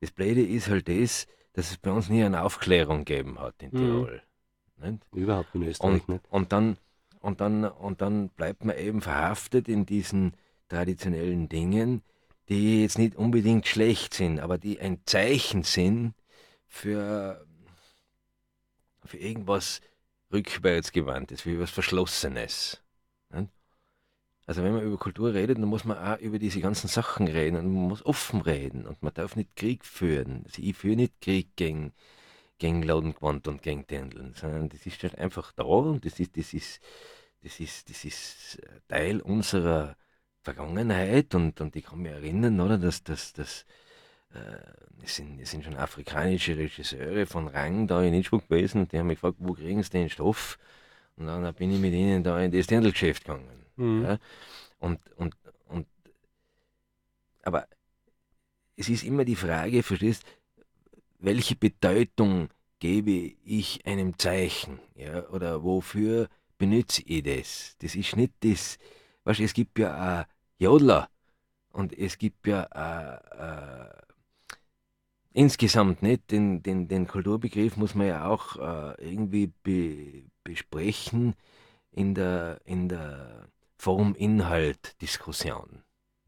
das 0.00 0.10
Blöde 0.10 0.44
ist 0.44 0.68
halt 0.68 0.88
das, 0.88 1.28
dass 1.52 1.70
es 1.70 1.76
bei 1.76 1.92
uns 1.92 2.08
nie 2.08 2.24
eine 2.24 2.42
Aufklärung 2.42 3.04
gegeben 3.04 3.38
hat 3.38 3.54
in 3.62 3.70
mhm. 3.70 3.76
Tirol. 3.76 4.22
Mhm. 4.78 5.00
Überhaupt 5.12 5.54
in 5.54 5.62
Österreich 5.62 6.02
und, 6.02 6.08
nicht. 6.08 6.24
Und 6.30 6.52
dann, 6.52 6.76
und, 7.20 7.40
dann, 7.40 7.64
und 7.64 8.00
dann 8.00 8.28
bleibt 8.30 8.64
man 8.64 8.76
eben 8.76 9.02
verhaftet 9.02 9.68
in 9.68 9.86
diesen 9.86 10.34
traditionellen 10.68 11.48
Dingen, 11.48 12.02
die 12.48 12.82
jetzt 12.82 12.98
nicht 12.98 13.14
unbedingt 13.14 13.68
schlecht 13.68 14.14
sind, 14.14 14.40
aber 14.40 14.58
die 14.58 14.80
ein 14.80 14.98
Zeichen 15.06 15.62
sind 15.62 16.14
für, 16.74 17.46
für 19.04 19.16
irgendwas 19.16 19.80
rückwärtsgewandtes, 20.32 21.42
für 21.42 21.52
etwas 21.52 21.70
Verschlossenes. 21.70 22.82
Also 24.46 24.62
wenn 24.62 24.74
man 24.74 24.82
über 24.82 24.98
Kultur 24.98 25.32
redet, 25.32 25.56
dann 25.56 25.68
muss 25.68 25.84
man 25.84 25.96
auch 25.96 26.18
über 26.18 26.38
diese 26.38 26.60
ganzen 26.60 26.88
Sachen 26.88 27.28
reden 27.28 27.56
und 27.56 27.72
man 27.72 27.88
muss 27.88 28.04
offen 28.04 28.42
reden 28.42 28.86
und 28.86 29.02
man 29.02 29.14
darf 29.14 29.36
nicht 29.36 29.56
Krieg 29.56 29.86
führen. 29.86 30.42
Also 30.44 30.60
ich 30.60 30.76
führe 30.76 30.96
nicht 30.96 31.18
Krieg 31.22 31.56
gegen, 31.56 31.94
gegen 32.58 32.82
Laudengewand 32.82 33.48
und 33.48 33.62
gegen 33.62 33.86
Tändeln, 33.86 34.34
sondern 34.34 34.68
das 34.68 34.84
ist 34.84 35.02
halt 35.02 35.16
einfach 35.16 35.52
da 35.52 35.62
und 35.62 36.04
das 36.04 36.20
ist, 36.20 36.36
das 36.36 36.52
ist, 36.52 36.82
das 37.42 37.58
ist, 37.60 37.88
das 37.88 38.04
ist 38.04 38.58
Teil 38.88 39.22
unserer 39.22 39.96
Vergangenheit 40.42 41.34
und, 41.34 41.60
und 41.62 41.74
ich 41.74 41.84
kann 41.84 42.00
mich 42.02 42.12
erinnern, 42.12 42.60
oder, 42.60 42.76
dass, 42.76 43.02
dass, 43.02 43.32
dass 43.32 43.62
äh, 43.62 43.83
es, 45.02 45.16
sind, 45.16 45.40
es 45.40 45.50
sind 45.50 45.64
schon 45.64 45.76
afrikanische 45.76 46.56
Regisseure 46.56 47.26
von 47.26 47.48
Rang 47.48 47.86
da 47.86 48.02
in 48.02 48.14
Innsbruck 48.14 48.48
gewesen 48.48 48.82
und 48.82 48.92
die 48.92 48.98
haben 48.98 49.06
mich 49.06 49.16
gefragt, 49.16 49.36
wo 49.38 49.52
kriegen 49.52 49.82
sie 49.82 49.90
den 49.90 50.08
Stoff? 50.08 50.58
Und 51.16 51.26
dann 51.26 51.54
bin 51.54 51.72
ich 51.72 51.78
mit 51.78 51.92
ihnen 51.92 52.22
da 52.24 52.40
in 52.40 52.50
das 52.50 52.66
Dirndlgeschäft 52.66 53.24
gegangen. 53.24 53.66
Mhm. 53.76 54.02
Ja? 54.04 54.18
Und, 54.78 55.00
und, 55.16 55.34
und, 55.68 55.86
aber 57.42 57.66
es 58.76 58.88
ist 58.88 59.04
immer 59.04 59.24
die 59.24 59.36
Frage, 59.36 59.82
verstehst, 59.82 60.24
welche 61.18 61.54
Bedeutung 61.54 62.48
gebe 62.80 63.34
ich 63.44 63.86
einem 63.86 64.18
Zeichen? 64.18 64.80
Ja? 64.96 65.28
Oder 65.28 65.62
wofür 65.62 66.28
benutze 66.58 67.02
ich 67.06 67.22
das? 67.22 67.76
Das 67.78 67.94
ist 67.94 68.16
nicht 68.16 68.32
das, 68.40 68.78
weißt 69.24 69.40
es 69.40 69.54
gibt 69.54 69.78
ja 69.78 70.22
auch 70.22 70.26
Jodler 70.58 71.08
und 71.70 71.96
es 71.96 72.18
gibt 72.18 72.46
ja 72.46 72.66
auch, 72.70 73.38
äh, 73.38 74.04
insgesamt 75.34 76.00
nicht, 76.02 76.30
den, 76.30 76.62
den, 76.62 76.88
den 76.88 77.06
Kulturbegriff 77.06 77.76
muss 77.76 77.94
man 77.94 78.06
ja 78.06 78.26
auch 78.26 78.56
äh, 78.56 79.12
irgendwie 79.12 79.52
be, 79.62 80.24
besprechen 80.42 81.34
in 81.90 82.14
der, 82.14 82.62
in 82.64 82.88
der 82.88 83.50
Form-Inhalt-Diskussion. 83.76 85.82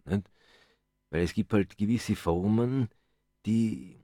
Weil 0.04 1.22
es 1.22 1.32
gibt 1.32 1.54
halt 1.54 1.78
gewisse 1.78 2.16
Formen, 2.16 2.90
die, 3.46 3.98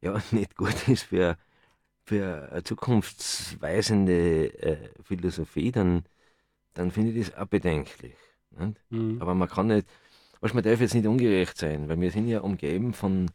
ja, 0.00 0.20
nicht 0.32 0.56
gut 0.56 0.88
ist 0.88 1.04
für, 1.04 1.36
für 2.04 2.48
eine 2.50 2.64
zukunftsweisende 2.64 4.60
äh, 4.62 4.90
Philosophie, 5.02 5.72
dann, 5.72 6.04
dann 6.74 6.90
finde 6.90 7.12
ich 7.12 7.28
das 7.28 7.36
auch 7.38 7.46
bedenklich. 7.46 8.16
Mhm. 8.90 9.20
Aber 9.20 9.34
man 9.34 9.48
kann 9.48 9.68
nicht, 9.68 9.88
was 10.40 10.54
man 10.54 10.64
darf 10.64 10.80
jetzt 10.80 10.94
nicht 10.94 11.06
ungerecht 11.06 11.56
sein, 11.56 11.88
weil 11.88 12.00
wir 12.00 12.10
sind 12.10 12.28
ja 12.28 12.40
umgeben 12.40 12.92
von, 12.92 13.30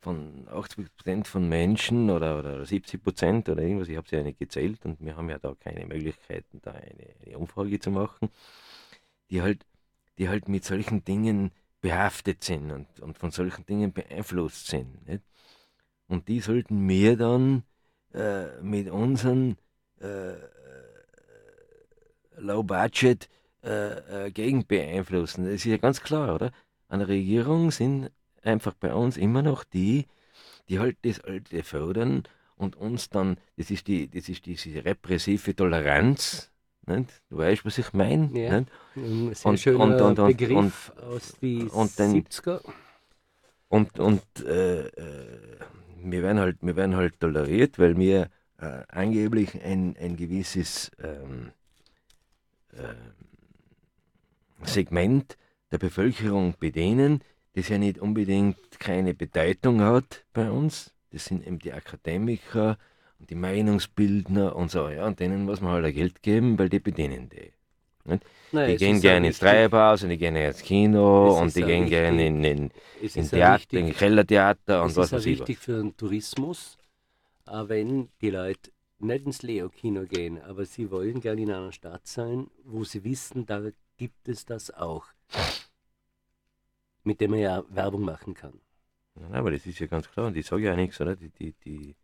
von 0.00 0.46
80% 0.48 1.26
von 1.26 1.48
Menschen 1.48 2.10
oder, 2.10 2.38
oder 2.38 2.64
70% 2.64 3.48
oder 3.48 3.62
irgendwas, 3.62 3.88
ich 3.88 3.96
habe 3.96 4.08
sie 4.08 4.16
ja 4.16 4.22
nicht 4.22 4.38
gezählt 4.38 4.84
und 4.84 5.00
wir 5.00 5.16
haben 5.16 5.30
ja 5.30 5.38
da 5.38 5.54
keine 5.58 5.86
Möglichkeiten, 5.86 6.60
da 6.62 6.72
eine, 6.72 7.14
eine 7.24 7.38
Umfrage 7.38 7.80
zu 7.80 7.90
machen, 7.90 8.30
die 9.30 9.42
halt, 9.42 9.66
die 10.18 10.28
halt 10.28 10.48
mit 10.48 10.64
solchen 10.64 11.04
Dingen 11.04 11.52
behaftet 11.86 12.42
sind 12.42 12.72
und, 12.72 12.98
und 12.98 13.16
von 13.16 13.30
solchen 13.30 13.64
Dingen 13.64 13.92
beeinflusst 13.92 14.66
sind. 14.66 15.06
Nicht? 15.06 15.22
Und 16.08 16.26
die 16.26 16.40
sollten 16.40 16.88
wir 16.88 17.16
dann 17.16 17.62
äh, 18.12 18.60
mit 18.60 18.90
unseren 18.90 19.56
äh, 20.00 20.34
Low 22.38 22.64
Budget 22.64 23.28
äh, 23.62 24.26
äh, 24.26 24.30
gegen 24.32 24.66
beeinflussen. 24.66 25.44
Das 25.44 25.54
ist 25.54 25.64
ja 25.64 25.76
ganz 25.76 26.02
klar, 26.02 26.34
oder? 26.34 26.50
An 26.88 26.98
der 26.98 27.06
Regierung 27.08 27.70
sind 27.70 28.10
einfach 28.42 28.74
bei 28.74 28.92
uns 28.92 29.16
immer 29.16 29.42
noch 29.42 29.62
die, 29.62 30.06
die 30.68 30.80
halt 30.80 30.96
das 31.02 31.20
Alte 31.20 31.62
fördern 31.62 32.24
und 32.56 32.74
uns 32.74 33.10
dann, 33.10 33.36
das 33.56 33.70
ist 33.70 33.86
die, 33.86 34.10
das 34.10 34.28
ist 34.28 34.44
diese 34.46 34.84
repressive 34.84 35.54
Toleranz, 35.54 36.50
nicht? 36.86 37.22
Du 37.30 37.38
weißt, 37.38 37.64
was 37.64 37.78
ich 37.78 37.92
meine? 37.92 38.30
Ja. 38.32 38.64
Ein 38.96 39.34
sehr 39.34 39.46
und, 39.46 39.60
schöner 39.60 39.80
und, 39.84 40.00
und, 40.00 40.18
und, 40.18 40.36
Begriff 40.36 40.92
aus 40.96 41.34
den 41.40 41.68
70er. 41.70 42.60
Und, 43.68 43.98
und 43.98 44.22
äh, 44.44 44.86
äh, 44.86 45.58
wir, 46.02 46.22
werden 46.22 46.38
halt, 46.38 46.58
wir 46.60 46.76
werden 46.76 46.96
halt 46.96 47.18
toleriert, 47.20 47.78
weil 47.78 47.96
wir 47.96 48.30
äh, 48.58 48.82
angeblich 48.88 49.62
ein, 49.62 49.96
ein 50.00 50.16
gewisses 50.16 50.90
ähm, 51.02 51.50
äh, 52.72 52.94
Segment 54.64 55.36
der 55.70 55.78
Bevölkerung 55.78 56.54
bedienen, 56.58 57.22
das 57.54 57.68
ja 57.68 57.78
nicht 57.78 57.98
unbedingt 57.98 58.78
keine 58.78 59.14
Bedeutung 59.14 59.80
hat 59.80 60.24
bei 60.32 60.50
uns. 60.50 60.92
Das 61.10 61.24
sind 61.24 61.46
eben 61.46 61.58
die 61.58 61.72
Akademiker, 61.72 62.78
und 63.18 63.30
die 63.30 63.34
Meinungsbildner 63.34 64.54
und 64.54 64.70
so, 64.70 64.88
ja, 64.88 65.06
und 65.06 65.20
denen 65.20 65.44
muss 65.44 65.60
man 65.60 65.72
halt 65.72 65.94
Geld 65.94 66.22
geben, 66.22 66.58
weil 66.58 66.68
die 66.68 66.80
bedienen 66.80 67.28
die. 67.28 67.52
Nein, 68.52 68.68
die 68.68 68.76
gehen 68.76 69.00
gerne 69.00 69.26
ins 69.26 69.38
Treibhaus 69.38 70.02
und 70.04 70.10
die 70.10 70.18
gehen 70.18 70.36
ins 70.36 70.62
Kino 70.62 71.40
und 71.40 71.54
die 71.56 71.62
gehen 71.62 71.86
gerne 71.86 72.26
in, 72.26 72.44
in, 72.44 72.70
in 73.00 73.28
Theater, 73.28 73.58
wichtig, 73.58 73.80
in 73.80 73.92
Kellertheater 73.92 74.82
und 74.82 74.96
was 74.96 75.12
weiß 75.12 75.26
ich. 75.26 75.34
Es 75.34 75.40
ist 75.40 75.48
wichtig 75.48 75.58
für 75.58 75.78
den 75.78 75.96
Tourismus, 75.96 76.78
auch 77.46 77.68
wenn 77.68 78.08
die 78.20 78.30
Leute 78.30 78.70
nicht 78.98 79.26
ins 79.26 79.42
Leo-Kino 79.42 80.04
gehen, 80.04 80.40
aber 80.40 80.64
sie 80.64 80.90
wollen 80.90 81.20
gerne 81.20 81.42
in 81.42 81.50
einer 81.50 81.72
Stadt 81.72 82.06
sein, 82.06 82.46
wo 82.64 82.84
sie 82.84 83.04
wissen, 83.04 83.44
da 83.46 83.62
gibt 83.96 84.28
es 84.28 84.46
das 84.46 84.70
auch. 84.70 85.06
Mit 87.02 87.20
dem 87.20 87.32
man 87.32 87.40
ja 87.40 87.64
Werbung 87.68 88.02
machen 88.02 88.34
kann. 88.34 88.60
Ja, 89.20 89.38
aber 89.38 89.50
das 89.50 89.66
ist 89.66 89.78
ja 89.78 89.86
ganz 89.86 90.10
klar 90.10 90.26
und 90.26 90.36
ich 90.36 90.46
sage 90.46 90.64
ja 90.64 90.76
nichts, 90.76 91.00
oder? 91.00 91.16
Die, 91.16 91.30
die, 91.30 91.52
die, 91.64 91.96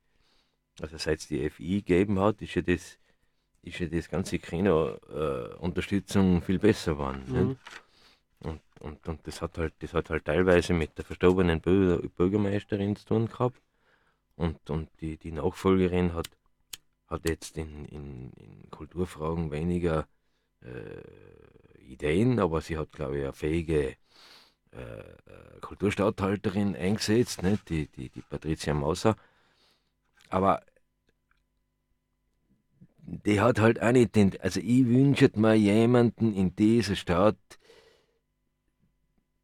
also 0.83 0.99
seit 0.99 1.21
es 1.21 1.29
die 1.29 1.49
FI 1.49 1.77
gegeben 1.77 2.19
hat, 2.19 2.43
ist 2.43 2.57
ja 2.57 2.63
das, 2.63 2.99
ist 3.63 3.79
ja 3.79 3.87
das 3.87 4.09
ganze 4.09 4.39
Kino-Unterstützung 4.41 6.39
äh, 6.39 6.41
viel 6.41 6.59
besser 6.59 6.95
geworden. 6.95 7.25
Mhm. 7.29 7.57
Und, 8.41 8.61
und, 8.81 9.09
und 9.09 9.27
das 9.27 9.41
hat 9.41 9.59
halt, 9.59 9.75
das 9.79 9.95
hat 9.95 10.11
halt 10.11 10.25
teilweise 10.25 10.73
mit 10.73 10.99
der 10.99 11.05
verstorbenen 11.05 11.61
Bürgermeisterin 11.61 12.97
zu 12.97 13.07
tun 13.07 13.29
gehabt. 13.29 13.63
Und, 14.35 14.69
und 14.71 14.89
die, 15.01 15.17
die 15.19 15.31
Nachfolgerin 15.31 16.15
hat, 16.15 16.29
hat 17.07 17.29
jetzt 17.29 17.57
in, 17.59 17.85
in, 17.85 18.33
in 18.33 18.71
Kulturfragen 18.71 19.53
weniger 19.53 20.09
äh, 20.63 21.81
Ideen, 21.81 22.41
aber 22.41 22.61
sie 22.61 22.77
hat, 22.77 22.91
glaube 22.91 23.19
ich, 23.19 23.25
eine 23.25 23.33
fähige 23.33 23.97
äh, 24.73 24.81
äh 24.81 25.61
Kulturstatthalterin 25.61 26.75
eingesetzt, 26.75 27.45
ne? 27.45 27.57
die, 27.69 27.87
die, 27.87 28.09
die 28.09 28.23
Patricia 28.23 28.75
Mauser. 28.75 29.15
Aber 30.29 30.63
die 33.03 33.41
hat 33.41 33.59
halt 33.61 33.83
auch 33.83 33.93
nicht 33.93 34.15
den, 34.17 34.39
also 34.41 34.61
ich 34.61 34.87
wünsche 34.87 35.31
mir 35.35 35.55
jemanden 35.55 36.35
in 36.35 36.55
dieser 36.57 36.97
Stadt, 36.97 37.37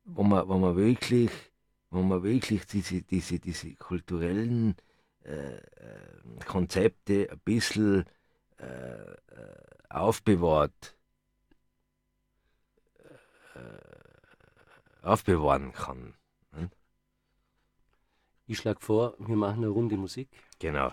wo 0.05 0.23
man, 0.23 0.49
wo 0.49 0.59
man 0.59 0.77
wirklich, 0.77 1.31
wo 1.91 2.03
man 2.03 2.23
wirklich 2.23 2.67
diese, 2.67 3.03
diese, 3.03 3.39
diese 3.39 3.75
kulturellen 3.75 4.77
äh, 5.25 5.57
äh 5.57 5.61
Konzepte 6.47 7.29
ein 7.31 7.39
bisschen 7.41 8.05
äh, 8.59 9.13
äh 9.13 9.17
aufbewahrt. 9.91 10.99
aufbewahren 15.09 15.73
kann. 15.73 16.15
Ne? 16.53 16.71
Ich 18.47 18.59
schlage 18.59 18.81
vor, 18.81 19.15
wir 19.19 19.37
machen 19.37 19.65
eine 19.65 19.69
Runde 19.69 19.97
Musik. 19.97 20.29
Genau. 20.59 20.93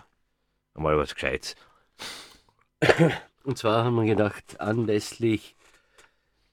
Einmal 0.74 0.96
was 0.96 1.14
Gescheites. 1.14 1.54
Und 3.44 3.58
zwar 3.58 3.84
haben 3.84 3.96
wir 3.96 4.04
gedacht, 4.04 4.60
anlässlich 4.60 5.54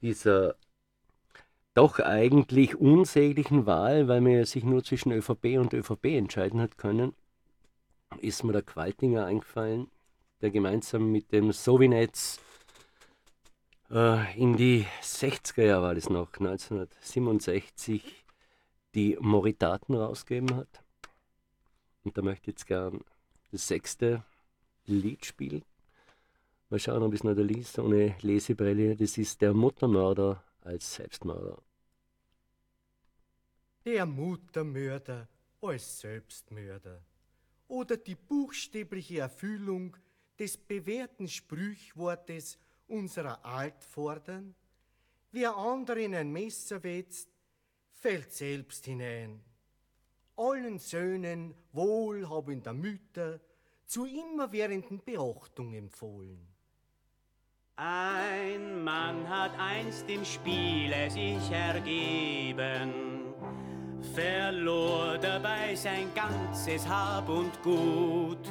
dieser 0.02 0.56
doch 1.74 2.00
eigentlich 2.00 2.76
unsäglichen 2.76 3.66
Wahl, 3.66 4.08
weil 4.08 4.22
man 4.22 4.46
sich 4.46 4.64
nur 4.64 4.84
zwischen 4.84 5.12
ÖVP 5.12 5.58
und 5.58 5.74
ÖVP 5.74 6.06
entscheiden 6.06 6.62
hat 6.62 6.78
können, 6.78 7.16
ist 8.20 8.44
mir 8.44 8.54
der 8.54 8.62
Qualtinger 8.62 9.26
eingefallen, 9.26 9.90
der 10.42 10.52
gemeinsam 10.52 11.12
mit 11.12 11.32
dem 11.32 11.52
Sovinetz 11.52 12.40
äh, 13.90 14.40
in 14.40 14.56
die 14.56 14.86
60er 15.02 15.64
Jahre 15.64 15.84
war 15.84 15.96
das 15.96 16.10
noch, 16.10 16.34
1967, 16.34 18.26
die 18.94 19.18
Moritaten 19.20 19.96
rausgegeben 19.96 20.56
hat. 20.56 20.84
Und 22.04 22.18
da 22.18 22.22
möchte 22.22 22.52
ich 22.52 22.56
jetzt 22.56 22.68
gern 22.68 23.02
das 23.52 23.68
sechste 23.68 24.24
Lied 24.86 25.26
spielen. 25.26 25.64
Mal 26.74 26.80
schauen, 26.80 27.04
ob 27.04 27.14
es 27.14 27.24
noch 27.24 27.36
da 27.36 27.44
liest, 27.44 27.78
ohne 27.78 28.16
Lesebrille. 28.22 28.96
Das 28.96 29.16
ist 29.20 29.40
der 29.44 29.54
Muttermörder 29.54 30.44
als 30.62 30.96
Selbstmörder. 30.96 31.62
Der 33.86 34.08
Muttermörder 34.08 35.30
als 35.62 36.00
Selbstmörder 36.00 37.00
oder 37.68 37.96
die 37.96 38.16
buchstäbliche 38.16 39.20
Erfüllung 39.20 39.96
des 40.40 40.58
bewährten 40.58 41.28
Sprüchwortes 41.28 42.58
unserer 42.88 43.46
Altvordern, 43.46 44.56
wer 45.32 45.56
anderen 45.56 46.16
ein 46.16 46.32
Messer 46.32 46.82
wetzt, 46.82 47.30
fällt 47.92 48.34
selbst 48.34 48.86
hinein. 48.86 49.44
Allen 50.36 50.80
Söhnen 50.80 51.54
wohlhabender 51.72 52.74
Mütter 52.74 53.40
zu 53.86 54.06
immerwährenden 54.06 55.04
Beachtung 55.06 55.76
empfohlen. 55.76 56.53
Ein 57.76 58.84
Mann 58.84 59.28
hat 59.28 59.50
einst 59.58 60.08
im 60.08 60.24
Spiele 60.24 61.10
sich 61.10 61.52
ergeben, 61.52 63.34
verlor 64.14 65.18
dabei 65.18 65.74
sein 65.74 66.12
ganzes 66.14 66.88
Hab 66.88 67.28
und 67.30 67.64
Gut. 67.64 68.48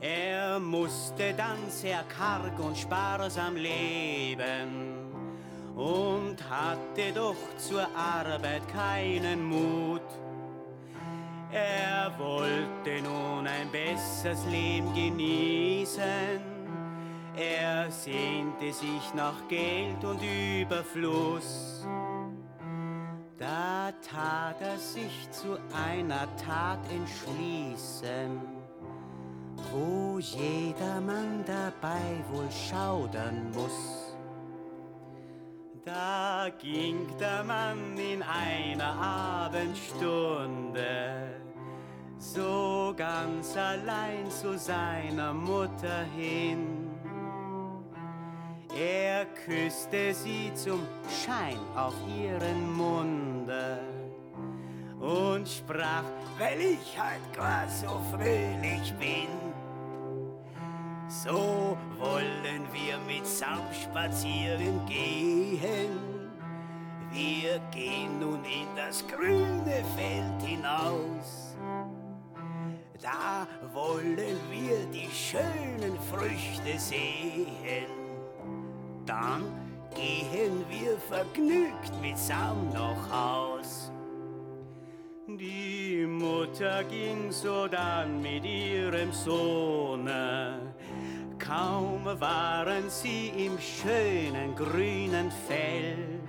Er 0.00 0.58
musste 0.58 1.32
dann 1.34 1.58
sehr 1.68 2.02
karg 2.08 2.58
und 2.58 2.76
sparsam 2.76 3.54
leben 3.54 5.12
und 5.76 6.38
hatte 6.50 7.12
doch 7.14 7.36
zur 7.56 7.86
Arbeit 7.96 8.66
keinen 8.66 9.44
Mut. 9.44 10.02
Er 11.52 12.12
wollte 12.18 13.00
nun 13.00 13.46
ein 13.46 13.70
besseres 13.70 14.44
Leben 14.46 14.92
genießen 14.92 16.55
er 17.36 17.90
sehnte 17.90 18.72
sich 18.72 19.14
nach 19.14 19.46
Geld 19.48 20.02
und 20.04 20.20
Überfluss. 20.22 21.86
Da 23.38 23.92
tat 24.10 24.60
er 24.60 24.78
sich 24.78 25.30
zu 25.30 25.58
einer 25.74 26.26
Tat 26.36 26.78
entschließen, 26.90 28.40
wo 29.70 30.18
jedermann 30.18 31.44
dabei 31.44 32.24
wohl 32.32 32.50
schaudern 32.50 33.50
muss. 33.52 34.16
Da 35.84 36.48
ging 36.58 37.06
der 37.20 37.44
Mann 37.44 37.96
in 37.96 38.22
einer 38.22 38.94
Abendstunde 39.46 41.36
so 42.18 42.92
ganz 42.96 43.56
allein 43.56 44.28
zu 44.30 44.58
seiner 44.58 45.32
Mutter 45.32 46.02
hin 46.16 46.75
er 49.16 49.26
küsste 49.46 50.12
sie 50.12 50.52
zum 50.54 50.86
Schein 51.08 51.58
auf 51.74 51.94
ihren 52.06 52.76
Munde 52.76 53.80
und 55.00 55.48
sprach, 55.48 56.04
weil 56.38 56.60
ich 56.60 56.98
halt 56.98 57.32
gar 57.34 57.66
so 57.68 58.00
fröhlich 58.10 58.92
bin. 58.98 59.32
So 61.08 61.78
wollen 61.98 62.62
wir 62.72 62.98
mitsamt 63.06 63.74
spazieren 63.74 64.84
gehen. 64.86 65.96
Wir 67.10 67.58
gehen 67.70 68.18
nun 68.20 68.44
in 68.44 68.68
das 68.76 69.02
grüne 69.06 69.82
Feld 69.96 70.42
hinaus. 70.44 71.56
Da 73.00 73.46
wollen 73.72 74.38
wir 74.50 74.78
die 74.92 75.08
schönen 75.10 75.96
Früchte 76.10 76.78
sehen 76.78 78.05
dann 79.06 79.44
gehen 79.94 80.64
wir 80.68 80.98
vergnügt 80.98 81.92
mitsammen 82.02 82.72
noch 82.72 83.10
Haus. 83.10 83.90
Die 85.28 86.06
Mutter 86.06 86.84
ging 86.84 87.32
sodann 87.32 88.20
mit 88.22 88.44
ihrem 88.44 89.12
Sohne. 89.12 90.74
Kaum 91.38 92.04
waren 92.04 92.88
sie 92.88 93.28
im 93.28 93.58
schönen 93.58 94.54
grünen 94.54 95.30
Feld. 95.48 96.20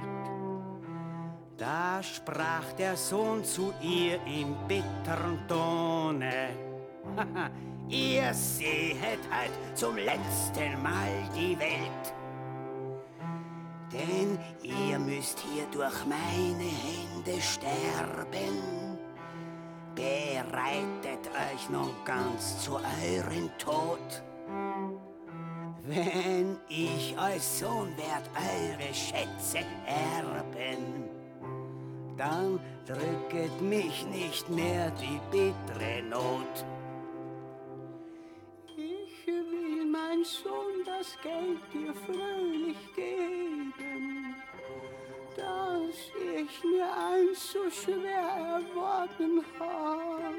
Da 1.57 2.01
sprach 2.03 2.73
der 2.77 2.95
Sohn 2.95 3.43
zu 3.43 3.73
ihr 3.81 4.19
im 4.25 4.55
bitteren 4.67 5.39
Tone. 5.47 6.49
ihr 7.89 8.33
sehet 8.33 9.19
halt 9.31 9.51
zum 9.73 9.95
letzten 9.95 10.81
Mal 10.83 11.09
die 11.35 11.57
Welt. 11.59 12.13
Denn 13.91 14.37
ihr 14.63 14.99
müsst 14.99 15.39
hier 15.39 15.65
durch 15.71 16.05
meine 16.05 16.63
Hände 16.63 17.41
sterben. 17.41 18.97
Bereitet 19.95 21.27
euch 21.27 21.69
nun 21.69 21.91
ganz 22.05 22.63
zu 22.63 22.75
euren 22.75 23.49
Tod. 23.57 24.23
Wenn 25.83 26.57
ich 26.67 27.17
als 27.17 27.59
Sohn 27.59 27.95
werd 27.97 28.29
eure 28.35 28.93
Schätze 28.93 29.59
erben, 29.85 31.05
dann 32.17 32.59
drücket 32.85 33.61
mich 33.61 34.05
nicht 34.07 34.49
mehr 34.49 34.91
die 34.91 35.19
bittere 35.31 36.03
Not. 36.03 36.65
Ich 38.75 39.27
will, 39.27 39.85
mein 39.89 40.25
Sohn, 40.25 40.66
das 40.97 41.15
Geld 41.21 41.59
dir 41.73 41.93
fröhlich 41.93 42.77
geben, 42.95 44.35
das 45.35 45.95
ich 46.35 46.63
mir 46.63 46.87
einst 46.91 47.51
so 47.51 47.69
schwer 47.69 48.63
erworben 48.63 49.43
hab. 49.59 50.33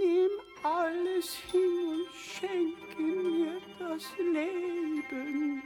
Nimm 0.00 0.30
alles 0.62 1.34
hin 1.50 1.78
und 1.88 2.08
schenke 2.14 3.02
mir 3.02 3.60
das 3.78 4.04
Leben. 4.18 5.62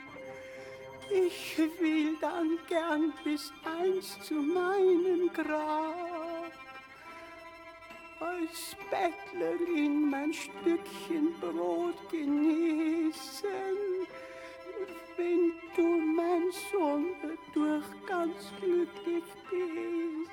Ich 1.10 1.58
will 1.58 2.16
dann 2.20 2.58
gern 2.68 3.12
bis 3.24 3.52
einst 3.64 4.24
zu 4.24 4.34
meinem 4.34 5.30
Grab 5.34 5.89
als 8.50 8.76
Bettlerin 8.90 10.10
mein 10.10 10.32
Stückchen 10.32 11.38
Brot 11.40 11.94
genießen, 12.10 13.48
wenn 15.16 15.52
du, 15.76 15.82
mein 15.82 16.50
Sohn, 16.72 17.06
dadurch 17.22 17.84
ganz 18.06 18.52
glücklich 18.60 19.24
bist. 19.50 20.30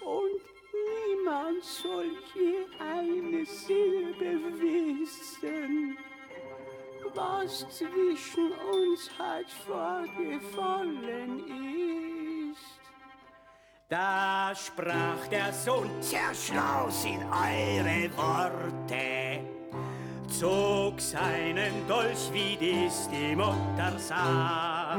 Und 0.00 0.42
niemand 1.06 1.62
soll 1.62 2.10
je 2.34 2.66
eine 2.80 3.44
Silbe 3.46 4.40
wissen, 4.60 5.96
was 7.14 7.60
zwischen 7.78 8.52
uns 8.72 9.10
halt 9.18 9.50
vorgefallen 9.50 11.38
ist. 11.46 12.03
Da 13.88 14.52
sprach 14.54 15.28
der 15.30 15.52
Sohn, 15.52 15.90
zerschlaus 16.00 17.04
in 17.04 17.20
eure 17.24 18.10
Worte, 18.16 19.40
zog 20.26 20.98
seinen 20.98 21.86
Dolch, 21.86 22.32
wie 22.32 22.56
dies 22.56 23.10
die 23.12 23.36
Mutter 23.36 23.92
sah, 23.98 24.98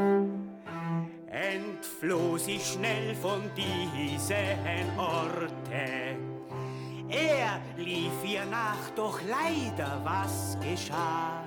entfloh 1.26 2.38
sie 2.38 2.60
schnell 2.60 3.16
von 3.16 3.50
diesen 3.56 5.00
Orte. 5.00 6.18
Er 7.10 7.62
lief 7.78 8.24
ihr 8.24 8.46
nach, 8.46 8.92
doch 8.96 9.20
leider 9.28 10.00
was 10.04 10.58
geschah? 10.62 11.45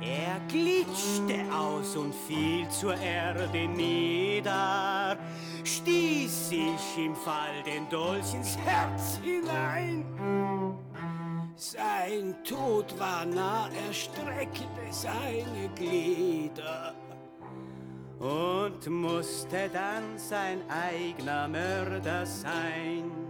Er 0.00 0.40
glitschte 0.48 1.44
aus 1.52 1.96
und 1.96 2.14
fiel 2.14 2.68
zur 2.68 2.94
Erde 2.96 3.66
nieder, 3.66 5.16
stieß 5.64 6.48
sich 6.50 7.04
im 7.04 7.16
Fall 7.16 7.62
den 7.64 7.88
Dolch 7.88 8.34
ins 8.34 8.56
Herz 8.58 9.18
hinein. 9.22 10.04
Sein 11.56 12.36
Tod 12.44 12.98
war 12.98 13.24
nah, 13.24 13.68
er 13.86 13.92
streckte 13.92 14.66
seine 14.90 15.70
Glieder 15.74 16.94
und 18.18 18.86
musste 18.88 19.70
dann 19.72 20.18
sein 20.18 20.60
eigener 20.70 21.48
Mörder 21.48 22.26
sein. 22.26 23.25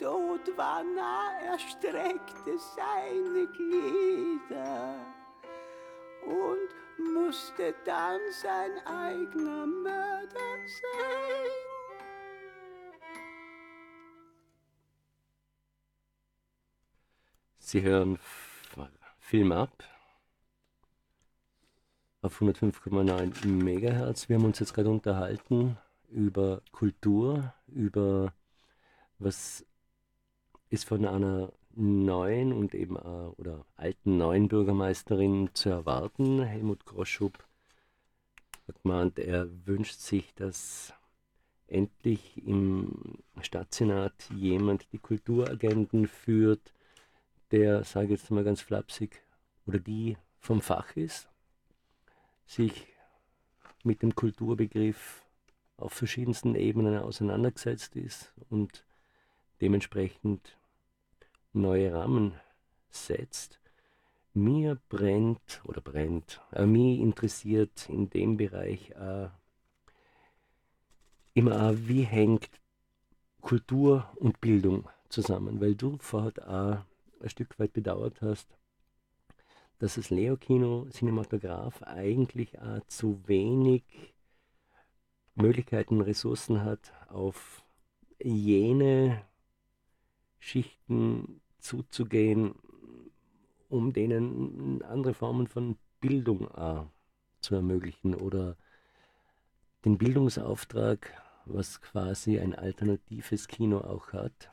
Tod 0.00 0.56
war 0.56 0.82
nah, 0.82 1.30
er 1.42 1.58
streckte 1.58 2.58
seine 2.74 3.46
Glieder 3.48 4.96
und 6.24 7.12
musste 7.14 7.74
dann 7.84 8.18
sein 8.32 8.86
eigener 8.86 9.66
Mörder 9.66 10.56
sein. 10.66 11.50
Sie 17.58 17.82
hören 17.82 18.18
Film 19.18 19.52
ab 19.52 19.84
auf 22.22 22.40
105,9 22.40 23.46
MHz. 23.46 24.30
Wir 24.30 24.36
haben 24.36 24.46
uns 24.46 24.60
jetzt 24.60 24.72
gerade 24.72 24.88
unterhalten 24.88 25.76
über 26.08 26.62
Kultur, 26.72 27.52
über 27.68 28.32
was 29.18 29.66
ist 30.70 30.84
von 30.84 31.04
einer 31.04 31.52
neuen 31.74 32.52
und 32.52 32.74
eben 32.74 32.96
auch, 32.96 33.34
oder 33.38 33.64
alten 33.76 34.16
neuen 34.18 34.48
Bürgermeisterin 34.48 35.50
zu 35.54 35.68
erwarten. 35.68 36.42
Helmut 36.42 36.84
Groschub 36.84 37.44
hat 38.66 38.82
gemeint, 38.82 39.18
er 39.18 39.48
wünscht 39.66 39.98
sich, 39.98 40.34
dass 40.34 40.94
endlich 41.66 42.44
im 42.44 43.18
Stadtsenat 43.40 44.12
jemand 44.34 44.92
die 44.92 44.98
Kulturagenten 44.98 46.06
führt, 46.06 46.72
der, 47.50 47.84
sage 47.84 48.06
ich 48.06 48.20
jetzt 48.20 48.30
mal 48.30 48.44
ganz 48.44 48.60
flapsig, 48.60 49.22
oder 49.66 49.78
die 49.78 50.16
vom 50.38 50.60
Fach 50.60 50.96
ist, 50.96 51.28
sich 52.46 52.86
mit 53.84 54.02
dem 54.02 54.14
Kulturbegriff 54.14 55.24
auf 55.76 55.92
verschiedensten 55.92 56.54
Ebenen 56.54 56.98
auseinandergesetzt 56.98 57.96
ist 57.96 58.32
und 58.50 58.84
dementsprechend 59.60 60.56
neue 61.52 61.92
Rahmen 61.92 62.34
setzt. 62.90 63.60
Mir 64.32 64.78
brennt 64.88 65.60
oder 65.64 65.80
brennt, 65.80 66.40
äh, 66.52 66.66
mich 66.66 67.00
interessiert 67.00 67.88
in 67.88 68.10
dem 68.10 68.36
Bereich 68.36 68.90
äh, 68.92 69.28
immer 71.34 71.70
auch, 71.70 71.74
wie 71.76 72.02
hängt 72.02 72.48
Kultur 73.40 74.08
und 74.16 74.40
Bildung 74.40 74.88
zusammen, 75.08 75.60
weil 75.60 75.74
du 75.74 75.98
vorher 75.98 76.32
auch 76.48 77.22
ein 77.22 77.28
Stück 77.28 77.58
weit 77.58 77.72
bedauert 77.72 78.20
hast, 78.22 78.56
dass 79.78 79.94
das 79.94 80.10
Leo-Kino 80.10 80.86
Cinematograph 80.90 81.82
eigentlich 81.82 82.60
auch 82.60 82.80
zu 82.86 83.26
wenig 83.26 83.82
Möglichkeiten 85.34 86.00
Ressourcen 86.00 86.62
hat, 86.62 86.92
auf 87.08 87.64
jene 88.22 89.24
Schichten 90.40 91.40
zuzugehen, 91.58 92.54
um 93.68 93.92
denen 93.92 94.82
andere 94.82 95.14
Formen 95.14 95.46
von 95.46 95.76
Bildung 96.00 96.48
zu 97.40 97.54
ermöglichen 97.54 98.14
oder 98.14 98.56
den 99.84 99.96
Bildungsauftrag, 99.96 101.12
was 101.46 101.80
quasi 101.80 102.38
ein 102.38 102.54
alternatives 102.54 103.48
Kino 103.48 103.78
auch 103.80 104.12
hat, 104.12 104.50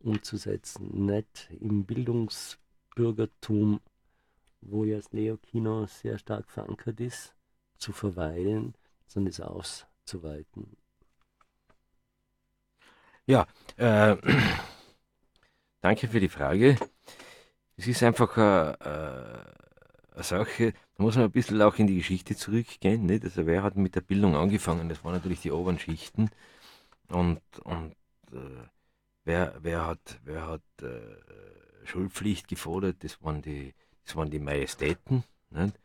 umzusetzen. 0.00 1.06
Nicht 1.06 1.48
im 1.60 1.84
Bildungsbürgertum, 1.84 3.80
wo 4.60 4.84
ja 4.84 4.96
das 4.96 5.12
Neo-Kino 5.12 5.86
sehr 5.86 6.18
stark 6.18 6.50
verankert 6.50 7.00
ist, 7.00 7.34
zu 7.78 7.92
verweilen, 7.92 8.74
sondern 9.06 9.30
es 9.30 9.40
auszuweiten. 9.40 10.76
Ja, 13.26 13.46
äh, 13.76 14.16
danke 15.84 16.08
für 16.08 16.20
die 16.20 16.30
Frage. 16.30 16.76
Es 17.76 17.86
ist 17.86 18.02
einfach 18.02 18.36
eine, 18.38 18.78
äh, 18.80 20.14
eine 20.14 20.22
Sache, 20.22 20.72
da 20.96 21.02
muss 21.02 21.16
man 21.16 21.26
ein 21.26 21.30
bisschen 21.30 21.60
auch 21.60 21.76
in 21.76 21.86
die 21.86 21.96
Geschichte 21.96 22.34
zurückgehen. 22.36 23.04
Nicht? 23.04 23.24
Also 23.24 23.46
wer 23.46 23.62
hat 23.62 23.76
mit 23.76 23.94
der 23.94 24.00
Bildung 24.00 24.34
angefangen? 24.34 24.88
Das 24.88 25.04
waren 25.04 25.12
natürlich 25.12 25.42
die 25.42 25.50
oberen 25.50 25.78
Schichten. 25.78 26.30
Und, 27.08 27.42
und 27.64 27.92
äh, 28.32 28.66
wer, 29.24 29.54
wer 29.60 29.86
hat, 29.86 30.20
wer 30.24 30.46
hat 30.46 30.62
äh, 30.80 31.86
Schulpflicht 31.86 32.48
gefordert? 32.48 33.04
Das 33.04 33.22
waren 33.22 33.42
die, 33.42 33.74
das 34.06 34.16
waren 34.16 34.30
die 34.30 34.38
Majestäten. 34.38 35.24
Nicht? 35.50 35.78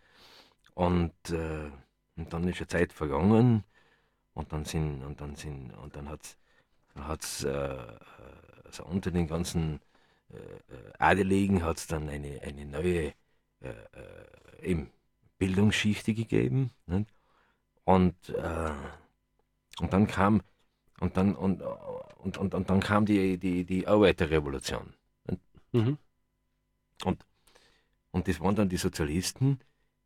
Und, 0.76 1.14
äh, 1.32 1.72
und 2.16 2.32
dann 2.32 2.48
ist 2.48 2.60
eine 2.60 2.68
Zeit 2.68 2.94
vergangen 2.94 3.66
und 4.34 4.54
dann 4.54 4.64
sind, 4.64 5.04
und 5.04 5.20
dann 5.20 5.36
sind, 5.36 5.72
und 5.74 5.96
dann 5.98 6.08
hat 6.08 6.24
es 6.24 6.38
dann 6.94 7.08
hat's, 7.08 7.44
äh, 7.44 7.78
also 8.66 8.86
unter 8.86 9.12
den 9.12 9.28
ganzen 9.28 9.76
äh, 9.76 9.76
äh 9.76 9.89
Adeligen 10.98 11.64
hat 11.64 11.78
es 11.78 11.88
dann 11.88 12.10
eine, 12.10 12.42
eine 12.42 12.66
neue 12.66 13.14
äh, 13.62 13.70
äh, 13.70 14.64
eben 14.64 14.90
Bildungsschichte 15.38 16.14
gegeben. 16.14 16.72
Nicht? 16.86 17.10
Und, 17.86 18.30
äh, 18.30 18.72
und 19.80 19.94
dann 19.94 20.08
kam 20.08 20.42
und 21.00 21.16
dann, 21.16 21.36
und, 21.36 21.62
und, 21.62 22.38
und, 22.38 22.54
und 22.54 22.70
dann 22.70 22.80
kam 22.82 23.06
die, 23.06 23.38
die, 23.38 23.64
die 23.64 23.88
Arbeiterrevolution. 23.88 24.94
Mhm. 25.72 25.98
Und, 27.06 27.26
und 28.12 28.28
das 28.28 28.40
waren 28.42 28.56
dann 28.56 28.70
die 28.70 28.78
Sozialisten, 28.78 29.60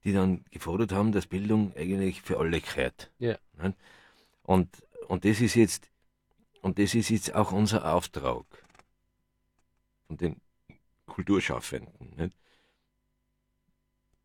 die 0.04 0.14
dann 0.14 0.46
gefordert 0.52 0.92
haben, 0.92 1.12
dass 1.12 1.26
Bildung 1.26 1.74
eigentlich 1.76 2.22
für 2.22 2.38
alle 2.38 2.62
gehört. 2.62 3.12
Ja. 3.18 3.38
Und, 4.44 4.68
und 5.08 5.26
das 5.26 5.42
ist 5.42 5.56
jetzt, 5.56 5.90
und 6.62 6.78
das 6.78 6.94
ist 6.94 7.10
jetzt 7.10 7.34
auch 7.34 7.52
unser 7.52 7.92
Auftrag 7.92 8.46
von 10.14 10.18
den 10.18 10.42
Kulturschaffenden, 11.06 12.16
nicht? 12.16 12.38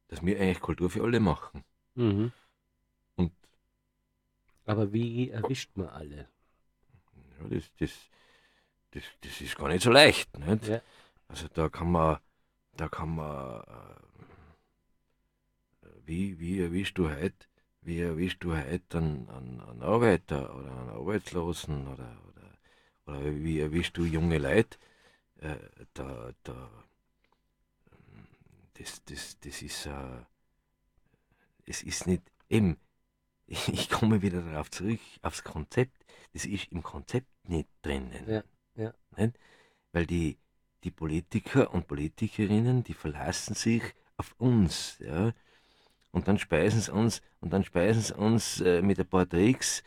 dass 0.08 0.24
wir 0.24 0.40
eigentlich 0.40 0.60
Kultur 0.60 0.90
für 0.90 1.02
alle 1.02 1.20
machen. 1.20 1.64
Mhm. 1.94 2.32
Und 3.16 3.32
Aber 4.64 4.92
wie 4.92 5.30
erwischt 5.30 5.70
man 5.76 5.88
alle? 5.88 6.28
Ja, 7.40 7.48
das, 7.48 7.70
das, 7.78 7.90
das, 8.92 9.02
das 9.20 9.40
ist 9.40 9.56
gar 9.56 9.68
nicht 9.68 9.82
so 9.82 9.90
leicht. 9.90 10.38
Nicht? 10.38 10.66
Ja. 10.66 10.80
Also 11.28 11.48
da 11.48 11.68
kann 11.68 11.92
man, 11.92 12.18
da 12.76 12.88
kann 12.88 13.16
man, 13.16 13.62
äh, 15.82 15.88
wie, 16.06 16.38
wie 16.38 16.60
erwischst 16.60 16.96
du 16.96 17.10
heute, 17.10 17.46
wie 17.82 18.00
erwischst 18.00 18.42
du 18.42 18.56
heute 18.56 18.98
einen, 18.98 19.28
einen, 19.28 19.60
einen 19.60 19.82
Arbeiter 19.82 20.54
oder 20.56 20.70
einen 20.70 20.90
Arbeitslosen 20.90 21.86
oder, 21.88 22.16
oder, 22.28 22.58
oder 23.06 23.34
wie 23.34 23.60
erwischst 23.60 23.96
du 23.96 24.04
junge 24.04 24.38
Leute? 24.38 24.78
Äh, 25.38 25.56
da, 25.94 26.32
da, 26.42 26.70
das, 28.74 29.04
das, 29.04 29.38
das 29.40 29.62
ist, 29.62 29.86
äh, 29.86 30.22
es 31.66 31.82
ist 31.82 32.06
nicht, 32.06 32.22
eben, 32.48 32.76
ich 33.46 33.88
komme 33.88 34.22
wieder 34.22 34.42
darauf 34.42 34.70
zurück, 34.70 35.00
aufs 35.22 35.44
Konzept. 35.44 36.04
Das 36.32 36.44
ist 36.44 36.70
im 36.72 36.82
Konzept 36.82 37.28
nicht 37.48 37.68
drinnen. 37.82 38.28
Ja, 38.28 38.44
ja. 38.74 38.94
Nicht? 39.16 39.38
Weil 39.92 40.06
die, 40.06 40.38
die 40.84 40.90
Politiker 40.90 41.72
und 41.72 41.88
Politikerinnen, 41.88 42.84
die 42.84 42.94
verlassen 42.94 43.54
sich 43.54 43.82
auf 44.16 44.34
uns. 44.38 44.98
Ja? 44.98 45.32
Und 46.10 46.28
dann 46.28 46.38
speisen 46.38 46.80
sie 46.80 46.92
uns, 46.92 47.22
und 47.40 47.52
dann 47.52 47.64
speisen 47.64 48.02
sie 48.02 48.14
uns 48.14 48.60
äh, 48.60 48.82
mit 48.82 48.98
ein 48.98 49.08
paar 49.08 49.28
Tricks, 49.28 49.82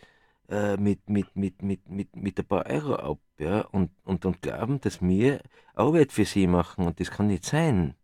äh, 0.51 0.77
mit, 0.77 1.09
mit, 1.09 1.35
mit, 1.35 1.61
mit, 1.63 1.89
mit, 1.89 2.15
mit 2.15 2.37
ein 2.37 2.45
paar 2.45 2.65
Euro 2.67 2.95
ab. 2.95 3.19
Ja? 3.39 3.61
Und, 3.61 3.91
und, 4.03 4.25
und 4.25 4.41
glauben, 4.41 4.81
dass 4.81 5.01
wir 5.01 5.41
Arbeit 5.73 6.11
für 6.11 6.25
sie 6.25 6.45
machen. 6.45 6.85
Und 6.85 6.99
das 6.99 7.09
kann 7.09 7.27
nicht 7.27 7.45
sein. 7.45 7.95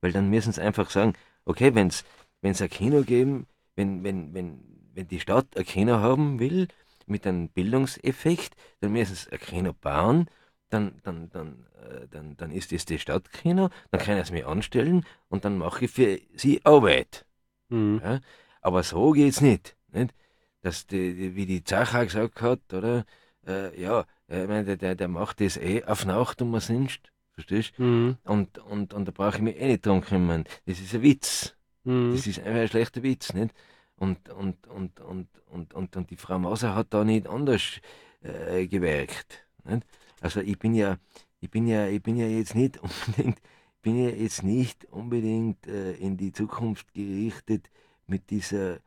Weil 0.00 0.12
dann 0.12 0.30
müssen 0.30 0.52
sie 0.52 0.62
einfach 0.62 0.88
sagen, 0.90 1.14
okay, 1.44 1.74
wenn 1.74 1.88
es 1.88 2.62
ein 2.62 2.70
Kino 2.70 3.02
geben, 3.02 3.46
wenn, 3.76 4.02
wenn, 4.04 4.32
wenn, 4.34 4.60
wenn 4.94 5.08
die 5.08 5.20
Stadt 5.20 5.56
ein 5.56 5.64
Kino 5.64 5.94
haben 5.94 6.38
will, 6.38 6.68
mit 7.06 7.26
einem 7.26 7.48
Bildungseffekt, 7.48 8.54
dann 8.80 8.92
müssen 8.92 9.16
sie 9.16 9.32
ein 9.32 9.40
Kino 9.40 9.72
bauen, 9.72 10.30
dann, 10.70 11.00
dann, 11.02 11.28
dann, 11.30 11.66
äh, 11.82 12.06
dann, 12.08 12.36
dann 12.36 12.52
ist 12.52 12.72
das 12.72 12.84
das 12.84 13.00
Stadtkino, 13.00 13.68
dann 13.90 14.00
kann 14.00 14.16
ich 14.16 14.22
es 14.22 14.30
mir 14.30 14.46
anstellen 14.46 15.04
und 15.28 15.44
dann 15.44 15.58
mache 15.58 15.86
ich 15.86 15.90
für 15.90 16.20
sie 16.36 16.64
Arbeit. 16.64 17.26
Mhm. 17.68 18.00
Ja? 18.02 18.20
Aber 18.62 18.82
so 18.84 19.10
geht 19.10 19.32
es 19.32 19.40
nicht. 19.40 19.76
nicht? 19.92 20.14
Dass 20.62 20.86
die, 20.86 21.34
wie 21.34 21.46
die 21.46 21.64
Zacher 21.64 22.04
gesagt 22.04 22.42
hat, 22.42 22.72
oder? 22.72 23.04
Äh, 23.46 23.80
ja, 23.80 24.04
ich 24.28 24.46
meine, 24.46 24.76
der, 24.76 24.94
der 24.94 25.08
macht 25.08 25.40
das 25.40 25.56
eh 25.56 25.84
auf 25.84 26.04
Nacht 26.04 26.42
um 26.42 26.52
was 26.52 26.68
nicht. 26.68 27.10
Verstehst 27.32 27.72
du? 27.78 27.82
Mhm. 27.82 28.16
Und, 28.24 28.58
und, 28.58 28.94
und 28.94 29.08
da 29.08 29.12
brauche 29.12 29.36
ich 29.36 29.42
mich 29.42 29.60
eh 29.60 29.66
nicht 29.66 29.86
drum 29.86 30.02
kümmern. 30.02 30.44
Das 30.66 30.80
ist 30.80 30.94
ein 30.94 31.02
Witz. 31.02 31.54
Mhm. 31.84 32.12
Das 32.12 32.26
ist 32.26 32.38
einfach 32.38 32.60
ein 32.60 32.68
schlechter 32.68 33.02
Witz, 33.02 33.32
nicht? 33.32 33.54
Und, 33.96 34.28
und, 34.30 34.66
und, 34.66 35.00
und, 35.00 35.28
und, 35.46 35.74
und, 35.74 35.96
und 35.96 36.10
die 36.10 36.16
Frau 36.16 36.38
Mauser 36.38 36.74
hat 36.74 36.88
da 36.90 37.04
nicht 37.04 37.26
anders 37.26 37.80
äh, 38.22 38.66
gewirkt. 38.66 39.46
Nicht? 39.64 39.86
Also 40.20 40.40
ich 40.40 40.58
bin 40.58 40.74
ja, 40.74 40.98
ich 41.40 41.50
bin 41.50 41.66
ja, 41.66 41.86
ich 41.86 42.02
bin 42.02 42.16
ja 42.16 42.26
jetzt 42.26 42.54
nicht 42.54 42.78
unbedingt, 42.82 43.40
bin 43.82 44.02
ja 44.02 44.10
jetzt 44.10 44.42
nicht 44.42 44.84
unbedingt 44.86 45.66
äh, 45.66 45.92
in 45.92 46.16
die 46.16 46.32
Zukunft 46.32 46.92
gerichtet 46.92 47.70
mit 48.06 48.30
dieser, 48.30 48.80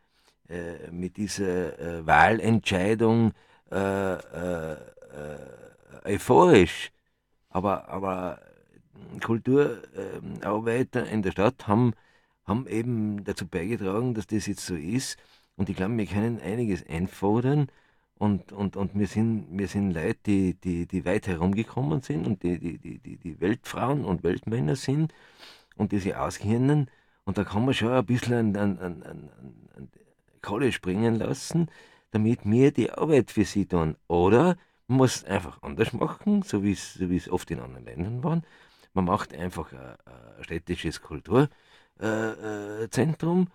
äh, 0.50 0.92
mit 0.92 1.18
dieser 1.18 1.80
äh, 1.80 2.06
Wahlentscheidung 2.06 3.34
äh, 3.72 4.14
äh, 4.14 4.76
euphorisch. 6.06 6.92
Aber, 7.50 7.88
aber 7.88 8.40
Kulturarbeiter 9.22 11.08
in 11.08 11.22
der 11.22 11.32
Stadt 11.32 11.68
haben, 11.68 11.94
haben 12.46 12.68
eben 12.68 13.24
dazu 13.24 13.48
beigetragen, 13.48 14.14
dass 14.14 14.28
das 14.28 14.48
jetzt 14.48 14.66
so 14.66 14.76
ist. 14.76 15.18
Und 15.56 15.70
ich 15.70 15.76
glaube, 15.76 15.98
wir 15.98 16.06
können 16.06 16.42
einiges 16.42 16.86
einfordern. 16.88 17.68
Und, 18.18 18.52
und, 18.52 18.76
und 18.76 18.98
wir, 18.98 19.08
sind, 19.08 19.48
wir 19.52 19.68
sind 19.68 19.92
Leute, 19.92 20.18
die, 20.26 20.54
die, 20.56 20.86
die 20.86 21.06
weit 21.06 21.28
herumgekommen 21.28 22.02
sind 22.02 22.26
und 22.26 22.44
die, 22.44 22.60
die, 22.60 22.78
die, 23.00 23.18
die 23.18 23.42
Weltfrauen 23.42 24.06
und 24.06 24.24
Weltmänner 24.24 24.76
sind 24.76 25.14
und 25.76 25.92
die 25.92 26.00
sich 26.00 26.16
auskennen. 26.16 26.90
Und 27.26 27.38
da 27.38 27.44
kann 27.44 27.66
man 27.66 27.74
schon 27.74 27.92
ein 27.92 28.06
bisschen 28.06 28.34
an, 28.34 28.56
an, 28.56 28.78
an, 28.80 29.04
an 29.76 29.90
Kohle 30.44 30.72
springen 30.72 31.16
lassen, 31.16 31.72
damit 32.12 32.42
wir 32.44 32.72
die 32.72 32.92
Arbeit 32.92 33.32
für 33.32 33.46
sie 33.46 33.66
tun. 33.66 33.96
Oder 34.08 34.58
man 34.88 35.00
muss 35.00 35.16
es 35.16 35.24
einfach 35.24 35.64
anders 35.64 35.94
machen, 35.94 36.44
so 36.44 36.62
wie 36.64 36.74
es 36.74 36.94
so 36.94 37.32
oft 37.32 37.50
in 37.50 37.60
anderen 37.60 37.86
Ländern 37.86 38.24
war. 38.24 38.44
Man 38.94 39.06
macht 39.06 39.34
einfach 39.34 39.74
ein, 39.74 39.96
ein 40.38 40.44
städtisches 40.44 41.02
Kulturzentrum 41.02 43.40
äh, 43.40 43.44
äh, 43.44 43.48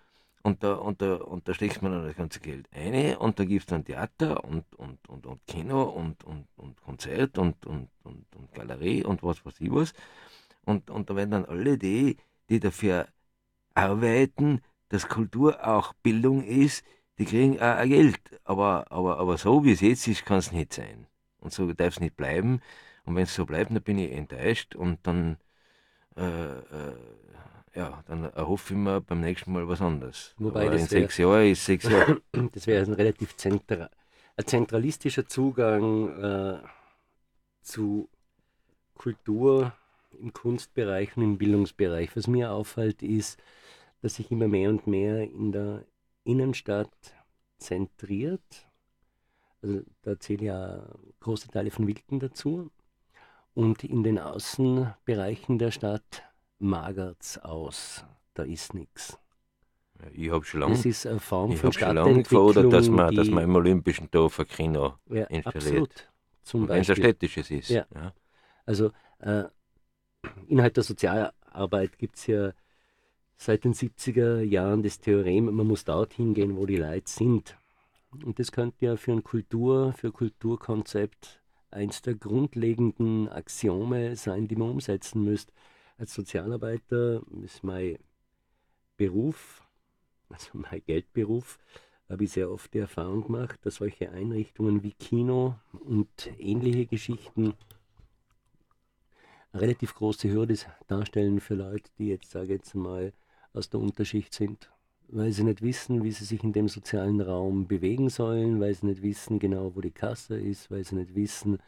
und 0.43 0.63
da, 0.63 0.75
und, 0.75 1.03
da, 1.03 1.17
und 1.17 1.47
da 1.47 1.55
steckt 1.55 1.83
man 1.83 1.93
dann 1.93 2.07
das 2.07 2.17
ganze 2.17 2.41
Geld 2.41 2.67
ein 2.73 3.17
und 3.17 3.39
da 3.39 3.45
gibt 3.45 3.61
es 3.61 3.67
dann 3.67 3.85
Theater 3.85 4.43
und, 4.45 4.65
und, 4.77 5.07
und, 5.09 5.27
und 5.27 5.47
Kino 5.47 5.83
und, 5.83 6.25
und, 6.25 6.47
und 6.57 6.81
Konzert 6.83 7.37
und, 7.39 7.67
und, 7.67 7.89
und, 8.05 8.25
und 8.35 8.55
Galerie 8.55 9.05
und 9.05 9.23
was 9.23 9.45
weiß 9.45 9.61
ich 9.61 9.71
was. 9.71 9.93
Und, 10.65 10.91
und 10.91 11.11
da 11.11 11.17
werden 11.17 11.33
dann 11.33 11.45
alle 11.45 11.77
die, 11.77 12.17
die 12.49 12.61
dafür 12.61 13.09
arbeiten, 13.75 14.63
dass 14.89 15.09
Kultur 15.09 15.67
auch 15.67 15.93
Bildung 16.03 16.43
ist, 16.45 16.85
die 17.19 17.25
kriegen 17.25 17.61
auch 17.61 17.83
Geld. 17.85 18.21
Aber, 18.45 18.87
aber, 18.91 19.19
aber 19.19 19.39
so 19.39 19.65
wie 19.65 19.73
es 19.73 19.81
jetzt 19.81 20.07
ist, 20.07 20.25
kann 20.25 20.39
es 20.39 20.53
nicht 20.53 20.73
sein. 20.73 21.07
Und 21.41 21.53
so 21.53 21.73
darf 21.73 21.95
es 21.95 22.01
nicht 22.01 22.17
bleiben. 22.17 22.61
Und 23.05 23.17
wenn 23.17 23.25
es 23.25 23.35
so 23.35 23.47
bleibt, 23.47 23.71
dann 23.71 23.83
bin 23.83 23.99
ich 23.99 24.13
enttäuscht 24.13 24.75
und 24.75 24.99
dann, 25.07 25.39
äh, 26.17 26.23
äh, 26.23 26.95
ja, 27.75 28.03
dann 28.07 28.25
erhoffe 28.25 28.75
ich 28.75 28.79
mir 28.79 29.01
beim 29.01 29.21
nächsten 29.21 29.53
Mal 29.53 29.67
was 29.69 29.81
anderes. 29.81 30.35
Wobei 30.39 30.67
Aber 30.67 30.77
in 30.77 30.87
sechs 30.87 31.17
Jahren 31.17 31.51
ist 31.51 31.65
sechs 31.65 31.85
Jahre. 31.85 32.21
Das 32.53 32.67
wäre 32.67 32.85
ein 32.85 32.93
relativ 32.93 33.37
zentra 33.37 33.89
ein 34.39 34.47
zentralistischer 34.47 35.27
Zugang 35.27 36.17
äh, 36.23 36.59
zu 37.61 38.09
Kultur 38.95 39.73
im 40.19 40.33
Kunstbereich 40.33 41.17
und 41.17 41.25
im 41.25 41.39
Bildungsbereich. 41.39 42.17
Was 42.17 42.29
mir 42.29 42.53
auffällt, 42.53 43.03
ist, 43.03 43.43
dass 44.01 44.17
sich 44.17 44.31
immer 44.31 44.49
mehr 44.49 44.71
und 44.71 44.87
mehr 44.87 45.23
in 45.23 45.53
der 45.53 45.85
Innenstadt 46.25 46.93
zentriert 47.59 48.69
also 49.63 49.83
da 50.03 50.19
zählen 50.19 50.45
ja 50.45 50.83
große 51.21 51.49
Teile 51.49 51.71
von 51.71 51.87
Wilken 51.87 52.21
dazu. 52.21 52.71
Und 53.55 53.83
in 53.83 54.05
den 54.05 54.19
Außenbereichen 54.19 55.59
der 55.59 55.73
Stadt 55.73 56.23
magert 56.59 57.21
es 57.21 57.39
aus. 57.39 58.05
Da 58.35 58.45
ist 58.45 58.75
nichts. 58.75 59.19
Ich 60.13 60.31
habe 60.31 60.45
schon 60.45 60.61
lange, 60.61 60.75
das 60.75 60.87
ist 60.87 61.07
eine 61.07 61.19
Form 61.19 61.51
ich 61.51 61.59
von 61.59 61.73
schon 61.73 61.97
lange 61.97 62.23
gefordert, 62.23 62.73
dass 62.73 62.89
man, 62.89 63.13
dass 63.13 63.29
man 63.29 63.43
im 63.43 63.57
Olympischen 63.57 64.09
Dorf 64.13 64.39
ein 64.39 64.47
Kino 64.47 64.95
ja, 65.11 65.25
installiert. 65.25 66.09
Absolut. 66.43 66.69
Wenn 66.69 66.81
es 66.83 66.91
ein 66.91 66.97
städtisches 66.97 67.51
ist. 67.51 67.69
Ja. 67.69 67.85
ja. 67.93 68.13
Also 68.65 68.93
äh, 69.19 69.45
innerhalb 70.47 70.75
der 70.75 70.85
Sozialarbeit 70.85 71.99
gibt 71.99 72.15
es 72.15 72.29
ja 72.29 72.53
seit 73.39 73.65
den 73.65 73.73
70er 73.73 74.43
Jahren 74.43 74.83
das 74.83 75.01
Theorem, 75.01 75.55
man 75.55 75.67
muss 75.67 75.85
dorthin 75.85 76.35
gehen, 76.35 76.57
wo 76.57 76.67
die 76.67 76.77
Leute 76.77 77.11
sind. 77.11 77.57
Und 78.11 78.39
das 78.39 78.53
könnte 78.53 78.85
ja 78.85 78.97
für 78.97 79.13
ein 79.13 79.23
Kultur, 79.23 79.93
für 79.93 80.13
Kulturkonzept 80.13 81.41
eins 81.71 82.03
der 82.03 82.15
grundlegenden 82.15 83.29
Axiome 83.29 84.17
sein, 84.17 84.49
die 84.49 84.57
man 84.57 84.71
umsetzen 84.71 85.25
müsste. 85.25 85.53
Als 85.99 86.15
Sozialarbeiter 86.15 87.23
ist 87.45 87.63
mein 87.63 87.99
Beruf, 88.97 89.63
also 90.29 90.51
mein 90.55 90.83
Geldberuf, 90.85 91.59
habe 92.09 92.25
ich 92.25 92.33
sehr 92.33 92.51
oft 92.51 92.73
die 92.73 92.79
Erfahrung 92.79 93.25
gemacht, 93.25 93.61
dass 93.63 93.77
solche 93.77 94.11
Einrichtungen 94.11 94.83
wie 94.83 94.93
Kino 94.93 95.57
und 95.73 96.09
ähnliche 96.39 96.87
Geschichten 96.87 97.55
eine 99.53 99.63
relativ 99.63 99.95
große 99.95 100.31
Hürde 100.31 100.57
darstellen 100.87 101.41
für 101.41 101.55
Leute, 101.55 101.91
die 101.99 102.09
jetzt, 102.09 102.31
sage 102.31 102.47
ich 102.47 102.51
jetzt 102.51 102.75
mal, 102.75 103.13
aus 103.59 103.71
der 103.71 103.81
Unterschicht 103.81 104.33
sind 104.33 104.71
weil 105.09 105.33
sie 105.33 105.45
nicht 105.45 105.63
wissen, 105.63 106.05
wie 106.05 106.11
sie 106.11 106.25
sich 106.25 106.45
in 106.45 106.53
dem 106.53 106.69
sozialen 106.69 107.21
Raum 107.21 107.67
bewegen 107.67 108.11
sollen, 108.11 108.61
weil 108.61 108.75
sie 108.75 108.87
nicht 108.87 109.03
wissen 109.03 109.39
genau, 109.39 109.75
wo 109.75 109.81
die 109.81 109.91
Kasse 109.91 110.39
ist, 110.39 110.71
weil 110.71 110.85
sie 110.85 110.97
nicht 110.97 111.15
wissen, 111.15 111.59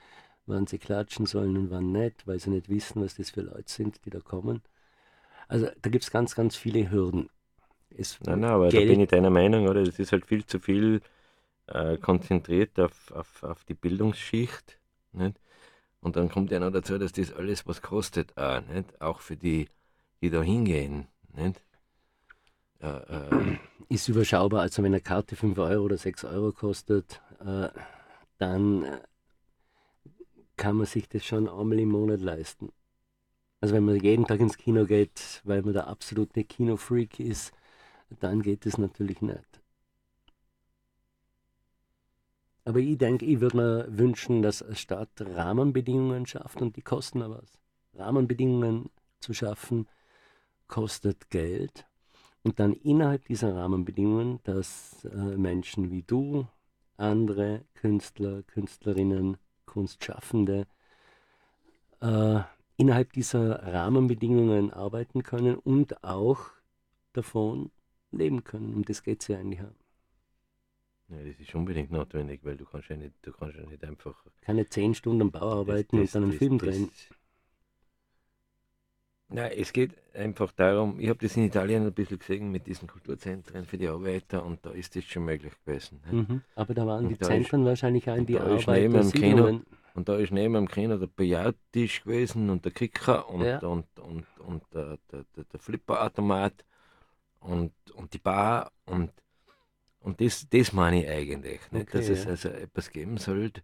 wann 0.46 0.66
sie 0.66 0.78
klatschen 0.78 1.26
sollen 1.26 1.56
und 1.56 1.70
wann 1.70 1.92
nicht, 1.92 2.26
weil 2.26 2.38
sie 2.38 2.50
nicht 2.50 2.68
wissen, 2.68 3.02
was 3.02 3.16
das 3.16 3.30
für 3.30 3.40
Leute 3.40 3.70
sind, 3.70 4.04
die 4.04 4.10
da 4.10 4.20
kommen. 4.20 4.62
Also 5.48 5.68
da 5.80 5.90
gibt 5.90 6.04
es 6.04 6.10
ganz, 6.10 6.34
ganz 6.34 6.54
viele 6.54 6.90
Hürden. 6.90 7.30
Es 7.96 8.20
nein, 8.20 8.40
nein, 8.40 8.50
aber 8.50 8.68
Geld 8.68 8.84
da 8.84 8.92
bin 8.92 9.00
ich 9.00 9.08
deiner 9.08 9.30
Meinung, 9.30 9.66
oder? 9.66 9.82
Das 9.82 9.98
ist 9.98 10.12
halt 10.12 10.26
viel 10.26 10.44
zu 10.44 10.60
viel 10.60 11.00
äh, 11.66 11.96
konzentriert 11.96 12.78
auf, 12.78 13.10
auf, 13.10 13.42
auf 13.42 13.64
die 13.64 13.74
Bildungsschicht. 13.74 14.78
Nicht? 15.12 15.40
Und 16.00 16.16
dann 16.16 16.28
kommt 16.28 16.50
ja 16.50 16.60
noch 16.60 16.70
dazu, 16.70 16.98
dass 16.98 17.12
das 17.12 17.32
alles 17.32 17.66
was 17.66 17.82
kostet, 17.82 18.36
auch, 18.36 18.60
nicht? 18.68 19.00
auch 19.00 19.20
für 19.20 19.36
die, 19.36 19.68
die 20.20 20.30
da 20.30 20.42
hingehen. 20.42 21.08
Nicht? 21.34 21.60
Äh, 22.80 22.88
äh, 22.88 23.58
ist 23.88 24.08
überschaubar. 24.08 24.62
Also 24.62 24.82
wenn 24.82 24.92
eine 24.92 25.00
Karte 25.00 25.36
5 25.36 25.58
Euro 25.58 25.84
oder 25.84 25.98
6 25.98 26.24
Euro 26.24 26.52
kostet, 26.52 27.20
äh, 27.40 27.68
dann 28.38 28.84
äh, 28.84 29.00
kann 30.56 30.76
man 30.76 30.86
sich 30.86 31.08
das 31.08 31.24
schon 31.24 31.48
einmal 31.48 31.78
im 31.78 31.90
Monat 31.90 32.20
leisten. 32.20 32.72
Also 33.60 33.74
wenn 33.74 33.84
man 33.84 34.00
jeden 34.00 34.26
Tag 34.26 34.40
ins 34.40 34.56
Kino 34.56 34.86
geht, 34.86 35.42
weil 35.44 35.62
man 35.62 35.74
der 35.74 35.88
absolute 35.88 36.44
Kinofreak 36.44 37.20
ist, 37.20 37.52
dann 38.20 38.42
geht 38.42 38.64
es 38.64 38.78
natürlich 38.78 39.20
nicht. 39.20 39.60
Aber 42.64 42.78
ich 42.78 42.96
denke, 42.98 43.26
ich 43.26 43.40
würde 43.40 43.56
mir 43.56 43.86
wünschen, 43.88 44.42
dass 44.42 44.62
eine 44.62 44.76
Stadt 44.76 45.10
Rahmenbedingungen 45.18 46.26
schafft 46.26 46.62
und 46.62 46.76
die 46.76 46.82
kosten 46.82 47.22
aber 47.22 47.42
was. 47.42 47.58
Rahmenbedingungen 47.94 48.90
zu 49.20 49.34
schaffen, 49.34 49.88
kostet 50.66 51.30
Geld 51.30 51.89
und 52.42 52.58
dann 52.58 52.72
innerhalb 52.72 53.26
dieser 53.26 53.54
Rahmenbedingungen, 53.54 54.40
dass 54.44 55.04
äh, 55.04 55.16
Menschen 55.16 55.90
wie 55.90 56.02
du, 56.02 56.46
andere 56.96 57.64
Künstler, 57.74 58.42
Künstlerinnen, 58.42 59.36
Kunstschaffende 59.66 60.66
äh, 62.00 62.40
innerhalb 62.76 63.12
dieser 63.12 63.62
Rahmenbedingungen 63.72 64.72
arbeiten 64.72 65.22
können 65.22 65.56
und 65.56 66.02
auch 66.02 66.50
davon 67.12 67.70
leben 68.10 68.44
können. 68.44 68.74
Um 68.74 68.84
das 68.84 69.02
geht 69.02 69.22
es 69.22 69.28
ja 69.28 69.38
eigentlich 69.38 69.60
auch. 69.60 69.80
Ja, 71.08 71.16
das 71.24 71.40
ist 71.40 71.54
unbedingt 71.54 71.90
notwendig, 71.90 72.40
weil 72.44 72.56
du 72.56 72.64
kannst 72.64 72.88
ja 72.88 72.96
nicht, 72.96 73.14
du 73.22 73.32
kannst 73.32 73.56
ja 73.56 73.66
nicht 73.66 73.84
einfach. 73.84 74.24
Keine 74.40 74.68
zehn 74.68 74.94
Stunden 74.94 75.22
am 75.22 75.30
Bau 75.30 75.60
arbeiten 75.60 75.98
das, 75.98 76.12
das, 76.12 76.14
und 76.14 76.22
dann 76.22 76.22
einen 76.22 76.32
das, 76.32 76.38
Film 76.38 76.58
drehen. 76.58 76.90
Nein, 79.32 79.52
es 79.56 79.72
geht 79.72 79.92
einfach 80.12 80.50
darum, 80.52 80.98
ich 80.98 81.08
habe 81.08 81.18
das 81.20 81.36
in 81.36 81.44
Italien 81.44 81.86
ein 81.86 81.92
bisschen 81.92 82.18
gesehen 82.18 82.50
mit 82.50 82.66
diesen 82.66 82.88
Kulturzentren 82.88 83.64
für 83.64 83.78
die 83.78 83.86
Arbeiter 83.86 84.44
und 84.44 84.64
da 84.66 84.70
ist 84.70 84.96
das 84.96 85.04
schon 85.04 85.24
möglich 85.24 85.52
gewesen. 85.64 86.00
Mhm, 86.10 86.42
aber 86.56 86.74
da 86.74 86.84
waren 86.84 87.04
und 87.04 87.12
die 87.12 87.18
da 87.18 87.26
Zentren 87.26 87.62
ist, 87.62 87.66
wahrscheinlich 87.66 88.10
auch 88.10 88.16
in 88.16 88.26
die 88.26 88.38
Arbeiter 88.38 89.10
Kino, 89.12 89.60
Und 89.94 90.08
da 90.08 90.16
ist 90.16 90.32
neben 90.32 90.54
dem 90.54 90.68
Kino 90.68 90.96
der 90.96 91.06
Billardtisch 91.06 92.02
gewesen 92.02 92.50
und 92.50 92.64
der 92.64 92.72
Kicker 92.72 93.28
und, 93.28 93.42
ja. 93.42 93.58
und, 93.60 93.86
und, 94.00 94.26
und, 94.40 94.40
und 94.40 94.62
der, 94.74 94.98
der, 95.12 95.24
der 95.44 95.60
Flipperautomat 95.60 96.64
und, 97.38 97.72
und 97.94 98.12
die 98.12 98.18
Bar 98.18 98.72
und, 98.86 99.12
und 100.00 100.20
das, 100.20 100.48
das 100.50 100.72
meine 100.72 101.04
ich 101.04 101.08
eigentlich. 101.08 101.60
Nicht? 101.70 101.88
Okay, 101.88 101.98
dass 101.98 102.08
ja. 102.08 102.14
es 102.14 102.26
also 102.26 102.48
etwas 102.48 102.90
geben 102.90 103.16
sollte, 103.16 103.62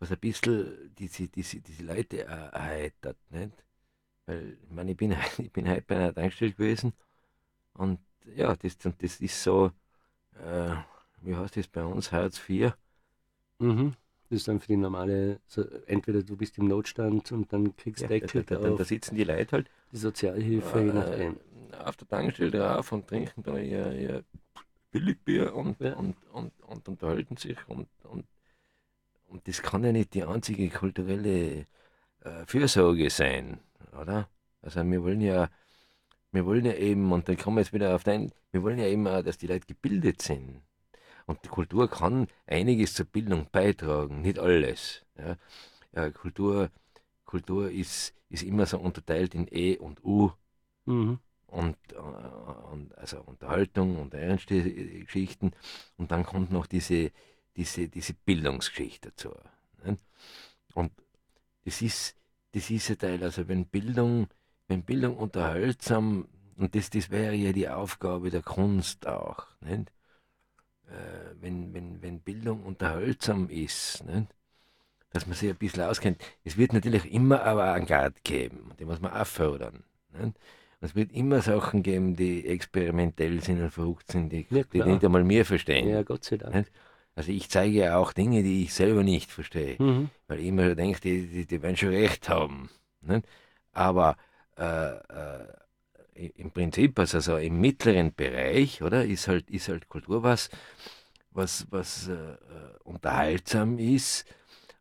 was 0.00 0.10
ein 0.10 0.18
bisschen 0.18 0.92
diese, 0.98 1.28
diese, 1.28 1.60
diese 1.60 1.84
Leute 1.84 2.24
erheitert. 2.24 3.16
Nicht? 3.30 3.52
Weil, 4.28 4.58
ich 4.62 4.70
meine, 4.70 4.90
ich 4.90 4.96
bin, 4.96 5.16
ich 5.38 5.50
bin 5.50 5.68
heute 5.68 5.82
bei 5.82 5.96
einer 5.96 6.14
Tankstelle 6.14 6.52
gewesen 6.52 6.92
und 7.72 7.98
ja, 8.36 8.54
das, 8.54 8.76
das 8.76 9.20
ist 9.20 9.42
so, 9.42 9.72
äh, 10.34 10.74
wie 11.22 11.34
heißt 11.34 11.56
das 11.56 11.66
bei 11.66 11.82
uns, 11.82 12.12
Hartz 12.12 12.38
IV. 12.46 12.74
Mhm. 13.58 13.94
Das 14.28 14.40
ist 14.40 14.48
dann 14.48 14.60
für 14.60 14.66
die 14.66 14.76
normale, 14.76 15.40
so 15.46 15.64
entweder 15.86 16.22
du 16.22 16.36
bist 16.36 16.58
im 16.58 16.68
Notstand 16.68 17.32
und 17.32 17.50
dann 17.50 17.74
kriegst 17.74 18.02
ja, 18.02 18.08
Deckel 18.08 18.44
da, 18.44 18.56
da, 18.56 18.68
da, 18.68 18.84
sitzen 18.84 19.16
die 19.16 19.24
Leute 19.24 19.52
halt. 19.52 19.70
Die 19.92 19.96
Sozialhilfe, 19.96 20.78
äh, 20.78 20.84
je 20.84 20.92
nachdem. 20.92 21.36
Auf 21.82 21.96
der 21.96 22.08
Tankstelle 22.08 22.50
drauf 22.50 22.92
und 22.92 23.06
trinken 23.06 23.42
da 23.42 23.56
ihr, 23.56 23.92
ihr 23.92 24.24
Billigbier 24.90 25.54
und, 25.54 25.80
ja. 25.80 25.94
und, 25.94 26.16
und, 26.32 26.52
und, 26.60 26.86
unterhalten 26.86 27.38
sich. 27.38 27.56
Und, 27.66 27.88
und, 28.04 28.26
und 29.28 29.48
das 29.48 29.62
kann 29.62 29.84
ja 29.84 29.92
nicht 29.92 30.12
die 30.12 30.24
einzige 30.24 30.68
kulturelle 30.68 31.66
äh, 32.20 32.44
Fürsorge 32.46 33.08
sein, 33.08 33.60
oder? 34.00 34.28
Also 34.62 34.84
wir 34.84 35.02
wollen 35.02 35.20
ja, 35.20 35.50
wir 36.32 36.44
wollen 36.46 36.64
ja 36.64 36.74
eben, 36.74 37.12
und 37.12 37.28
dann 37.28 37.36
kommen 37.36 37.56
wir 37.56 37.62
jetzt 37.62 37.72
wieder 37.72 37.94
auf 37.94 38.04
dein, 38.04 38.32
wir 38.52 38.62
wollen 38.62 38.78
ja 38.78 38.86
eben 38.86 39.06
auch, 39.06 39.22
dass 39.22 39.38
die 39.38 39.46
Leute 39.46 39.66
gebildet 39.66 40.22
sind. 40.22 40.62
Und 41.26 41.44
die 41.44 41.48
Kultur 41.48 41.90
kann 41.90 42.26
einiges 42.46 42.94
zur 42.94 43.06
Bildung 43.06 43.48
beitragen, 43.52 44.22
nicht 44.22 44.38
alles. 44.38 45.04
Ja. 45.18 45.36
Ja, 45.92 46.10
Kultur, 46.10 46.70
Kultur 47.24 47.70
ist, 47.70 48.14
ist 48.28 48.42
immer 48.42 48.66
so 48.66 48.78
unterteilt 48.78 49.34
in 49.34 49.46
E 49.50 49.76
und 49.76 50.04
U. 50.04 50.30
Mhm. 50.86 51.18
Und, 51.46 51.76
äh, 51.92 51.96
und, 52.72 52.96
also 52.96 53.20
Unterhaltung 53.22 53.98
und 53.98 54.14
ernste 54.14 54.62
Geschichten. 54.62 55.52
Und 55.96 56.10
dann 56.10 56.24
kommt 56.24 56.50
noch 56.52 56.66
diese, 56.66 57.10
diese, 57.56 57.88
diese 57.88 58.14
Bildungsgeschichte 58.14 59.10
dazu. 59.10 59.34
Ne? 59.84 59.96
Und 60.74 60.92
das 61.64 61.82
ist, 61.82 62.17
das 62.52 62.70
ist 62.70 62.90
ein 62.90 62.98
Teil, 62.98 63.22
also 63.22 63.48
wenn 63.48 63.66
Bildung, 63.66 64.28
wenn 64.68 64.82
Bildung 64.82 65.16
unterhaltsam, 65.16 66.28
und 66.56 66.74
das, 66.74 66.90
das 66.90 67.10
wäre 67.10 67.34
ja 67.34 67.52
die 67.52 67.68
Aufgabe 67.68 68.30
der 68.30 68.42
Kunst 68.42 69.06
auch, 69.06 69.46
nicht? 69.60 69.92
äh, 70.88 71.34
wenn, 71.40 71.72
wenn, 71.74 72.02
wenn 72.02 72.20
Bildung 72.20 72.62
unterhaltsam 72.64 73.48
ist, 73.48 74.04
nicht? 74.04 74.34
dass 75.10 75.26
man 75.26 75.36
sich 75.36 75.50
ein 75.50 75.56
bisschen 75.56 75.84
auskennt. 75.84 76.20
Es 76.44 76.56
wird 76.56 76.72
natürlich 76.72 77.10
immer 77.12 77.44
Avantgarde 77.44 78.20
geben, 78.24 78.72
die 78.78 78.84
muss 78.84 79.00
man 79.00 79.12
auch 79.12 79.26
fördern. 79.26 79.84
Nicht? 80.18 80.38
Es 80.80 80.94
wird 80.94 81.12
immer 81.12 81.42
Sachen 81.42 81.82
geben, 81.82 82.14
die 82.14 82.46
experimentell 82.46 83.42
sind 83.42 83.60
und 83.60 83.70
verrückt 83.70 84.12
sind, 84.12 84.30
die, 84.30 84.46
ja, 84.50 84.62
die 84.62 84.82
nicht 84.82 85.04
einmal 85.04 85.24
mir 85.24 85.44
verstehen. 85.44 85.88
Ja, 85.88 86.02
Gott 86.02 86.24
sei 86.24 86.36
Dank. 86.36 86.54
Nicht? 86.54 86.70
Also 87.18 87.32
ich 87.32 87.48
zeige 87.48 87.78
ja 87.78 87.98
auch 87.98 88.12
Dinge, 88.12 88.44
die 88.44 88.62
ich 88.62 88.72
selber 88.72 89.02
nicht 89.02 89.32
verstehe, 89.32 89.74
mhm. 89.80 90.08
weil 90.28 90.38
ich 90.38 90.46
immer 90.46 90.76
denke, 90.76 91.00
die, 91.00 91.26
die, 91.26 91.46
die 91.46 91.62
werden 91.62 91.76
schon 91.76 91.88
recht 91.88 92.28
haben. 92.28 92.70
Nicht? 93.00 93.26
Aber 93.72 94.16
äh, 94.56 94.92
äh, 94.92 96.28
im 96.36 96.52
Prinzip, 96.52 96.96
also 96.96 97.18
so 97.18 97.36
im 97.36 97.60
mittleren 97.60 98.14
Bereich, 98.14 98.82
oder, 98.82 99.04
ist 99.04 99.26
halt, 99.26 99.50
ist 99.50 99.68
halt 99.68 99.88
Kultur 99.88 100.22
was, 100.22 100.48
was, 101.32 101.66
was 101.70 102.06
äh, 102.06 102.12
äh, 102.12 102.36
unterhaltsam 102.84 103.80
ist. 103.80 104.24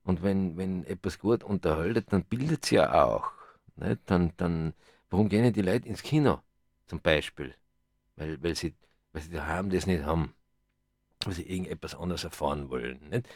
Und 0.03 0.21
wenn, 0.21 0.57
wenn 0.57 0.83
etwas 0.85 1.17
gut 1.17 1.43
unterhaltet, 1.43 2.13
dann 2.13 2.23
bildet 2.23 2.65
es 2.65 2.69
ja 2.69 3.03
auch. 3.03 3.31
Nicht? 3.77 4.01
Dann, 4.05 4.33
dann, 4.37 4.75
warum 5.09 5.27
gehen 5.27 5.51
die 5.53 5.63
Leute 5.63 5.89
ins 5.89 6.03
Kino 6.03 6.43
zum 6.85 7.01
Beispiel? 7.01 7.55
Weil, 8.15 8.43
weil, 8.43 8.55
sie, 8.55 8.75
weil 9.11 9.23
sie 9.23 9.31
daheim 9.31 9.71
das 9.71 9.87
nicht 9.87 10.03
haben. 10.03 10.35
Weil 11.27 11.35
sie 11.35 11.49
irgendetwas 11.49 11.95
anderes 11.95 12.23
erfahren 12.23 12.69
wollen. 12.69 12.99
Nicht? 13.09 13.27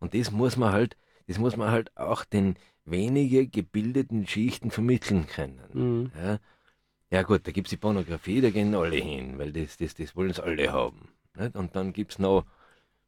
Und 0.00 0.14
das 0.14 0.30
muss 0.30 0.56
man 0.56 0.72
halt, 0.72 0.96
das 1.26 1.38
muss 1.38 1.56
man 1.56 1.70
halt 1.70 1.96
auch 1.96 2.24
den 2.24 2.56
weniger 2.84 3.44
gebildeten 3.46 4.26
Schichten 4.26 4.70
vermitteln 4.70 5.26
können. 5.26 5.60
Mhm. 5.72 6.12
Ja? 6.20 6.38
Ja 7.10 7.22
gut, 7.22 7.46
da 7.46 7.52
gibt 7.52 7.68
es 7.68 7.70
die 7.70 7.76
Pornografie, 7.76 8.40
da 8.40 8.50
gehen 8.50 8.74
alle 8.74 8.96
hin, 8.96 9.38
weil 9.38 9.52
das, 9.52 9.76
das, 9.76 9.94
das 9.94 10.16
wollen 10.16 10.30
es 10.30 10.40
alle 10.40 10.72
haben. 10.72 11.08
Nicht? 11.36 11.54
Und 11.54 11.76
dann 11.76 11.92
gibt 11.92 12.12
es 12.12 12.18
noch, 12.18 12.44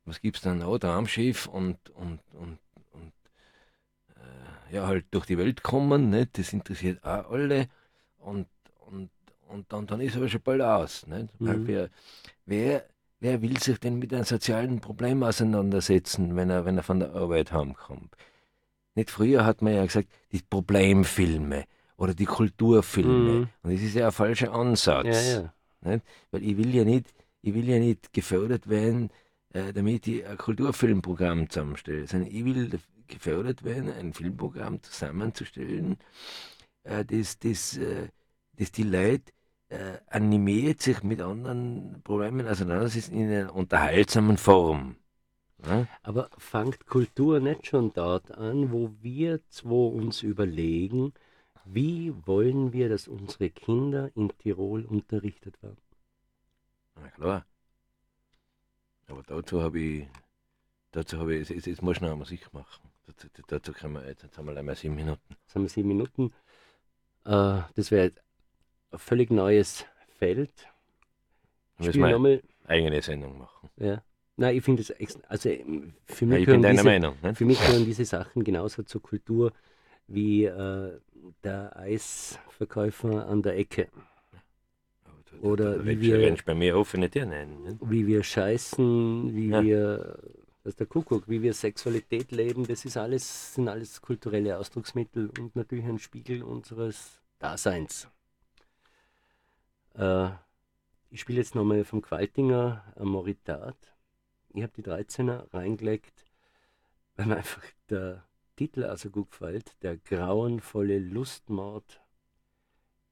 was 0.04 0.20
gibt 0.20 0.36
es 0.36 0.42
dann 0.42 0.58
noch? 0.58 0.78
Traumschiff 0.78 1.46
und, 1.46 1.90
und, 1.90 2.20
und, 2.34 2.58
und 2.92 3.12
äh, 4.14 4.74
ja, 4.74 4.86
halt 4.86 5.06
durch 5.10 5.26
die 5.26 5.38
Welt 5.38 5.62
kommen, 5.62 6.10
nicht? 6.10 6.38
das 6.38 6.52
interessiert 6.52 7.02
auch 7.02 7.30
alle. 7.30 7.68
Und, 8.18 8.46
und, 8.86 9.10
und 9.48 9.72
dann, 9.72 9.86
dann 9.86 10.00
ist 10.00 10.16
aber 10.16 10.28
schon 10.28 10.42
bald 10.42 10.62
aus. 10.62 11.06
Nicht? 11.06 11.40
Mhm. 11.40 11.66
Wer, 11.66 11.90
wer, 12.44 12.88
wer 13.20 13.42
will 13.42 13.58
sich 13.58 13.78
denn 13.78 13.98
mit 13.98 14.12
einem 14.12 14.24
sozialen 14.24 14.80
Problem 14.80 15.22
auseinandersetzen, 15.22 16.36
wenn 16.36 16.50
er, 16.50 16.64
wenn 16.64 16.76
er 16.76 16.82
von 16.82 17.00
der 17.00 17.14
Arbeit 17.14 17.52
heimkommt? 17.52 18.14
Nicht 18.94 19.10
früher 19.10 19.44
hat 19.44 19.62
man 19.62 19.74
ja 19.74 19.84
gesagt, 19.84 20.08
die 20.32 20.40
Problemfilme 20.40 21.64
oder 21.96 22.14
die 22.14 22.24
Kulturfilme. 22.24 23.32
Mhm. 23.32 23.48
Und 23.62 23.72
das 23.72 23.82
ist 23.82 23.94
ja 23.94 24.06
ein 24.06 24.12
falscher 24.12 24.52
Ansatz. 24.52 25.06
Ja, 25.06 25.40
ja. 25.40 25.54
Nicht? 25.82 26.04
Weil 26.30 26.42
ich 26.42 26.56
will 26.56 26.74
ja 26.74 26.84
nicht, 26.84 27.12
ich 27.42 27.54
will 27.54 27.68
ja 27.68 27.78
nicht 27.78 28.12
gefördert 28.12 28.68
werden, 28.68 29.10
äh, 29.52 29.72
damit 29.72 30.06
ich 30.06 30.26
ein 30.26 30.36
Kulturfilmprogramm 30.36 31.48
zusammenstelle, 31.48 32.06
sondern 32.06 32.30
ich 32.30 32.44
will 32.44 32.70
gefördert 33.06 33.64
werden, 33.64 33.92
ein 33.92 34.12
Filmprogramm 34.12 34.82
zusammenzustellen, 34.82 35.98
äh, 36.84 37.04
das, 37.04 37.38
das, 37.38 37.76
äh, 37.76 38.08
das 38.54 38.72
die 38.72 38.82
Leute 38.82 39.32
äh, 39.68 39.98
animiert, 40.06 40.82
sich 40.82 41.02
mit 41.02 41.20
anderen 41.20 42.00
Problemen 42.04 42.46
auseinandersetzen 42.46 43.14
in 43.14 43.30
einer 43.30 43.54
unterhaltsamen 43.54 44.36
Form. 44.36 44.96
Ja? 45.64 45.86
Aber 46.02 46.30
fängt 46.38 46.86
Kultur 46.86 47.40
nicht 47.40 47.66
schon 47.66 47.92
dort 47.92 48.30
an, 48.32 48.72
wo 48.72 48.92
wir 49.00 49.40
zwei 49.48 49.88
uns 49.88 50.22
überlegen, 50.22 51.12
wie 51.64 52.14
wollen 52.26 52.72
wir, 52.72 52.88
dass 52.88 53.08
unsere 53.08 53.50
Kinder 53.50 54.10
in 54.14 54.28
Tirol 54.38 54.84
unterrichtet 54.84 55.60
werden? 55.62 55.78
Na 56.94 57.08
klar. 57.08 57.46
Aber 59.08 59.22
dazu 59.24 59.62
habe 59.62 59.80
ich, 59.80 60.08
dazu 60.92 61.18
habe 61.18 61.34
ich, 61.34 61.48
jetzt, 61.48 61.66
jetzt 61.66 61.82
muss 61.82 61.96
ich 61.96 62.02
noch 62.02 62.16
Musik 62.16 62.52
machen. 62.52 62.88
Dazu, 63.06 63.28
dazu 63.48 63.72
können 63.72 63.94
wir, 63.94 64.06
jetzt, 64.06 64.22
jetzt 64.22 64.38
haben 64.38 64.46
wir 64.46 64.56
einmal 64.56 64.76
sieben 64.76 64.94
Minuten. 64.94 65.36
Jetzt 65.42 65.54
haben 65.54 65.62
wir 65.62 65.68
sieben 65.68 65.88
Minuten. 65.88 66.32
Äh, 67.24 67.62
das 67.74 67.90
wäre 67.90 68.12
ein 68.90 68.98
völlig 68.98 69.30
neues 69.30 69.84
Feld. 70.18 70.50
Müssen 71.78 72.00
wir 72.00 72.16
eine 72.16 72.42
eigene 72.66 73.02
Sendung 73.02 73.38
machen. 73.38 73.70
Ja. 73.76 74.02
Nein, 74.38 74.56
ich 74.56 74.64
finde 74.64 74.82
es, 74.82 74.92
also 75.28 75.48
für 76.04 76.26
mich, 76.26 76.40
ja, 76.40 76.44
gehören 76.44 76.62
diese, 76.62 76.84
Meinung, 76.84 77.14
ne? 77.22 77.34
für 77.34 77.46
mich 77.46 77.58
gehören 77.58 77.86
diese 77.86 78.04
Sachen 78.04 78.44
genauso 78.44 78.82
zur 78.82 79.02
Kultur 79.02 79.52
wie 80.08 80.44
äh, 80.44 81.00
der 81.42 81.76
Eisverkäufer 81.76 83.26
an 83.26 83.42
der 83.42 83.56
Ecke. 83.56 83.88
Oder 85.42 85.84
wie 85.84 86.00
wir, 86.00 86.36
bei 86.44 86.54
mir 86.54 86.76
offene 86.76 87.10
Tür 87.10 87.26
nennen. 87.26 87.62
Ne? 87.62 87.78
Wie 87.82 88.06
wir 88.06 88.22
scheißen, 88.22 89.34
wie 89.34 89.48
ja. 89.48 89.62
wir, 89.62 90.18
das 90.62 90.72
ist 90.72 90.80
der 90.80 90.86
Kuckuck, 90.86 91.28
wie 91.28 91.42
wir 91.42 91.52
Sexualität 91.52 92.30
leben, 92.30 92.66
das 92.66 92.84
ist 92.84 92.96
alles, 92.96 93.54
sind 93.54 93.68
alles 93.68 94.00
kulturelle 94.00 94.58
Ausdrucksmittel 94.58 95.30
und 95.38 95.56
natürlich 95.56 95.84
ein 95.84 95.98
Spiegel 95.98 96.42
unseres 96.42 97.22
Daseins. 97.38 98.08
Äh, 99.96 100.30
ich 101.10 101.20
spiele 101.20 101.38
jetzt 101.38 101.54
nochmal 101.54 101.84
vom 101.84 102.02
Qualtinger 102.02 102.84
Moritat. 102.98 103.76
Ich 104.50 104.62
habe 104.62 104.72
die 104.76 104.82
13er 104.82 105.52
reingelegt, 105.52 106.24
weil 107.16 107.26
mir 107.26 107.36
einfach 107.36 107.62
der 107.88 108.24
Titel 108.56 108.84
also 108.84 109.10
gut 109.10 109.30
gefällt, 109.30 109.76
der 109.82 109.96
grauenvolle 109.98 110.98
Lustmord 110.98 112.00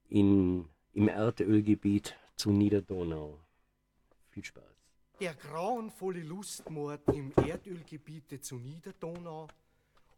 in, 0.09 0.69
im 0.93 1.09
Erdölgebiet 1.09 2.17
zu 2.37 2.51
Niederdonau. 2.51 3.39
Viel 4.31 4.45
Spaß. 4.45 4.65
Der 5.21 5.35
grauenvolle 5.35 6.23
Lustmord 6.23 7.09
im 7.09 7.33
Erdölgebiet 7.37 8.45
zu 8.45 8.57
Niederdonau 8.57 9.49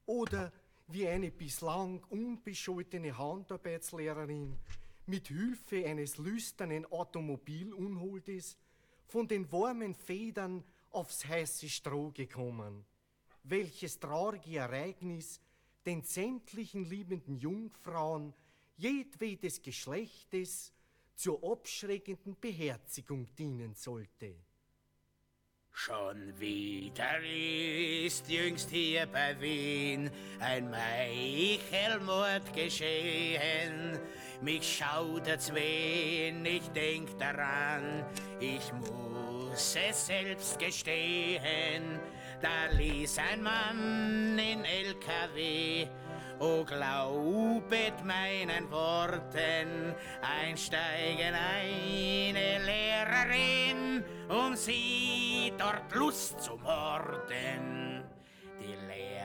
oder 0.06 0.52
wie 0.88 1.06
eine 1.06 1.30
bislang 1.30 2.02
unbescholtene 2.08 3.16
Handarbeitslehrerin 3.16 4.56
mit 5.06 5.28
Hilfe 5.28 5.86
eines 5.86 6.18
lüsternen 6.18 6.84
Automobilunholdes 6.86 8.56
von 9.06 9.28
den 9.28 9.50
warmen 9.52 9.94
Federn 9.94 10.64
aufs 10.90 11.24
heiße 11.26 11.68
Stroh 11.68 12.10
gekommen 12.10 12.84
welches 13.48 13.98
traurige 13.98 14.58
Ereignis 14.58 15.40
den 15.84 16.02
sämtlichen 16.02 16.84
liebenden 16.84 17.36
Jungfrauen 17.36 18.34
jedwedes 18.76 19.62
Geschlechtes 19.62 20.72
zur 21.14 21.42
abschreckenden 21.44 22.36
Beherzigung 22.40 23.26
dienen 23.36 23.74
sollte. 23.74 24.34
Schon 25.78 26.32
wieder 26.40 27.20
ist 27.22 28.30
jüngst 28.30 28.70
hier 28.70 29.04
bei 29.04 29.38
Wien 29.38 30.10
ein 30.40 30.70
Meichelmord 30.70 32.42
geschehen. 32.54 33.98
Mich 34.40 34.78
schaudert's 34.78 35.52
wen, 35.54 36.46
ich 36.46 36.66
denk 36.70 37.18
daran, 37.18 38.06
ich 38.40 38.72
muss 38.72 39.76
es 39.76 40.06
selbst 40.06 40.58
gestehen 40.58 42.00
da 42.40 42.66
ließ 42.76 43.18
ein 43.18 43.42
Mann 43.42 44.38
in 44.38 44.64
LKW, 44.64 45.86
o 46.38 46.64
glaubet 46.64 48.04
meinen 48.04 48.70
Worten, 48.70 49.94
einsteigen 50.22 51.34
eine 51.34 52.58
Lehrerin, 52.64 54.04
um 54.28 54.54
sie 54.54 55.52
dort 55.58 55.94
Lust 55.94 56.40
zu 56.40 56.56
morden. 56.56 58.04
Die 58.60 58.76
Lehrerin 58.86 59.16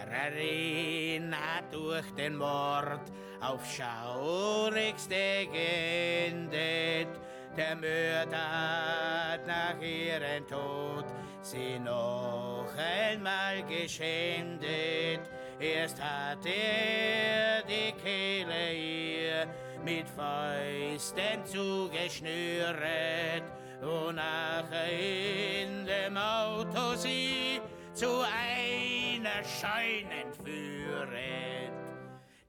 erinnert 1.32 1.72
durch 1.72 2.09
den 2.16 2.38
Mord 2.38 3.12
auf 3.41 3.62
schaurigste 3.66 5.47
geendet. 5.51 7.09
Der 7.57 7.76
Mörder 7.76 9.32
hat 9.32 9.47
nach 9.47 9.82
ihrem 9.82 10.47
Tod 10.47 11.05
sie 11.41 11.80
noch 11.80 12.68
einmal 12.78 13.64
geschändet. 13.64 15.22
Erst 15.62 16.01
hat 16.01 16.43
er 16.43 17.62
die 17.62 17.93
Kehle 18.01 18.74
ihr 18.74 19.47
mit 19.86 20.09
Fäusten 20.09 21.45
zugeschnüret 21.45 23.43
und 23.80 24.16
nachher 24.16 24.91
in 24.91 25.86
dem 25.86 26.18
Auto 26.18 26.95
sie 26.95 27.62
zu 27.93 28.22
einer 28.22 29.43
Scheune 29.43 30.34
führet. 30.43 31.72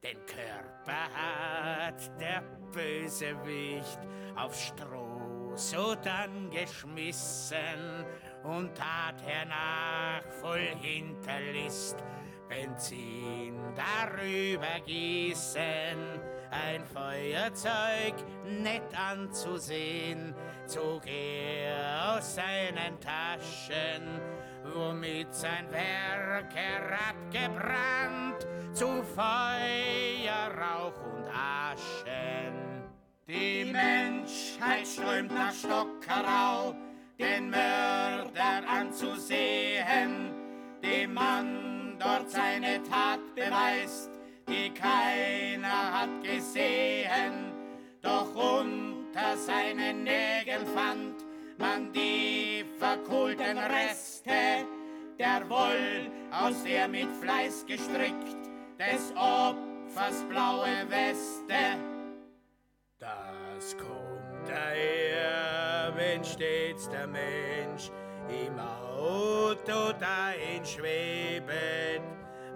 Den 0.02 0.16
Körper 0.24 1.04
hat 1.14 2.18
der 2.18 2.42
Bösewicht 2.72 4.00
auf 4.36 4.54
Stroh 4.54 5.52
sodann 5.54 6.48
geschmissen 6.50 8.06
und 8.42 8.74
tat 8.74 9.20
hernach 9.26 10.24
voll 10.40 10.74
Hinterlist 10.80 12.02
Benzin 12.52 13.56
darüber 13.74 14.78
gießen, 14.84 16.20
ein 16.50 16.84
Feuerzeug 16.84 18.14
nett 18.44 18.82
anzusehen, 18.94 20.34
zog 20.66 21.06
er 21.06 22.14
aus 22.14 22.34
seinen 22.34 23.00
Taschen, 23.00 24.20
womit 24.74 25.32
sein 25.34 25.66
Werk 25.70 26.54
herabgebrannt. 26.54 28.46
Zu 28.74 29.02
Feuer, 29.02 30.50
Rauch 30.54 31.00
und 31.14 31.28
Aschen. 31.28 32.84
Die 33.26 33.64
Menschheit 33.64 34.86
strömt 34.86 35.32
nach 35.32 35.54
Stockerau, 35.54 36.74
den 37.18 37.48
Mörder 37.48 38.68
anzusehen, 38.68 40.34
dem 40.82 41.14
Mann 41.14 41.71
dort 42.02 42.30
seine 42.30 42.82
Tat 42.82 43.20
beweist, 43.34 44.10
die 44.48 44.70
keiner 44.70 46.00
hat 46.00 46.22
gesehen, 46.22 47.52
doch 48.00 48.34
unter 48.34 49.36
seinen 49.36 50.04
Nägeln 50.04 50.66
fand 50.74 51.24
man 51.58 51.92
die 51.92 52.64
verkohlten 52.78 53.58
Reste 53.58 54.66
der 55.18 55.48
Woll, 55.48 56.10
aus 56.32 56.64
der 56.64 56.88
mit 56.88 57.08
Fleiß 57.20 57.64
gestrickt 57.66 58.50
des 58.78 59.12
Opfers 59.12 60.22
blaue 60.28 60.88
Weste. 60.88 61.78
Das 62.98 63.76
kommt 63.76 64.48
daher, 64.48 65.92
wenn 65.94 66.24
stets 66.24 66.88
der 66.88 67.06
Mensch 67.06 67.90
Auto 69.02 69.92
dahin 69.98 70.62
schwebet, 70.64 72.02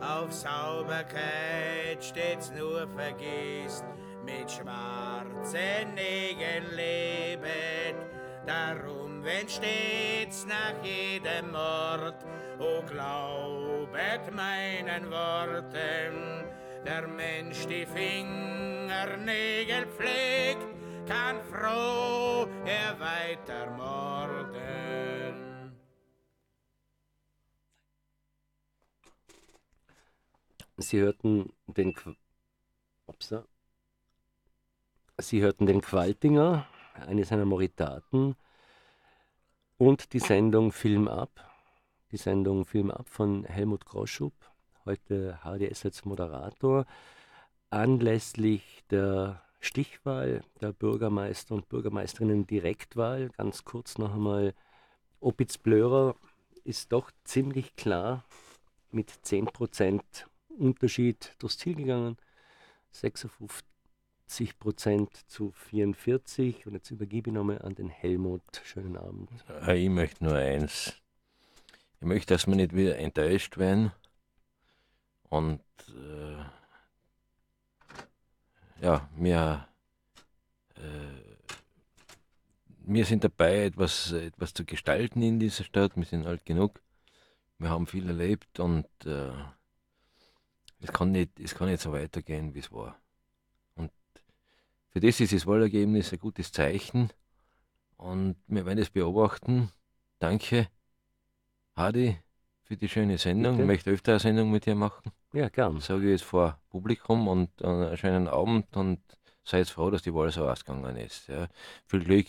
auf 0.01 0.32
Sauberkeit 0.32 2.01
stets 2.01 2.53
nur 2.53 2.86
vergisst, 2.94 3.84
mit 4.24 4.49
schwarzen 4.49 5.94
Nägeln 5.94 6.72
lebet. 6.72 7.97
Darum, 8.47 9.24
wenn 9.24 9.49
stets 9.49 10.47
nach 10.47 10.80
jedem 10.84 11.51
Mord, 11.51 12.24
o 12.61 12.80
glaubet 12.82 14.32
meinen 14.32 15.11
Worten, 15.11 16.44
der 16.86 17.09
Mensch 17.09 17.66
die 17.66 17.86
Fingernägel 17.86 19.86
pflegt, 19.86 20.68
kann 21.09 21.42
froh 21.51 22.47
er 22.64 23.01
weiter 23.01 23.68
morden. 23.76 25.15
Sie 30.87 31.01
hörten 31.01 31.53
den 31.66 31.95
Qu 31.95 32.14
Upsa. 33.07 33.45
Sie 35.18 35.43
hörten 35.43 35.66
den 35.66 35.80
Qualtinger, 35.80 36.68
eine 36.95 37.24
seiner 37.24 37.45
Moritaten, 37.45 38.37
und 39.78 40.12
die 40.12 40.20
Sendung 40.20 40.70
Film 40.70 41.09
ab. 41.09 41.53
Die 42.12 42.16
Sendung 42.16 42.64
Film 42.64 42.93
ab 42.93 43.09
von 43.09 43.43
Helmut 43.43 43.84
Groschub, 43.84 44.32
heute 44.84 45.41
HDS 45.43 45.87
als 45.87 46.05
Moderator, 46.05 46.87
anlässlich 47.70 48.84
der 48.89 49.43
Stichwahl 49.59 50.45
der 50.61 50.72
Bürgermeister 50.72 51.57
und 51.57 51.68
Bürgermeisterinnen 51.68 52.47
Direktwahl. 52.47 53.30
Ganz 53.30 53.64
kurz 53.64 53.99
noch 53.99 54.14
einmal, 54.14 54.55
Opitz-Blörer 55.18 56.14
ist 56.62 56.93
doch 56.93 57.11
ziemlich 57.24 57.74
klar 57.74 58.24
mit 58.93 59.11
10% 59.11 60.26
Unterschied 60.57 61.34
durchs 61.38 61.59
Ziel 61.59 61.76
gegangen. 61.76 62.16
56% 62.92 63.62
zu 65.26 65.52
44. 65.52 66.66
Und 66.66 66.74
jetzt 66.74 66.90
übergebe 66.90 67.30
ich 67.30 67.34
nochmal 67.34 67.62
an 67.62 67.74
den 67.74 67.88
Helmut. 67.88 68.42
Schönen 68.64 68.96
Abend. 68.96 69.30
Ich 69.68 69.88
möchte 69.88 70.24
nur 70.24 70.34
eins. 70.34 70.94
Ich 72.00 72.07
möchte, 72.07 72.34
dass 72.34 72.46
wir 72.46 72.57
nicht 72.57 72.74
wieder 72.74 72.98
enttäuscht 72.98 73.57
werden. 73.59 73.92
Und 75.28 75.61
äh, 75.88 76.44
ja, 78.80 79.09
wir, 79.16 79.68
äh, 80.76 81.46
wir 82.80 83.04
sind 83.04 83.24
dabei, 83.24 83.64
etwas, 83.64 84.12
etwas 84.12 84.54
zu 84.54 84.64
gestalten 84.64 85.22
in 85.22 85.40
dieser 85.40 85.64
Stadt. 85.64 85.96
Wir 85.96 86.04
sind 86.04 86.26
alt 86.26 86.44
genug. 86.44 86.80
Wir 87.59 87.70
haben 87.70 87.86
viel 87.86 88.07
erlebt 88.07 88.61
und 88.61 88.86
äh, 89.07 89.32
es, 90.80 90.92
kann 90.92 91.12
nicht, 91.12 91.38
es 91.40 91.54
kann 91.54 91.68
nicht 91.68 91.82
so 91.82 91.92
weitergehen, 91.92 92.54
wie 92.54 92.60
es 92.60 92.72
war. 92.72 93.00
Und 93.74 93.90
für 94.90 95.00
das 95.00 95.20
ist 95.20 95.32
das 95.32 95.46
Wahlergebnis 95.46 96.12
ein 96.12 96.18
gutes 96.18 96.52
Zeichen 96.52 97.10
und 97.96 98.36
wir 98.46 98.66
werden 98.66 98.78
es 98.78 98.90
beobachten. 98.90 99.70
Danke, 100.18 100.68
Hadi, 101.76 102.18
für 102.62 102.76
die 102.76 102.88
schöne 102.88 103.18
Sendung. 103.18 103.52
Bitte? 103.52 103.62
Ich 103.62 103.66
möchte 103.66 103.90
öfter 103.90 104.12
eine 104.12 104.20
Sendung 104.20 104.50
mit 104.50 104.66
dir 104.66 104.74
machen. 104.74 105.12
Ja, 105.32 105.48
gern. 105.48 105.80
Sage 105.80 106.04
ich 106.04 106.10
jetzt 106.10 106.24
vor 106.24 106.58
Publikum 106.70 107.28
und 107.28 107.50
äh, 107.60 107.66
einen 107.66 107.96
schönen 107.96 108.28
Abend 108.28 108.74
und 108.76 109.00
seid 109.44 109.68
froh, 109.68 109.90
dass 109.90 110.02
die 110.02 110.14
Wahl 110.14 110.30
so 110.30 110.48
ausgegangen 110.48 110.96
ist. 110.96 111.28
Ja. 111.28 111.48
Viel 111.86 112.02
Glück. 112.04 112.26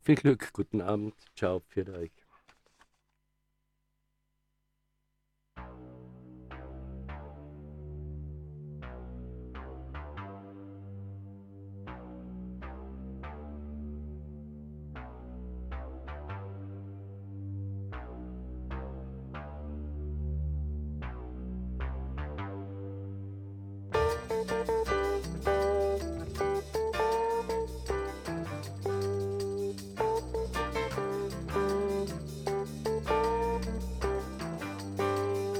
Viel 0.00 0.14
Glück, 0.14 0.52
guten 0.52 0.80
Abend. 0.80 1.14
Ciao 1.34 1.60
für 1.68 1.86
euch. 1.92 2.12